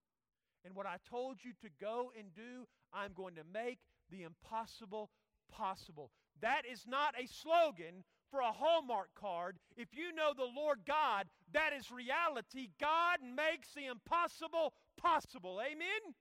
And 0.65 0.75
what 0.75 0.87
I 0.87 0.97
told 1.09 1.39
you 1.45 1.53
to 1.63 1.69
go 1.81 2.11
and 2.19 2.35
do, 2.35 2.67
I'm 2.93 3.13
going 3.13 3.37
to 3.37 3.45
make 3.53 3.79
the 4.11 4.23
impossible 4.23 5.11
possible. 5.53 6.11
That 6.41 6.63
is 6.71 6.87
not 6.89 7.15
a 7.17 7.29
slogan 7.29 8.03
for 8.31 8.41
a 8.41 8.51
Hallmark 8.51 9.11
card. 9.15 9.59
If 9.77 9.95
you 9.95 10.13
know 10.13 10.33
the 10.35 10.51
Lord 10.57 10.81
God, 10.87 11.27
that 11.53 11.71
is 11.73 11.93
reality. 11.93 12.71
God 12.81 13.19
makes 13.23 13.69
the 13.75 13.87
impossible 13.87 14.75
possible. 14.97 15.61
Amen? 15.65 16.15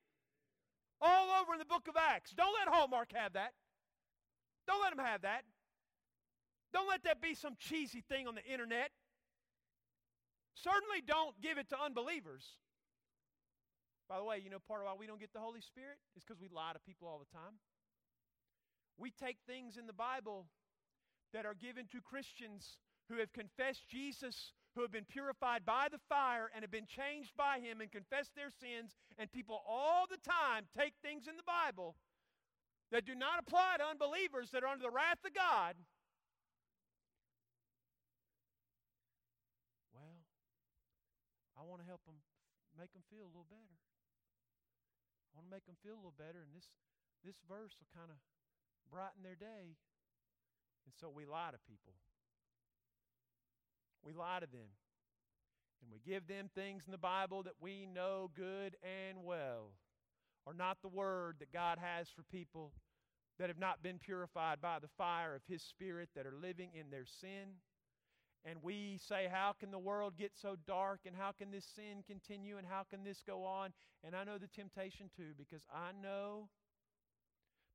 All 1.01 1.41
over 1.41 1.53
in 1.53 1.59
the 1.59 1.65
book 1.65 1.87
of 1.87 1.95
Acts. 1.97 2.33
Don't 2.37 2.55
let 2.59 2.73
Hallmark 2.73 3.11
have 3.15 3.33
that. 3.33 3.53
Don't 4.67 4.81
let 4.81 4.95
them 4.95 5.05
have 5.05 5.21
that. 5.21 5.43
Don't 6.73 6.89
let 6.89 7.03
that 7.03 7.21
be 7.21 7.35
some 7.35 7.55
cheesy 7.59 8.01
thing 8.01 8.27
on 8.27 8.35
the 8.35 8.43
internet. 8.43 8.89
Certainly 10.55 11.03
don't 11.05 11.39
give 11.41 11.57
it 11.57 11.69
to 11.69 11.77
unbelievers. 11.79 12.43
By 14.09 14.17
the 14.17 14.23
way, 14.23 14.41
you 14.43 14.49
know 14.49 14.59
part 14.59 14.81
of 14.81 14.87
why 14.87 14.93
we 14.97 15.07
don't 15.07 15.19
get 15.19 15.33
the 15.33 15.39
Holy 15.39 15.61
Spirit 15.61 15.97
is 16.15 16.23
because 16.23 16.41
we 16.41 16.49
lie 16.49 16.73
to 16.73 16.79
people 16.79 17.07
all 17.07 17.19
the 17.19 17.37
time. 17.37 17.57
We 18.97 19.11
take 19.11 19.37
things 19.47 19.77
in 19.77 19.87
the 19.87 19.93
Bible 19.93 20.45
that 21.33 21.45
are 21.45 21.55
given 21.55 21.87
to 21.91 22.01
Christians 22.01 22.77
who 23.09 23.17
have 23.17 23.33
confessed 23.33 23.87
Jesus, 23.89 24.53
who 24.75 24.81
have 24.81 24.91
been 24.91 25.05
purified 25.05 25.65
by 25.65 25.87
the 25.91 25.99
fire 26.09 26.49
and 26.53 26.63
have 26.63 26.71
been 26.71 26.87
changed 26.87 27.31
by 27.35 27.59
Him 27.59 27.81
and 27.81 27.91
confessed 27.91 28.35
their 28.35 28.49
sins, 28.49 28.95
and 29.17 29.31
people 29.31 29.61
all 29.67 30.05
the 30.09 30.21
time 30.29 30.65
take 30.77 30.93
things 31.01 31.27
in 31.27 31.37
the 31.37 31.43
Bible 31.43 31.95
that 32.93 33.09
do 33.09 33.17
not 33.17 33.41
apply 33.41 33.81
to 33.81 33.85
unbelievers 33.89 34.53
that 34.53 34.61
are 34.61 34.69
under 34.69 34.85
the 34.85 34.93
wrath 34.93 35.17
of 35.25 35.33
God. 35.33 35.73
Well, 39.89 40.21
I 41.57 41.65
want 41.65 41.81
to 41.81 41.89
help 41.89 42.05
them 42.05 42.21
make 42.77 42.93
them 42.93 43.01
feel 43.09 43.25
a 43.25 43.33
little 43.33 43.49
better. 43.49 43.81
I 45.33 45.41
want 45.41 45.49
to 45.49 45.53
make 45.57 45.65
them 45.65 45.73
feel 45.81 45.97
a 45.97 46.01
little 46.05 46.13
better, 46.13 46.45
and 46.45 46.53
this, 46.53 46.69
this 47.25 47.41
verse 47.49 47.73
will 47.81 47.89
kind 47.97 48.13
of 48.13 48.21
brighten 48.93 49.25
their 49.25 49.41
day. 49.41 49.73
And 50.85 50.93
so 51.01 51.09
we 51.09 51.25
lie 51.25 51.49
to 51.49 51.57
people. 51.65 51.97
We 54.05 54.13
lie 54.13 54.37
to 54.37 54.45
them. 54.45 54.69
And 55.81 55.89
we 55.89 55.97
give 56.05 56.29
them 56.29 56.53
things 56.53 56.85
in 56.85 56.93
the 56.93 57.01
Bible 57.01 57.41
that 57.41 57.57
we 57.57 57.89
know 57.89 58.29
good 58.37 58.77
and 58.85 59.25
well 59.25 59.73
are 60.45 60.53
not 60.53 60.77
the 60.83 60.89
word 60.89 61.37
that 61.39 61.51
God 61.51 61.79
has 61.81 62.07
for 62.09 62.21
people 62.23 62.71
that 63.39 63.49
have 63.49 63.59
not 63.59 63.81
been 63.81 63.99
purified 63.99 64.61
by 64.61 64.79
the 64.79 64.87
fire 64.97 65.35
of 65.35 65.41
His 65.47 65.63
Spirit, 65.63 66.09
that 66.15 66.25
are 66.25 66.35
living 66.41 66.69
in 66.73 66.89
their 66.89 67.05
sin. 67.05 67.59
And 68.45 68.59
we 68.61 68.99
say, 69.07 69.27
How 69.31 69.53
can 69.57 69.71
the 69.71 69.79
world 69.79 70.13
get 70.17 70.31
so 70.35 70.57
dark? 70.67 71.01
And 71.05 71.15
how 71.15 71.31
can 71.31 71.51
this 71.51 71.65
sin 71.75 72.03
continue? 72.05 72.57
And 72.57 72.67
how 72.67 72.83
can 72.89 73.03
this 73.03 73.23
go 73.25 73.45
on? 73.45 73.71
And 74.03 74.15
I 74.15 74.23
know 74.23 74.37
the 74.37 74.47
temptation 74.47 75.09
too, 75.15 75.31
because 75.37 75.63
I 75.73 75.91
know 76.01 76.49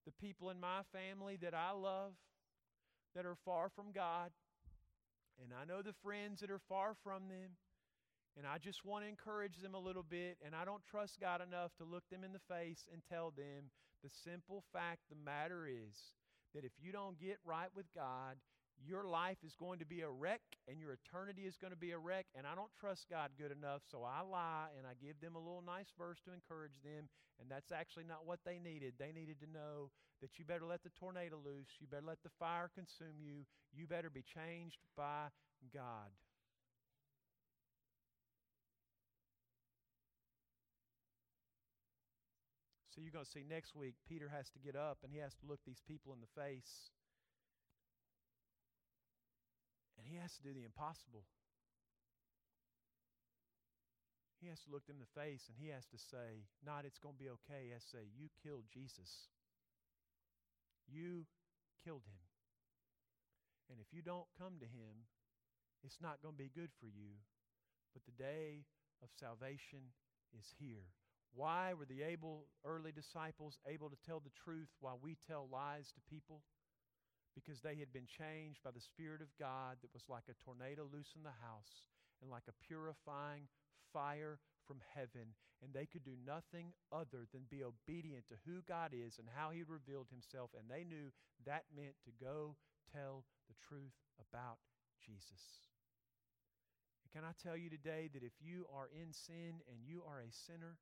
the 0.05 0.13
people 0.13 0.51
in 0.51 0.61
my 0.61 0.81
family 0.93 1.39
that 1.43 1.55
I 1.55 1.73
love 1.73 2.13
that 3.15 3.27
are 3.27 3.37
far 3.45 3.71
from 3.75 3.93
God. 3.95 4.31
And 5.43 5.53
I 5.53 5.65
know 5.65 5.83
the 5.83 5.95
friends 6.03 6.41
that 6.41 6.51
are 6.51 6.61
far 6.69 6.95
from 7.03 7.29
them. 7.29 7.57
And 8.37 8.47
I 8.47 8.59
just 8.59 8.85
want 8.85 9.05
to 9.05 9.09
encourage 9.09 9.57
them 9.57 9.75
a 9.75 9.79
little 9.79 10.05
bit. 10.09 10.37
And 10.45 10.55
I 10.55 10.65
don't 10.65 10.85
trust 10.85 11.19
God 11.21 11.41
enough 11.41 11.73
to 11.79 11.85
look 11.85 12.05
them 12.11 12.25
in 12.25 12.33
the 12.33 12.55
face 12.55 12.87
and 12.93 13.03
tell 13.09 13.33
them 13.37 13.71
the 14.03 14.11
simple 14.25 14.65
fact 14.73 15.01
the 15.11 15.17
matter 15.17 15.67
is 15.67 15.97
that 16.55 16.65
if 16.65 16.73
you 16.81 16.93
don't 16.93 17.19
get 17.19 17.39
right 17.45 17.71
with 17.75 17.87
God, 17.95 18.37
your 18.87 19.05
life 19.05 19.39
is 19.45 19.55
going 19.59 19.79
to 19.81 19.87
be 19.87 20.03
a 20.03 20.11
wreck 20.11 20.41
and 20.69 20.79
your 20.79 20.95
eternity 20.95 21.43
is 21.43 21.57
going 21.57 21.73
to 21.73 21.79
be 21.79 21.91
a 21.91 21.99
wreck. 21.99 22.27
And 22.37 22.47
I 22.47 22.55
don't 22.55 22.71
trust 22.79 23.07
God 23.11 23.31
good 23.39 23.51
enough, 23.51 23.83
so 23.91 24.07
I 24.07 24.23
lie 24.23 24.71
and 24.79 24.87
I 24.87 24.95
give 25.03 25.21
them 25.21 25.35
a 25.35 25.43
little 25.43 25.65
nice 25.67 25.91
verse 25.99 26.19
to 26.27 26.33
encourage 26.33 26.79
them. 26.85 27.09
And 27.41 27.51
that's 27.51 27.73
actually 27.73 28.05
not 28.05 28.27
what 28.27 28.41
they 28.45 28.59
needed. 28.59 28.95
They 28.99 29.13
needed 29.13 29.41
to 29.41 29.51
know 29.51 29.91
that 30.23 30.39
you 30.39 30.45
better 30.45 30.67
let 30.67 30.83
the 30.83 30.95
tornado 30.99 31.39
loose, 31.45 31.79
you 31.79 31.87
better 31.87 32.07
let 32.07 32.23
the 32.23 32.35
fire 32.39 32.71
consume 32.75 33.19
you, 33.23 33.47
you 33.73 33.87
better 33.87 34.11
be 34.11 34.23
changed 34.23 34.79
by 34.97 35.31
God. 35.73 36.11
So 42.99 43.07
you're 43.07 43.15
going 43.15 43.31
to 43.31 43.31
see 43.31 43.47
next 43.47 43.79
week, 43.79 43.95
Peter 44.11 44.27
has 44.27 44.51
to 44.51 44.59
get 44.59 44.75
up 44.75 45.07
and 45.07 45.15
he 45.15 45.23
has 45.23 45.31
to 45.39 45.47
look 45.47 45.63
these 45.63 45.79
people 45.87 46.11
in 46.11 46.19
the 46.19 46.35
face. 46.35 46.91
And 49.95 50.03
he 50.03 50.19
has 50.19 50.35
to 50.35 50.43
do 50.43 50.51
the 50.51 50.67
impossible. 50.67 51.23
He 54.43 54.51
has 54.51 54.59
to 54.67 54.75
look 54.75 54.83
them 54.91 54.99
in 54.99 55.07
the 55.07 55.15
face 55.15 55.47
and 55.47 55.55
he 55.55 55.71
has 55.71 55.87
to 55.95 55.99
say, 56.11 56.51
not 56.67 56.83
it's 56.83 56.99
going 56.99 57.15
to 57.15 57.23
be 57.23 57.31
okay. 57.39 57.71
He 57.71 57.75
has 57.79 57.87
to 57.87 58.03
say, 58.03 58.11
you 58.19 58.35
killed 58.43 58.67
Jesus. 58.67 59.31
You 60.91 61.23
killed 61.87 62.03
him. 62.11 62.27
And 63.71 63.79
if 63.79 63.95
you 63.95 64.03
don't 64.03 64.27
come 64.35 64.59
to 64.59 64.67
him, 64.67 65.07
it's 65.87 66.03
not 66.03 66.19
going 66.19 66.35
to 66.35 66.43
be 66.43 66.51
good 66.51 66.75
for 66.83 66.91
you. 66.91 67.23
But 67.95 68.03
the 68.11 68.19
day 68.19 68.67
of 68.99 69.15
salvation 69.15 69.95
is 70.35 70.51
here. 70.59 70.91
Why 71.35 71.75
were 71.75 71.87
the 71.87 72.03
able 72.03 72.47
early 72.65 72.93
disciples 72.93 73.59
able 73.69 73.91
to 73.91 74.01
tell 74.07 74.21
the 74.21 74.35
truth 74.45 74.69
while 74.81 74.99
we 75.03 75.17
tell 75.27 75.49
lies 75.53 75.93
to 75.93 76.11
people? 76.11 76.43
Because 77.35 77.61
they 77.61 77.77
had 77.77 77.93
been 77.93 78.07
changed 78.07 78.61
by 78.65 78.71
the 78.73 78.81
Spirit 78.81 79.23
of 79.23 79.37
God 79.39 79.79
that 79.83 79.95
was 79.95 80.09
like 80.09 80.27
a 80.29 80.39
tornado 80.45 80.89
loose 80.91 81.15
in 81.15 81.23
the 81.23 81.39
house 81.45 81.87
and 82.21 82.31
like 82.31 82.49
a 82.49 82.59
purifying 82.67 83.47
fire 83.93 84.39
from 84.67 84.83
heaven. 84.95 85.37
And 85.63 85.75
they 85.75 85.87
could 85.87 86.05
do 86.05 86.19
nothing 86.27 86.75
other 86.91 87.27
than 87.33 87.51
be 87.51 87.63
obedient 87.63 88.27
to 88.29 88.43
who 88.47 88.63
God 88.67 88.93
is 88.95 89.19
and 89.19 89.29
how 89.31 89.51
He 89.51 89.63
revealed 89.63 90.07
Himself. 90.11 90.51
And 90.59 90.67
they 90.67 90.83
knew 90.83 91.11
that 91.47 91.65
meant 91.75 91.95
to 92.05 92.25
go 92.25 92.55
tell 92.95 93.25
the 93.49 93.59
truth 93.69 93.95
about 94.19 94.59
Jesus. 95.03 95.67
And 97.03 97.11
can 97.11 97.23
I 97.23 97.35
tell 97.43 97.57
you 97.57 97.71
today 97.71 98.11
that 98.15 98.23
if 98.23 98.35
you 98.41 98.67
are 98.75 98.91
in 98.91 99.13
sin 99.13 99.63
and 99.67 99.83
you 99.83 100.03
are 100.07 100.21
a 100.21 100.31
sinner, 100.31 100.79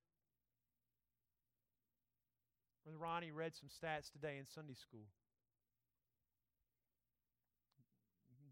Ronnie 2.94 3.32
read 3.32 3.56
some 3.58 3.68
stats 3.68 4.12
today 4.12 4.38
in 4.38 4.46
Sunday 4.46 4.78
school. 4.78 5.10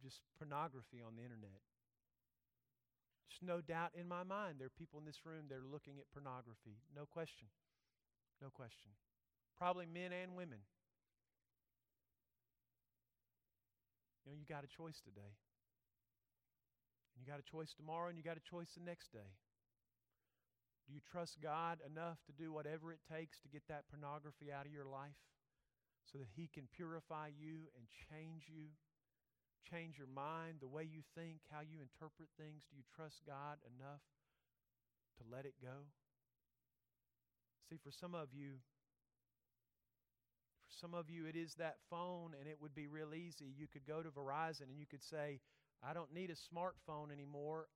Just 0.02 0.20
pornography 0.36 0.98
on 0.98 1.14
the 1.14 1.22
internet. 1.22 1.62
There's 3.30 3.46
no 3.46 3.62
doubt 3.62 3.94
in 3.94 4.08
my 4.08 4.22
mind 4.22 4.58
there 4.58 4.66
are 4.66 4.78
people 4.78 4.98
in 4.98 5.06
this 5.06 5.22
room 5.24 5.46
that 5.48 5.54
are 5.54 5.70
looking 5.70 6.02
at 6.02 6.10
pornography. 6.10 6.82
No 6.94 7.06
question. 7.06 7.48
No 8.42 8.50
question. 8.50 8.90
Probably 9.56 9.86
men 9.86 10.10
and 10.10 10.34
women. 10.34 10.66
You 14.26 14.32
know, 14.32 14.38
you 14.38 14.46
got 14.46 14.64
a 14.64 14.70
choice 14.70 15.00
today. 15.04 15.34
And 17.14 17.22
you 17.22 17.26
got 17.30 17.38
a 17.38 17.46
choice 17.46 17.72
tomorrow 17.72 18.08
and 18.08 18.18
you 18.18 18.24
got 18.24 18.36
a 18.36 18.44
choice 18.50 18.74
the 18.74 18.82
next 18.82 19.12
day. 19.12 19.30
Do 20.86 20.92
you 20.92 21.00
trust 21.00 21.40
God 21.40 21.78
enough 21.80 22.18
to 22.26 22.32
do 22.32 22.52
whatever 22.52 22.92
it 22.92 23.00
takes 23.08 23.40
to 23.40 23.48
get 23.48 23.62
that 23.68 23.88
pornography 23.88 24.52
out 24.52 24.66
of 24.66 24.72
your 24.72 24.84
life 24.84 25.16
so 26.04 26.18
that 26.18 26.28
He 26.36 26.48
can 26.52 26.68
purify 26.76 27.32
you 27.32 27.72
and 27.72 27.88
change 28.12 28.52
you, 28.52 28.68
change 29.64 29.96
your 29.96 30.12
mind, 30.12 30.60
the 30.60 30.68
way 30.68 30.84
you 30.84 31.00
think, 31.16 31.40
how 31.48 31.64
you 31.64 31.80
interpret 31.80 32.28
things? 32.36 32.68
Do 32.68 32.76
you 32.76 32.84
trust 32.94 33.24
God 33.26 33.56
enough 33.64 34.04
to 35.16 35.24
let 35.24 35.46
it 35.46 35.54
go? 35.62 35.88
See, 37.70 37.80
for 37.82 37.90
some 37.90 38.14
of 38.14 38.28
you, 38.36 38.60
for 40.68 40.74
some 40.84 40.92
of 40.92 41.08
you, 41.08 41.24
it 41.24 41.36
is 41.36 41.54
that 41.54 41.76
phone, 41.88 42.36
and 42.38 42.46
it 42.46 42.60
would 42.60 42.74
be 42.74 42.86
real 42.86 43.14
easy. 43.14 43.48
You 43.56 43.66
could 43.72 43.86
go 43.86 44.02
to 44.02 44.10
Verizon 44.10 44.68
and 44.68 44.78
you 44.78 44.86
could 44.86 45.02
say, 45.02 45.40
I 45.82 45.94
don't 45.94 46.12
need 46.12 46.30
a 46.30 46.36
smartphone 46.36 47.12
anymore. 47.12 47.68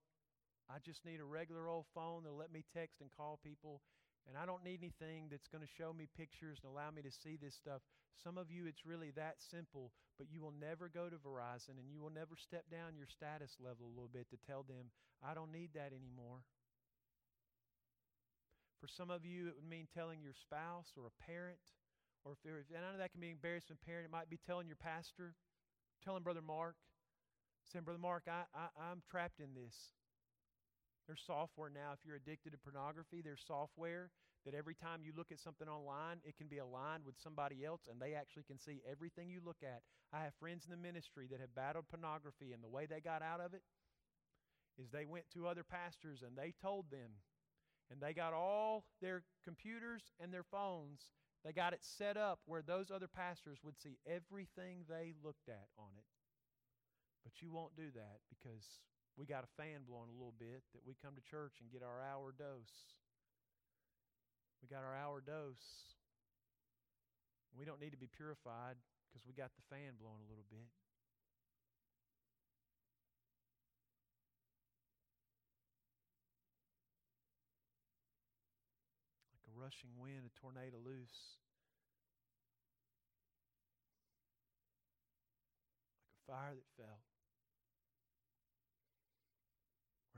I 0.68 0.78
just 0.84 1.04
need 1.04 1.20
a 1.20 1.24
regular 1.24 1.68
old 1.68 1.86
phone 1.94 2.22
that'll 2.22 2.36
let 2.36 2.52
me 2.52 2.64
text 2.72 3.00
and 3.00 3.10
call 3.10 3.40
people. 3.42 3.80
And 4.28 4.36
I 4.36 4.44
don't 4.44 4.64
need 4.64 4.84
anything 4.84 5.32
that's 5.32 5.48
going 5.48 5.64
to 5.64 5.76
show 5.80 5.96
me 5.96 6.04
pictures 6.12 6.60
and 6.60 6.68
allow 6.68 6.92
me 6.92 7.00
to 7.00 7.10
see 7.10 7.40
this 7.40 7.56
stuff. 7.56 7.80
Some 8.12 8.36
of 8.36 8.52
you, 8.52 8.66
it's 8.68 8.84
really 8.84 9.10
that 9.16 9.40
simple, 9.40 9.92
but 10.18 10.28
you 10.28 10.42
will 10.42 10.52
never 10.52 10.92
go 10.92 11.08
to 11.08 11.16
Verizon 11.16 11.80
and 11.80 11.88
you 11.88 12.02
will 12.04 12.12
never 12.12 12.36
step 12.36 12.68
down 12.68 12.92
your 12.98 13.08
status 13.08 13.56
level 13.56 13.88
a 13.88 13.94
little 13.96 14.12
bit 14.12 14.28
to 14.28 14.36
tell 14.44 14.68
them, 14.68 14.92
I 15.24 15.32
don't 15.32 15.52
need 15.52 15.70
that 15.72 15.96
anymore. 15.96 16.44
For 18.80 18.86
some 18.86 19.08
of 19.10 19.24
you, 19.24 19.48
it 19.48 19.54
would 19.56 19.68
mean 19.68 19.88
telling 19.96 20.20
your 20.20 20.36
spouse 20.36 20.92
or 20.94 21.08
a 21.08 21.14
parent, 21.24 21.58
or 22.24 22.32
if 22.32 22.38
there, 22.44 22.62
and 22.68 22.84
I 22.84 22.92
know 22.92 22.98
that 22.98 23.10
can 23.10 23.20
be 23.20 23.30
embarrassment 23.30 23.80
parent, 23.80 24.04
it 24.04 24.12
might 24.12 24.30
be 24.30 24.38
telling 24.46 24.68
your 24.68 24.78
pastor, 24.78 25.34
telling 26.04 26.22
Brother 26.22 26.44
Mark, 26.44 26.76
saying, 27.72 27.84
Brother 27.84 27.98
Mark, 27.98 28.28
I, 28.28 28.44
I, 28.54 28.68
I'm 28.90 29.02
trapped 29.10 29.40
in 29.40 29.54
this. 29.54 29.74
There's 31.08 31.24
software 31.26 31.70
now. 31.72 31.96
If 31.96 32.04
you're 32.04 32.20
addicted 32.20 32.52
to 32.52 32.58
pornography, 32.58 33.22
there's 33.24 33.42
software 33.44 34.10
that 34.44 34.54
every 34.54 34.74
time 34.74 35.00
you 35.02 35.12
look 35.16 35.32
at 35.32 35.40
something 35.40 35.66
online, 35.66 36.20
it 36.22 36.36
can 36.36 36.48
be 36.48 36.58
aligned 36.58 37.04
with 37.04 37.16
somebody 37.18 37.64
else 37.64 37.88
and 37.90 37.98
they 37.98 38.12
actually 38.12 38.44
can 38.44 38.58
see 38.58 38.82
everything 38.84 39.30
you 39.30 39.40
look 39.44 39.64
at. 39.64 39.80
I 40.12 40.22
have 40.24 40.34
friends 40.38 40.64
in 40.64 40.70
the 40.70 40.76
ministry 40.76 41.26
that 41.30 41.40
have 41.40 41.54
battled 41.54 41.88
pornography, 41.88 42.52
and 42.52 42.62
the 42.62 42.68
way 42.68 42.86
they 42.86 43.00
got 43.00 43.22
out 43.22 43.40
of 43.40 43.52
it 43.52 43.62
is 44.78 44.90
they 44.90 45.04
went 45.04 45.24
to 45.32 45.48
other 45.48 45.64
pastors 45.64 46.22
and 46.22 46.36
they 46.36 46.54
told 46.62 46.90
them, 46.90 47.24
and 47.90 48.00
they 48.00 48.12
got 48.12 48.32
all 48.32 48.84
their 49.00 49.24
computers 49.44 50.02
and 50.20 50.32
their 50.32 50.44
phones, 50.44 51.08
they 51.44 51.52
got 51.52 51.72
it 51.72 51.80
set 51.82 52.16
up 52.16 52.40
where 52.46 52.62
those 52.62 52.90
other 52.90 53.08
pastors 53.08 53.58
would 53.64 53.80
see 53.80 53.98
everything 54.06 54.84
they 54.88 55.14
looked 55.24 55.48
at 55.48 55.68
on 55.78 55.92
it. 55.96 56.04
But 57.24 57.40
you 57.42 57.50
won't 57.50 57.76
do 57.76 57.90
that 57.94 58.20
because 58.28 58.64
we 59.16 59.26
got 59.26 59.44
a 59.44 59.50
fan 59.56 59.82
blowing 59.86 60.10
a 60.10 60.16
little 60.16 60.34
bit 60.38 60.62
that 60.74 60.82
we 60.86 60.94
come 61.00 61.14
to 61.14 61.22
church 61.22 61.58
and 61.60 61.70
get 61.70 61.82
our 61.82 62.02
hour 62.02 62.34
dose. 62.36 62.98
We 64.62 64.68
got 64.68 64.82
our 64.84 64.94
hour 64.94 65.20
dose. 65.20 65.94
We 67.56 67.64
don't 67.64 67.80
need 67.80 67.90
to 67.90 67.98
be 67.98 68.06
purified 68.06 68.76
because 69.08 69.26
we 69.26 69.34
got 69.34 69.50
the 69.56 69.64
fan 69.70 69.98
blowing 69.98 70.22
a 70.22 70.30
little 70.30 70.46
bit. 70.50 70.70
Like 79.34 79.46
a 79.50 79.54
rushing 79.58 79.90
wind, 79.98 80.26
a 80.26 80.32
tornado 80.38 80.78
loose. 80.78 81.38
Like 86.04 86.14
a 86.14 86.22
fire 86.30 86.54
that 86.54 86.70
fell 86.76 87.02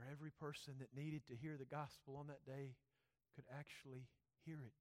every 0.11 0.31
person 0.31 0.73
that 0.79 0.95
needed 0.95 1.25
to 1.27 1.35
hear 1.35 1.55
the 1.57 1.65
gospel 1.65 2.17
on 2.19 2.27
that 2.27 2.45
day 2.45 2.75
could 3.35 3.45
actually 3.57 4.05
hear 4.45 4.59
it. 4.59 4.75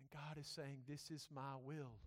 And 0.00 0.08
God 0.10 0.38
is 0.38 0.46
saying, 0.46 0.78
This 0.88 1.10
is 1.10 1.28
my 1.34 1.54
will. 1.64 2.00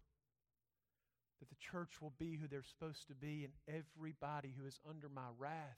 That 1.39 1.49
the 1.49 1.61
church 1.71 2.01
will 2.01 2.13
be 2.17 2.35
who 2.35 2.47
they're 2.47 2.63
supposed 2.63 3.07
to 3.09 3.13
be, 3.13 3.45
and 3.45 3.53
everybody 3.69 4.55
who 4.57 4.65
is 4.65 4.79
under 4.89 5.07
my 5.07 5.29
wrath 5.37 5.77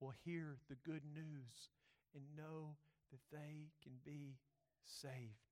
will 0.00 0.14
hear 0.24 0.56
the 0.68 0.76
good 0.86 1.02
news 1.12 1.70
and 2.14 2.22
know 2.36 2.76
that 3.10 3.20
they 3.32 3.70
can 3.82 3.92
be 4.04 4.36
saved. 4.84 5.50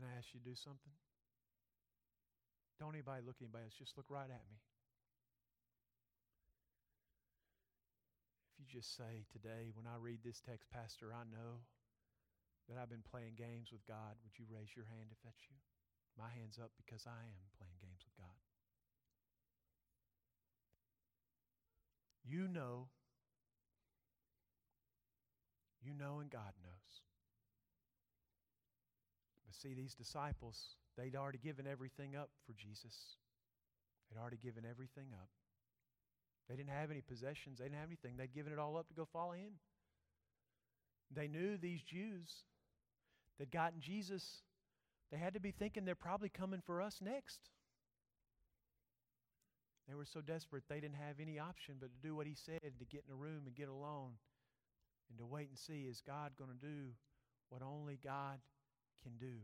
Can 0.00 0.08
I 0.08 0.09
ask 0.20 0.36
you 0.36 0.40
to 0.44 0.52
do 0.52 0.54
something? 0.54 0.92
Don't 2.76 2.92
anybody 2.92 3.24
look 3.24 3.40
at 3.40 3.48
anybody 3.48 3.64
else. 3.64 3.80
Just 3.80 3.96
look 3.96 4.12
right 4.12 4.28
at 4.28 4.44
me. 4.52 4.60
If 8.52 8.60
you 8.60 8.68
just 8.68 8.92
say 9.00 9.24
today, 9.32 9.72
when 9.72 9.88
I 9.88 9.96
read 9.96 10.20
this 10.20 10.44
text, 10.44 10.68
Pastor, 10.68 11.16
I 11.16 11.24
know 11.24 11.64
that 12.68 12.76
I've 12.76 12.92
been 12.92 13.04
playing 13.04 13.40
games 13.40 13.72
with 13.72 13.80
God, 13.88 14.20
would 14.20 14.36
you 14.36 14.44
raise 14.52 14.76
your 14.76 14.84
hand 14.84 15.08
if 15.08 15.18
that's 15.24 15.40
you? 15.48 15.56
My 16.20 16.28
hand's 16.36 16.60
up 16.60 16.76
because 16.76 17.08
I 17.08 17.16
am 17.16 17.48
playing 17.56 17.80
games 17.80 18.04
with 18.04 18.12
God. 18.20 18.36
You 22.28 22.46
know, 22.46 22.92
you 25.80 25.94
know, 25.94 26.20
and 26.20 26.30
God 26.30 26.52
knows. 26.62 26.69
See, 29.62 29.74
these 29.74 29.94
disciples, 29.94 30.58
they'd 30.96 31.16
already 31.16 31.38
given 31.38 31.66
everything 31.66 32.16
up 32.16 32.30
for 32.46 32.54
Jesus. 32.54 32.94
They'd 34.08 34.20
already 34.20 34.38
given 34.42 34.64
everything 34.68 35.08
up. 35.12 35.28
They 36.48 36.56
didn't 36.56 36.70
have 36.70 36.90
any 36.90 37.02
possessions, 37.02 37.58
they 37.58 37.66
didn't 37.66 37.78
have 37.78 37.88
anything. 37.88 38.16
They'd 38.16 38.32
given 38.32 38.52
it 38.52 38.58
all 38.58 38.76
up 38.76 38.88
to 38.88 38.94
go 38.94 39.06
follow 39.12 39.32
him. 39.32 39.60
They 41.14 41.28
knew 41.28 41.56
these 41.56 41.82
Jews 41.82 42.30
that 43.38 43.50
gotten 43.50 43.80
Jesus, 43.80 44.42
they 45.10 45.18
had 45.18 45.34
to 45.34 45.40
be 45.40 45.50
thinking 45.50 45.84
they're 45.84 45.94
probably 45.94 46.28
coming 46.28 46.62
for 46.64 46.80
us 46.80 46.98
next. 47.02 47.40
They 49.88 49.94
were 49.94 50.04
so 50.04 50.20
desperate 50.20 50.62
they 50.68 50.80
didn't 50.80 50.96
have 50.96 51.16
any 51.20 51.38
option 51.38 51.74
but 51.80 51.90
to 51.92 52.08
do 52.08 52.14
what 52.14 52.26
he 52.26 52.34
said 52.34 52.60
to 52.62 52.84
get 52.84 53.04
in 53.06 53.12
a 53.12 53.16
room 53.16 53.42
and 53.46 53.54
get 53.54 53.68
alone 53.68 54.12
and 55.10 55.18
to 55.18 55.26
wait 55.26 55.48
and 55.48 55.58
see 55.58 55.86
is 55.90 56.00
God 56.06 56.32
going 56.38 56.50
to 56.50 56.66
do 56.66 56.92
what 57.48 57.60
only 57.62 57.98
God 58.02 58.38
can 59.02 59.16
do. 59.18 59.40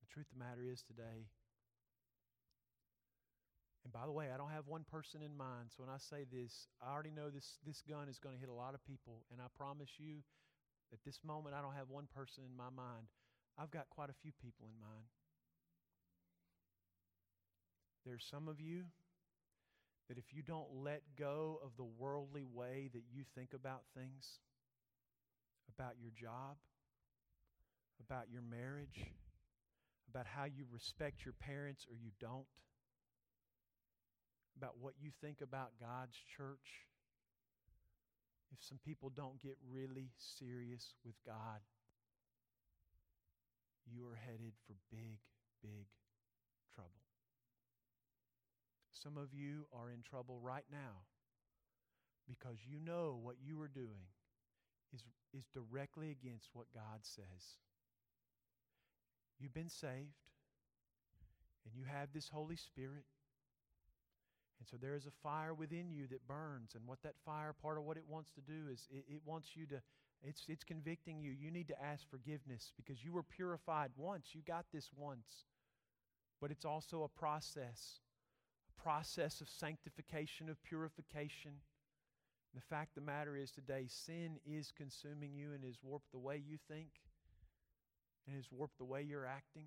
The 0.00 0.08
truth 0.12 0.26
of 0.32 0.38
the 0.38 0.44
matter 0.44 0.62
is 0.62 0.82
today, 0.82 1.26
and 3.84 3.92
by 3.92 4.06
the 4.06 4.12
way, 4.12 4.30
I 4.32 4.38
don't 4.38 4.50
have 4.50 4.66
one 4.66 4.84
person 4.88 5.20
in 5.20 5.36
mind, 5.36 5.74
so 5.74 5.82
when 5.82 5.92
I 5.92 5.98
say 5.98 6.24
this, 6.30 6.68
I 6.80 6.92
already 6.92 7.10
know 7.10 7.28
this, 7.28 7.58
this 7.66 7.82
gun 7.82 8.08
is 8.08 8.18
going 8.18 8.34
to 8.34 8.40
hit 8.40 8.48
a 8.48 8.54
lot 8.54 8.74
of 8.74 8.84
people, 8.86 9.26
and 9.30 9.40
I 9.42 9.50
promise 9.58 9.90
you, 9.98 10.22
at 10.92 11.02
this 11.04 11.18
moment, 11.26 11.54
I 11.54 11.60
don't 11.60 11.74
have 11.74 11.90
one 11.90 12.06
person 12.14 12.44
in 12.46 12.56
my 12.56 12.70
mind. 12.70 13.10
I've 13.58 13.70
got 13.70 13.90
quite 13.90 14.08
a 14.08 14.16
few 14.22 14.30
people 14.40 14.66
in 14.70 14.78
mind. 14.80 15.04
There's 18.06 18.24
some 18.30 18.48
of 18.48 18.60
you 18.60 18.84
that 20.08 20.18
if 20.18 20.34
you 20.34 20.42
don't 20.42 20.68
let 20.82 21.02
go 21.18 21.60
of 21.64 21.70
the 21.76 21.84
worldly 21.98 22.44
way 22.44 22.90
that 22.92 23.04
you 23.12 23.24
think 23.34 23.54
about 23.54 23.82
things, 23.96 24.38
about 25.74 25.94
your 26.00 26.10
job, 26.14 26.56
about 28.06 28.30
your 28.30 28.42
marriage, 28.42 29.06
about 30.10 30.26
how 30.26 30.44
you 30.44 30.64
respect 30.70 31.24
your 31.24 31.34
parents 31.34 31.86
or 31.88 31.96
you 31.96 32.10
don't, 32.20 32.46
about 34.56 34.74
what 34.80 34.94
you 35.00 35.10
think 35.20 35.40
about 35.40 35.70
God's 35.80 36.16
church, 36.36 36.86
if 38.52 38.58
some 38.62 38.78
people 38.84 39.10
don't 39.14 39.42
get 39.42 39.56
really 39.68 40.10
serious 40.38 40.94
with 41.04 41.16
God, 41.26 41.60
you 43.90 44.06
are 44.06 44.14
headed 44.14 44.52
for 44.66 44.74
big, 44.90 45.18
trouble. 46.74 46.90
Some 49.04 49.18
of 49.18 49.34
you 49.34 49.66
are 49.70 49.90
in 49.90 50.00
trouble 50.02 50.40
right 50.42 50.64
now 50.72 51.04
because 52.26 52.56
you 52.66 52.80
know 52.80 53.20
what 53.22 53.36
you 53.44 53.60
are 53.60 53.68
doing 53.68 54.08
is, 54.94 55.04
is 55.34 55.44
directly 55.52 56.10
against 56.10 56.48
what 56.54 56.72
God 56.72 57.00
says. 57.02 57.60
You've 59.38 59.52
been 59.52 59.68
saved, 59.68 60.30
and 61.66 61.74
you 61.76 61.84
have 61.84 62.08
this 62.14 62.30
Holy 62.30 62.56
Spirit. 62.56 63.04
And 64.58 64.66
so 64.66 64.78
there 64.80 64.96
is 64.96 65.04
a 65.04 65.10
fire 65.22 65.52
within 65.52 65.90
you 65.90 66.06
that 66.06 66.26
burns. 66.26 66.74
And 66.74 66.86
what 66.86 67.02
that 67.02 67.14
fire, 67.26 67.52
part 67.52 67.76
of 67.76 67.84
what 67.84 67.98
it 67.98 68.04
wants 68.08 68.30
to 68.36 68.40
do 68.40 68.72
is 68.72 68.88
it, 68.90 69.04
it 69.06 69.20
wants 69.26 69.50
you 69.54 69.66
to, 69.66 69.82
It's, 70.22 70.44
it's 70.48 70.64
convicting 70.64 71.20
you. 71.20 71.30
You 71.30 71.50
need 71.50 71.68
to 71.68 71.82
ask 71.82 72.08
forgiveness 72.08 72.72
because 72.74 73.04
you 73.04 73.12
were 73.12 73.22
purified 73.22 73.90
once. 73.96 74.28
You 74.32 74.40
got 74.46 74.64
this 74.72 74.88
once. 74.96 75.44
But 76.40 76.50
it's 76.50 76.64
also 76.64 77.02
a 77.02 77.08
process 77.08 78.00
process 78.82 79.40
of 79.40 79.48
sanctification, 79.48 80.48
of 80.48 80.62
purification. 80.62 81.52
The 82.54 82.60
fact 82.60 82.96
of 82.96 83.02
the 83.02 83.10
matter 83.10 83.36
is 83.36 83.50
today, 83.50 83.86
sin 83.88 84.38
is 84.46 84.72
consuming 84.76 85.34
you 85.34 85.52
and 85.52 85.64
has 85.64 85.78
warped 85.82 86.12
the 86.12 86.18
way 86.18 86.42
you 86.46 86.58
think 86.68 86.88
and 88.26 88.36
has 88.36 88.46
warped 88.50 88.78
the 88.78 88.84
way 88.84 89.02
you're 89.02 89.26
acting. 89.26 89.66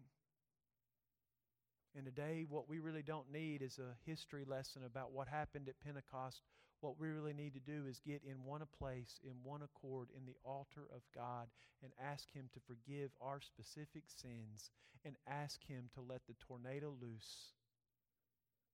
And 1.95 2.05
today, 2.05 2.45
what 2.47 2.69
we 2.69 2.79
really 2.79 3.01
don't 3.01 3.31
need 3.31 3.61
is 3.61 3.79
a 3.79 3.97
history 4.09 4.45
lesson 4.47 4.83
about 4.85 5.11
what 5.11 5.27
happened 5.27 5.67
at 5.67 5.79
Pentecost. 5.83 6.41
What 6.81 6.99
we 6.99 7.07
really 7.07 7.33
need 7.33 7.53
to 7.55 7.59
do 7.59 7.87
is 7.89 7.99
get 8.05 8.21
in 8.23 8.45
one 8.45 8.61
place, 8.77 9.19
in 9.23 9.33
one 9.43 9.63
accord, 9.63 10.09
in 10.15 10.25
the 10.25 10.37
altar 10.45 10.85
of 10.93 11.01
God, 11.15 11.47
and 11.81 11.91
ask 11.99 12.31
Him 12.31 12.49
to 12.53 12.59
forgive 12.67 13.09
our 13.19 13.41
specific 13.41 14.03
sins, 14.07 14.69
and 15.03 15.15
ask 15.27 15.65
Him 15.65 15.89
to 15.95 16.01
let 16.01 16.21
the 16.27 16.35
tornado 16.39 16.93
loose 17.01 17.53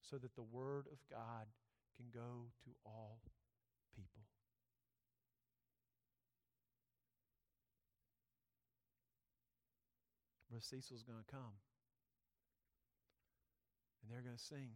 so 0.10 0.18
that 0.18 0.36
the 0.36 0.44
Word 0.44 0.88
of 0.92 1.00
God 1.10 1.48
can 1.96 2.08
go 2.14 2.52
to 2.66 2.72
all 2.86 3.20
people. 3.96 4.24
Brother 10.50 10.62
Cecil's 10.62 11.04
going 11.04 11.24
to 11.24 11.32
come 11.32 11.58
and 14.04 14.12
they're 14.12 14.22
going 14.22 14.38
to 14.38 14.44
sing. 14.44 14.76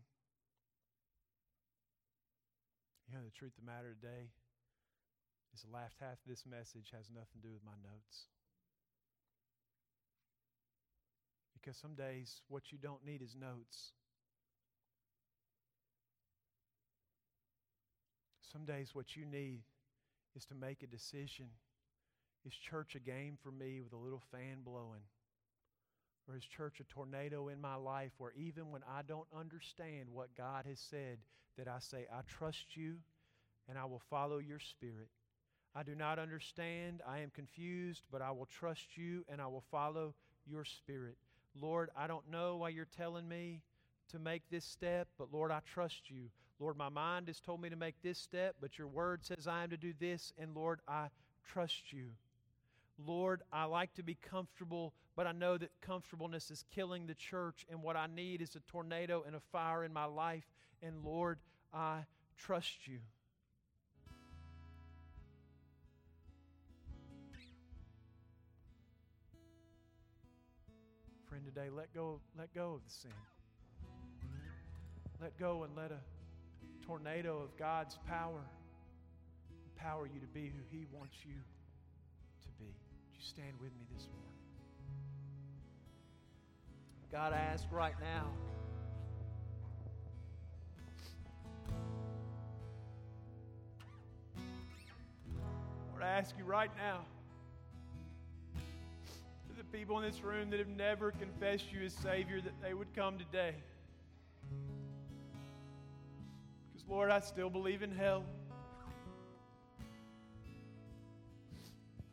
You 3.07 3.15
know, 3.15 3.23
the 3.23 3.35
truth 3.35 3.53
of 3.59 3.63
the 3.63 3.71
matter 3.71 3.95
today 3.95 4.31
is 5.53 5.63
the 5.63 5.71
last 5.71 5.95
half 5.99 6.19
of 6.19 6.27
this 6.27 6.43
message 6.49 6.91
has 6.95 7.11
nothing 7.11 7.39
to 7.41 7.47
do 7.47 7.53
with 7.53 7.63
my 7.63 7.75
notes. 7.83 8.27
Because 11.53 11.77
some 11.77 11.95
days, 11.95 12.41
what 12.47 12.71
you 12.71 12.77
don't 12.77 13.03
need 13.05 13.21
is 13.21 13.35
notes. 13.35 13.91
Some 18.51 18.65
days, 18.65 18.89
what 18.93 19.15
you 19.15 19.25
need 19.25 19.61
is 20.35 20.45
to 20.45 20.55
make 20.55 20.83
a 20.83 20.87
decision. 20.87 21.47
Is 22.45 22.53
church 22.53 22.95
a 22.95 22.99
game 22.99 23.37
for 23.41 23.51
me 23.51 23.81
with 23.81 23.93
a 23.93 23.97
little 23.97 24.21
fan 24.31 24.59
blowing? 24.63 25.01
or 26.27 26.35
is 26.35 26.43
church 26.43 26.79
a 26.79 26.83
tornado 26.83 27.47
in 27.47 27.61
my 27.61 27.75
life 27.75 28.11
where 28.17 28.33
even 28.35 28.71
when 28.71 28.81
I 28.83 29.01
don't 29.07 29.27
understand 29.37 30.09
what 30.11 30.35
God 30.35 30.65
has 30.67 30.79
said, 30.79 31.19
that 31.57 31.67
I 31.67 31.79
say, 31.79 32.05
I 32.11 32.21
trust 32.27 32.75
you 32.75 32.95
and 33.69 33.77
I 33.77 33.85
will 33.85 34.01
follow 34.09 34.37
your 34.37 34.59
spirit. 34.59 35.09
I 35.73 35.83
do 35.83 35.95
not 35.95 36.19
understand, 36.19 37.01
I 37.07 37.19
am 37.19 37.29
confused, 37.29 38.03
but 38.11 38.21
I 38.21 38.31
will 38.31 38.47
trust 38.47 38.97
you 38.97 39.23
and 39.29 39.41
I 39.41 39.47
will 39.47 39.63
follow 39.71 40.13
your 40.45 40.65
spirit. 40.65 41.17
Lord, 41.59 41.89
I 41.95 42.07
don't 42.07 42.29
know 42.29 42.57
why 42.57 42.69
you're 42.69 42.87
telling 42.97 43.27
me 43.27 43.61
to 44.11 44.19
make 44.19 44.43
this 44.49 44.65
step, 44.65 45.07
but 45.17 45.33
Lord, 45.33 45.51
I 45.51 45.59
trust 45.73 46.09
you. 46.09 46.29
Lord, 46.59 46.75
my 46.75 46.89
mind 46.89 47.27
has 47.27 47.39
told 47.39 47.61
me 47.61 47.69
to 47.69 47.75
make 47.75 48.01
this 48.01 48.17
step, 48.17 48.55
but 48.59 48.79
your 48.79 48.87
word 48.87 49.23
says 49.23 49.47
I 49.47 49.63
am 49.63 49.69
to 49.69 49.77
do 49.77 49.93
this, 49.99 50.33
and 50.39 50.55
Lord, 50.55 50.79
I 50.87 51.07
trust 51.45 51.93
you. 51.93 52.09
Lord, 53.05 53.43
I 53.53 53.65
like 53.65 53.93
to 53.95 54.03
be 54.03 54.15
comfortable, 54.15 54.93
but 55.15 55.27
I 55.27 55.33
know 55.33 55.57
that 55.57 55.69
comfortableness 55.81 56.49
is 56.49 56.65
killing 56.73 57.05
the 57.05 57.13
church, 57.13 57.65
and 57.69 57.83
what 57.83 57.95
I 57.95 58.07
need 58.07 58.41
is 58.41 58.55
a 58.55 58.59
tornado 58.71 59.23
and 59.25 59.35
a 59.35 59.39
fire 59.51 59.83
in 59.83 59.93
my 59.93 60.05
life. 60.05 60.45
And 60.81 61.03
Lord, 61.03 61.37
I 61.71 62.05
trust 62.37 62.87
you. 62.87 62.99
Friend, 71.29 71.45
today, 71.45 71.69
let 71.69 71.93
go, 71.93 72.19
let 72.37 72.51
go 72.55 72.73
of 72.75 72.83
the 72.83 72.89
sin. 72.89 73.11
Let 75.21 75.37
go 75.37 75.63
and 75.63 75.75
let 75.75 75.91
a 75.91 76.16
tornado 76.87 77.41
of 77.43 77.57
God's 77.57 77.97
power 78.07 78.39
empower 79.75 80.07
you 80.07 80.21
to 80.21 80.27
be 80.27 80.45
who 80.45 80.63
He 80.71 80.85
wants 80.93 81.17
you 81.25 81.33
to 81.33 82.47
be 82.57 82.65
Would 82.65 83.13
you 83.13 83.21
stand 83.21 83.51
with 83.61 83.71
me 83.73 83.85
this 83.93 84.07
morning? 84.07 84.27
God, 87.11 87.33
I 87.33 87.37
ask 87.37 87.65
right 87.71 87.95
now. 87.99 88.27
Lord, 95.91 96.03
I 96.03 96.07
ask 96.07 96.35
you 96.37 96.45
right 96.45 96.71
now 96.77 97.01
for 99.47 99.57
the 99.57 99.63
people 99.77 99.99
in 99.99 100.09
this 100.09 100.21
room 100.21 100.49
that 100.51 100.59
have 100.59 100.69
never 100.69 101.11
confessed 101.11 101.65
you 101.71 101.85
as 101.85 101.93
Savior 101.93 102.39
that 102.39 102.61
they 102.61 102.73
would 102.73 102.93
come 102.95 103.17
today. 103.17 103.55
Lord, 106.89 107.11
I 107.11 107.19
still 107.19 107.49
believe 107.49 107.83
in 107.83 107.91
hell. 107.91 108.23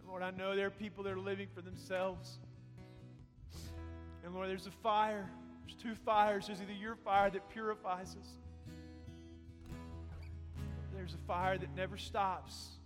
Lord, 0.06 0.22
I 0.22 0.30
know 0.30 0.54
there 0.54 0.66
are 0.66 0.70
people 0.70 1.04
that 1.04 1.12
are 1.12 1.18
living 1.18 1.48
for 1.54 1.60
themselves. 1.60 2.38
And 4.24 4.34
Lord, 4.34 4.48
there's 4.48 4.66
a 4.66 4.70
fire. 4.70 5.28
There's 5.66 5.80
two 5.80 5.94
fires. 6.04 6.46
There's 6.46 6.60
either 6.60 6.72
your 6.72 6.96
fire 6.96 7.30
that 7.30 7.48
purifies 7.50 8.16
us, 8.20 8.28
there's 10.94 11.14
a 11.14 11.26
fire 11.26 11.58
that 11.58 11.74
never 11.76 11.96
stops. 11.96 12.78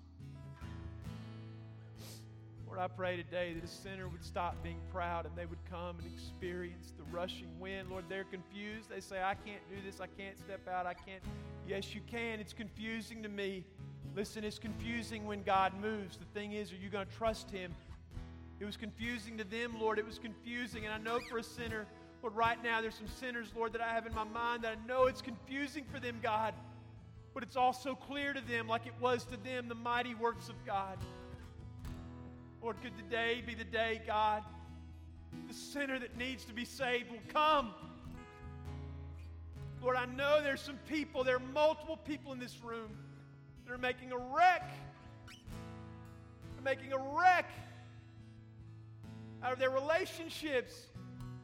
Lord, 2.79 2.93
I 2.93 2.97
pray 2.97 3.17
today 3.17 3.55
that 3.55 3.65
a 3.65 3.67
sinner 3.67 4.07
would 4.09 4.25
stop 4.25 4.55
being 4.63 4.79
proud 4.93 5.27
and 5.27 5.35
they 5.35 5.47
would 5.47 5.59
come 5.69 5.99
and 5.99 6.07
experience 6.15 6.93
the 6.97 7.03
rushing 7.17 7.49
wind. 7.59 7.91
Lord, 7.91 8.05
they're 8.09 8.23
confused. 8.23 8.89
They 8.89 9.01
say, 9.01 9.21
I 9.21 9.35
can't 9.35 9.61
do 9.69 9.75
this. 9.85 10.01
I 10.01 10.07
can't 10.07 10.39
step 10.39 10.69
out. 10.69 10.87
I 10.87 10.95
can't. 10.95 11.21
Yes, 11.67 11.93
you 11.93 12.01
can. 12.07 12.39
It's 12.39 12.53
confusing 12.53 13.21
to 13.25 13.29
me. 13.29 13.65
Listen, 14.15 14.45
it's 14.45 14.61
confusing 14.61 15.27
when 15.27 15.43
God 15.43 15.73
moves. 15.83 16.19
The 16.19 16.25
thing 16.39 16.53
is, 16.53 16.71
are 16.71 16.77
you 16.77 16.89
going 16.89 17.05
to 17.05 17.13
trust 17.13 17.51
Him? 17.51 17.75
It 18.61 18.65
was 18.65 18.77
confusing 18.77 19.37
to 19.39 19.45
them, 19.45 19.75
Lord. 19.81 19.99
It 19.99 20.07
was 20.07 20.21
confusing. 20.21 20.85
And 20.85 20.95
I 20.95 20.99
know 20.99 21.19
for 21.29 21.39
a 21.39 21.43
sinner, 21.43 21.85
Lord, 22.23 22.37
right 22.37 22.63
now 22.63 22.81
there's 22.81 22.95
some 22.95 23.09
sinners, 23.09 23.49
Lord, 23.57 23.73
that 23.73 23.81
I 23.81 23.93
have 23.93 24.07
in 24.07 24.15
my 24.15 24.23
mind 24.23 24.63
that 24.63 24.79
I 24.79 24.87
know 24.87 25.07
it's 25.07 25.23
confusing 25.23 25.85
for 25.93 25.99
them, 25.99 26.21
God. 26.23 26.55
But 27.35 27.43
it's 27.43 27.57
also 27.57 27.97
clear 27.97 28.33
to 28.33 28.41
them, 28.41 28.69
like 28.69 28.87
it 28.87 28.95
was 29.01 29.25
to 29.25 29.37
them, 29.37 29.67
the 29.67 29.75
mighty 29.75 30.15
works 30.15 30.49
of 30.49 30.55
God. 30.65 30.97
Lord, 32.69 32.83
could 32.83 32.99
today 32.99 33.43
be 33.47 33.55
the 33.55 33.65
day, 33.65 34.03
God, 34.07 34.43
the 35.47 35.55
sinner 35.55 35.99
that 35.99 36.19
needs 36.19 36.45
to 36.45 36.53
be 36.53 36.67
saved 36.67 37.11
will 37.11 37.17
come. 37.33 37.73
Lord, 39.83 39.97
I 39.97 40.05
know 40.05 40.43
there's 40.43 40.61
some 40.61 40.77
people, 40.87 41.25
there 41.25 41.37
are 41.37 41.53
multiple 41.55 41.97
people 41.97 42.31
in 42.35 42.39
this 42.39 42.63
room 42.63 42.91
that 43.65 43.73
are 43.73 43.79
making 43.79 44.13
a 44.13 44.19
wreck. 44.19 44.69
They're 45.27 46.63
making 46.63 46.93
a 46.93 46.99
wreck 46.99 47.49
out 49.43 49.55
of 49.55 49.59
their 49.59 49.71
relationships, 49.71 50.75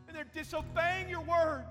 and 0.06 0.14
they're 0.14 0.26
disobeying 0.34 1.08
your 1.08 1.22
word. 1.22 1.64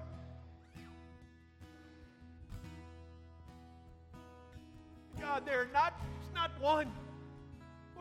God, 5.22 5.44
they're 5.46 5.70
not, 5.72 5.94
it's 6.24 6.34
not 6.34 6.60
one. 6.60 6.92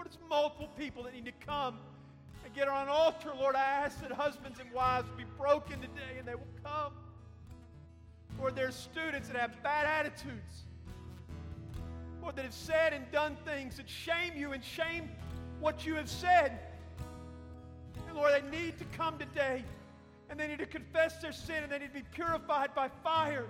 Lord, 0.03 0.13
it's 0.13 0.19
multiple 0.29 0.69
people 0.77 1.05
that 1.05 1.15
need 1.15 1.27
to 1.27 1.47
come 1.47 1.77
and 2.45 2.53
get 2.55 2.67
on 2.67 2.83
an 2.83 2.89
altar. 2.89 3.31
Lord, 3.39 3.55
I 3.55 3.63
ask 3.63 4.01
that 4.01 4.11
husbands 4.11 4.59
and 4.59 4.69
wives 4.73 5.09
be 5.17 5.23
broken 5.39 5.81
today 5.81 6.19
and 6.19 6.27
they 6.27 6.35
will 6.35 6.43
come. 6.65 6.93
Lord, 8.37 8.57
there's 8.57 8.75
students 8.75 9.29
that 9.29 9.37
have 9.37 9.63
bad 9.63 9.87
attitudes. 9.87 10.65
Lord, 12.21 12.35
that 12.35 12.45
have 12.45 12.53
said 12.53 12.93
and 12.95 13.09
done 13.13 13.37
things 13.45 13.77
that 13.77 13.89
shame 13.89 14.33
you 14.35 14.51
and 14.51 14.65
shame 14.65 15.09
what 15.61 15.87
you 15.87 15.95
have 15.95 16.11
said. 16.11 16.59
And 18.09 18.17
Lord, 18.17 18.33
they 18.33 18.59
need 18.59 18.79
to 18.79 18.85
come 18.97 19.19
today 19.19 19.63
and 20.31 20.41
they 20.41 20.49
need 20.49 20.59
to 20.59 20.67
confess 20.67 21.23
their 21.23 21.31
sin 21.31 21.63
and 21.63 21.71
they 21.71 21.79
need 21.79 21.95
to 21.95 22.01
be 22.01 22.07
purified 22.13 22.75
by 22.75 22.89
fire. 23.05 23.47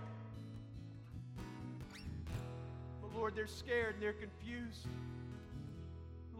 But 3.00 3.16
Lord, 3.16 3.34
they're 3.34 3.46
scared 3.46 3.94
and 3.94 4.02
they're 4.02 4.12
confused. 4.12 4.86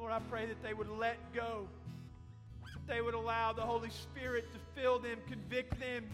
Lord, 0.03 0.13
I 0.13 0.19
pray 0.29 0.47
that 0.47 0.61
they 0.65 0.75
would 0.75 0.91
let 0.99 1.17
go. 1.33 1.69
That 2.65 2.93
they 2.93 3.01
would 3.01 3.15
allow 3.15 3.53
the 3.53 3.63
Holy 3.63 3.91
Spirit 3.91 4.47
to 4.53 4.59
fill 4.75 4.99
them, 4.99 5.17
convict 5.29 5.79
them. 5.79 6.05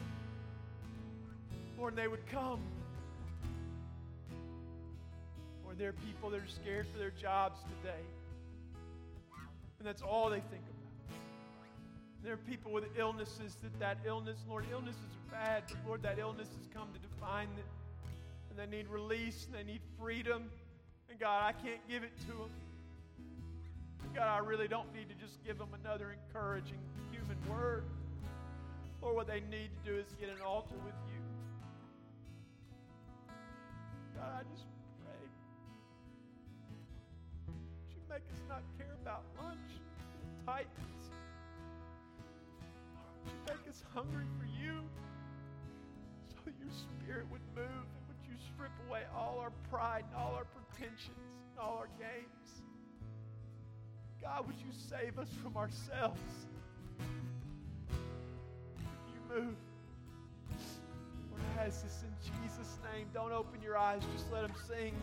Lord, 1.78 1.97
they 1.97 2.07
would 2.07 2.26
come 2.26 2.61
Or 5.66 5.74
there 5.74 5.89
are 5.89 5.95
people 6.07 6.28
that 6.28 6.43
are 6.43 6.49
scared 6.49 6.86
for 6.93 6.99
their 6.99 7.12
jobs 7.12 7.61
today. 7.80 8.03
And 9.78 9.89
that's 9.89 10.03
all 10.03 10.28
they 10.28 10.41
think 10.41 10.62
about. 10.68 11.16
There 12.22 12.34
are 12.34 12.36
people 12.36 12.70
with 12.70 12.84
illnesses 12.99 13.57
that 13.62 13.78
that 13.80 13.97
illness, 14.05 14.36
Lord, 14.47 14.66
illnesses 14.70 15.01
are 15.01 15.32
bad, 15.32 15.62
but 15.66 15.78
Lord, 15.86 16.03
that 16.03 16.18
illness 16.18 16.49
has 16.49 16.68
come 16.74 16.89
to 16.93 16.99
define 16.99 17.49
them. 17.57 17.64
And 18.51 18.59
they 18.59 18.76
need 18.76 18.89
release 18.89 19.47
and 19.47 19.55
they 19.55 19.72
need 19.72 19.80
freedom. 19.99 20.51
And 21.09 21.18
God, 21.18 21.43
I 21.43 21.53
can't 21.53 21.80
give 21.89 22.03
it 22.03 22.12
to 22.26 22.32
them. 22.32 22.51
God, 24.19 24.27
I 24.27 24.39
really 24.45 24.66
don't 24.66 24.93
need 24.93 25.09
to 25.11 25.14
just 25.14 25.39
give 25.47 25.59
them 25.59 25.69
another 25.79 26.11
encouraging 26.11 26.83
human 27.12 27.39
word. 27.49 27.85
Lord, 29.01 29.14
what 29.14 29.29
they 29.29 29.39
need 29.47 29.71
to 29.71 29.83
do 29.87 29.97
is 29.97 30.07
get 30.19 30.29
an 30.29 30.43
altar 30.45 30.75
with 30.85 30.99
you. 31.07 31.23
God, 34.19 34.43
I 34.43 34.43
just 34.51 34.66
pray. 35.07 35.23
Would 37.47 37.95
you 37.95 38.03
make 38.11 38.27
us 38.35 38.43
not 38.49 38.66
care 38.75 38.91
about 39.01 39.23
lunch 39.39 39.71
and 39.71 40.35
Titans? 40.45 41.03
Lord, 42.99 43.14
would 43.23 43.31
you 43.31 43.55
make 43.55 43.71
us 43.71 43.85
hungry 43.95 44.27
for 44.35 44.51
you 44.51 44.83
so 46.27 46.43
that 46.45 46.59
your 46.59 46.75
spirit 46.75 47.31
would 47.31 47.47
move 47.55 47.87
and 47.87 48.03
would 48.11 48.23
you 48.27 48.35
strip 48.51 48.75
away 48.91 49.03
all 49.14 49.39
our 49.39 49.55
pride 49.71 50.03
and 50.11 50.19
all 50.19 50.35
our 50.35 50.47
pretensions 50.51 51.23
and 51.55 51.62
all 51.62 51.79
our 51.79 51.91
games? 52.03 52.38
God, 54.23 54.47
would 54.47 54.57
you 54.57 54.73
save 54.89 55.19
us 55.19 55.29
from 55.43 55.57
ourselves? 55.57 56.21
You 57.89 59.21
move? 59.29 59.57
Lord, 61.31 61.43
I 61.59 61.66
ask 61.66 61.83
this 61.83 62.03
in 62.03 62.43
Jesus' 62.43 62.79
name. 62.93 63.07
Don't 63.14 63.33
open 63.33 63.61
your 63.62 63.77
eyes, 63.77 64.03
just 64.14 64.31
let 64.33 64.43
them 64.43 64.57
sing. 64.66 64.95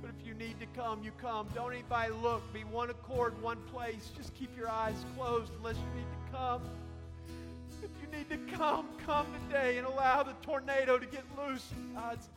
But 0.00 0.10
if 0.18 0.26
you 0.26 0.34
need 0.34 0.58
to 0.60 0.66
come, 0.78 1.02
you 1.04 1.12
come. 1.20 1.48
Don't 1.54 1.72
anybody 1.72 2.12
look. 2.22 2.52
Be 2.52 2.64
one 2.64 2.90
accord, 2.90 3.40
one 3.40 3.58
place. 3.72 4.10
Just 4.16 4.34
keep 4.34 4.56
your 4.56 4.68
eyes 4.68 5.04
closed 5.16 5.52
unless 5.58 5.76
you 5.76 6.00
need 6.00 6.06
to 6.10 6.36
come. 6.36 6.62
If 7.82 7.90
you 8.00 8.16
need 8.16 8.28
to 8.30 8.56
come, 8.56 8.86
come 9.06 9.26
today 9.48 9.78
and 9.78 9.86
allow 9.86 10.22
the 10.22 10.34
tornado 10.42 10.98
to 10.98 11.06
get 11.06 11.24
loose 11.36 11.68
God's. 11.94 12.28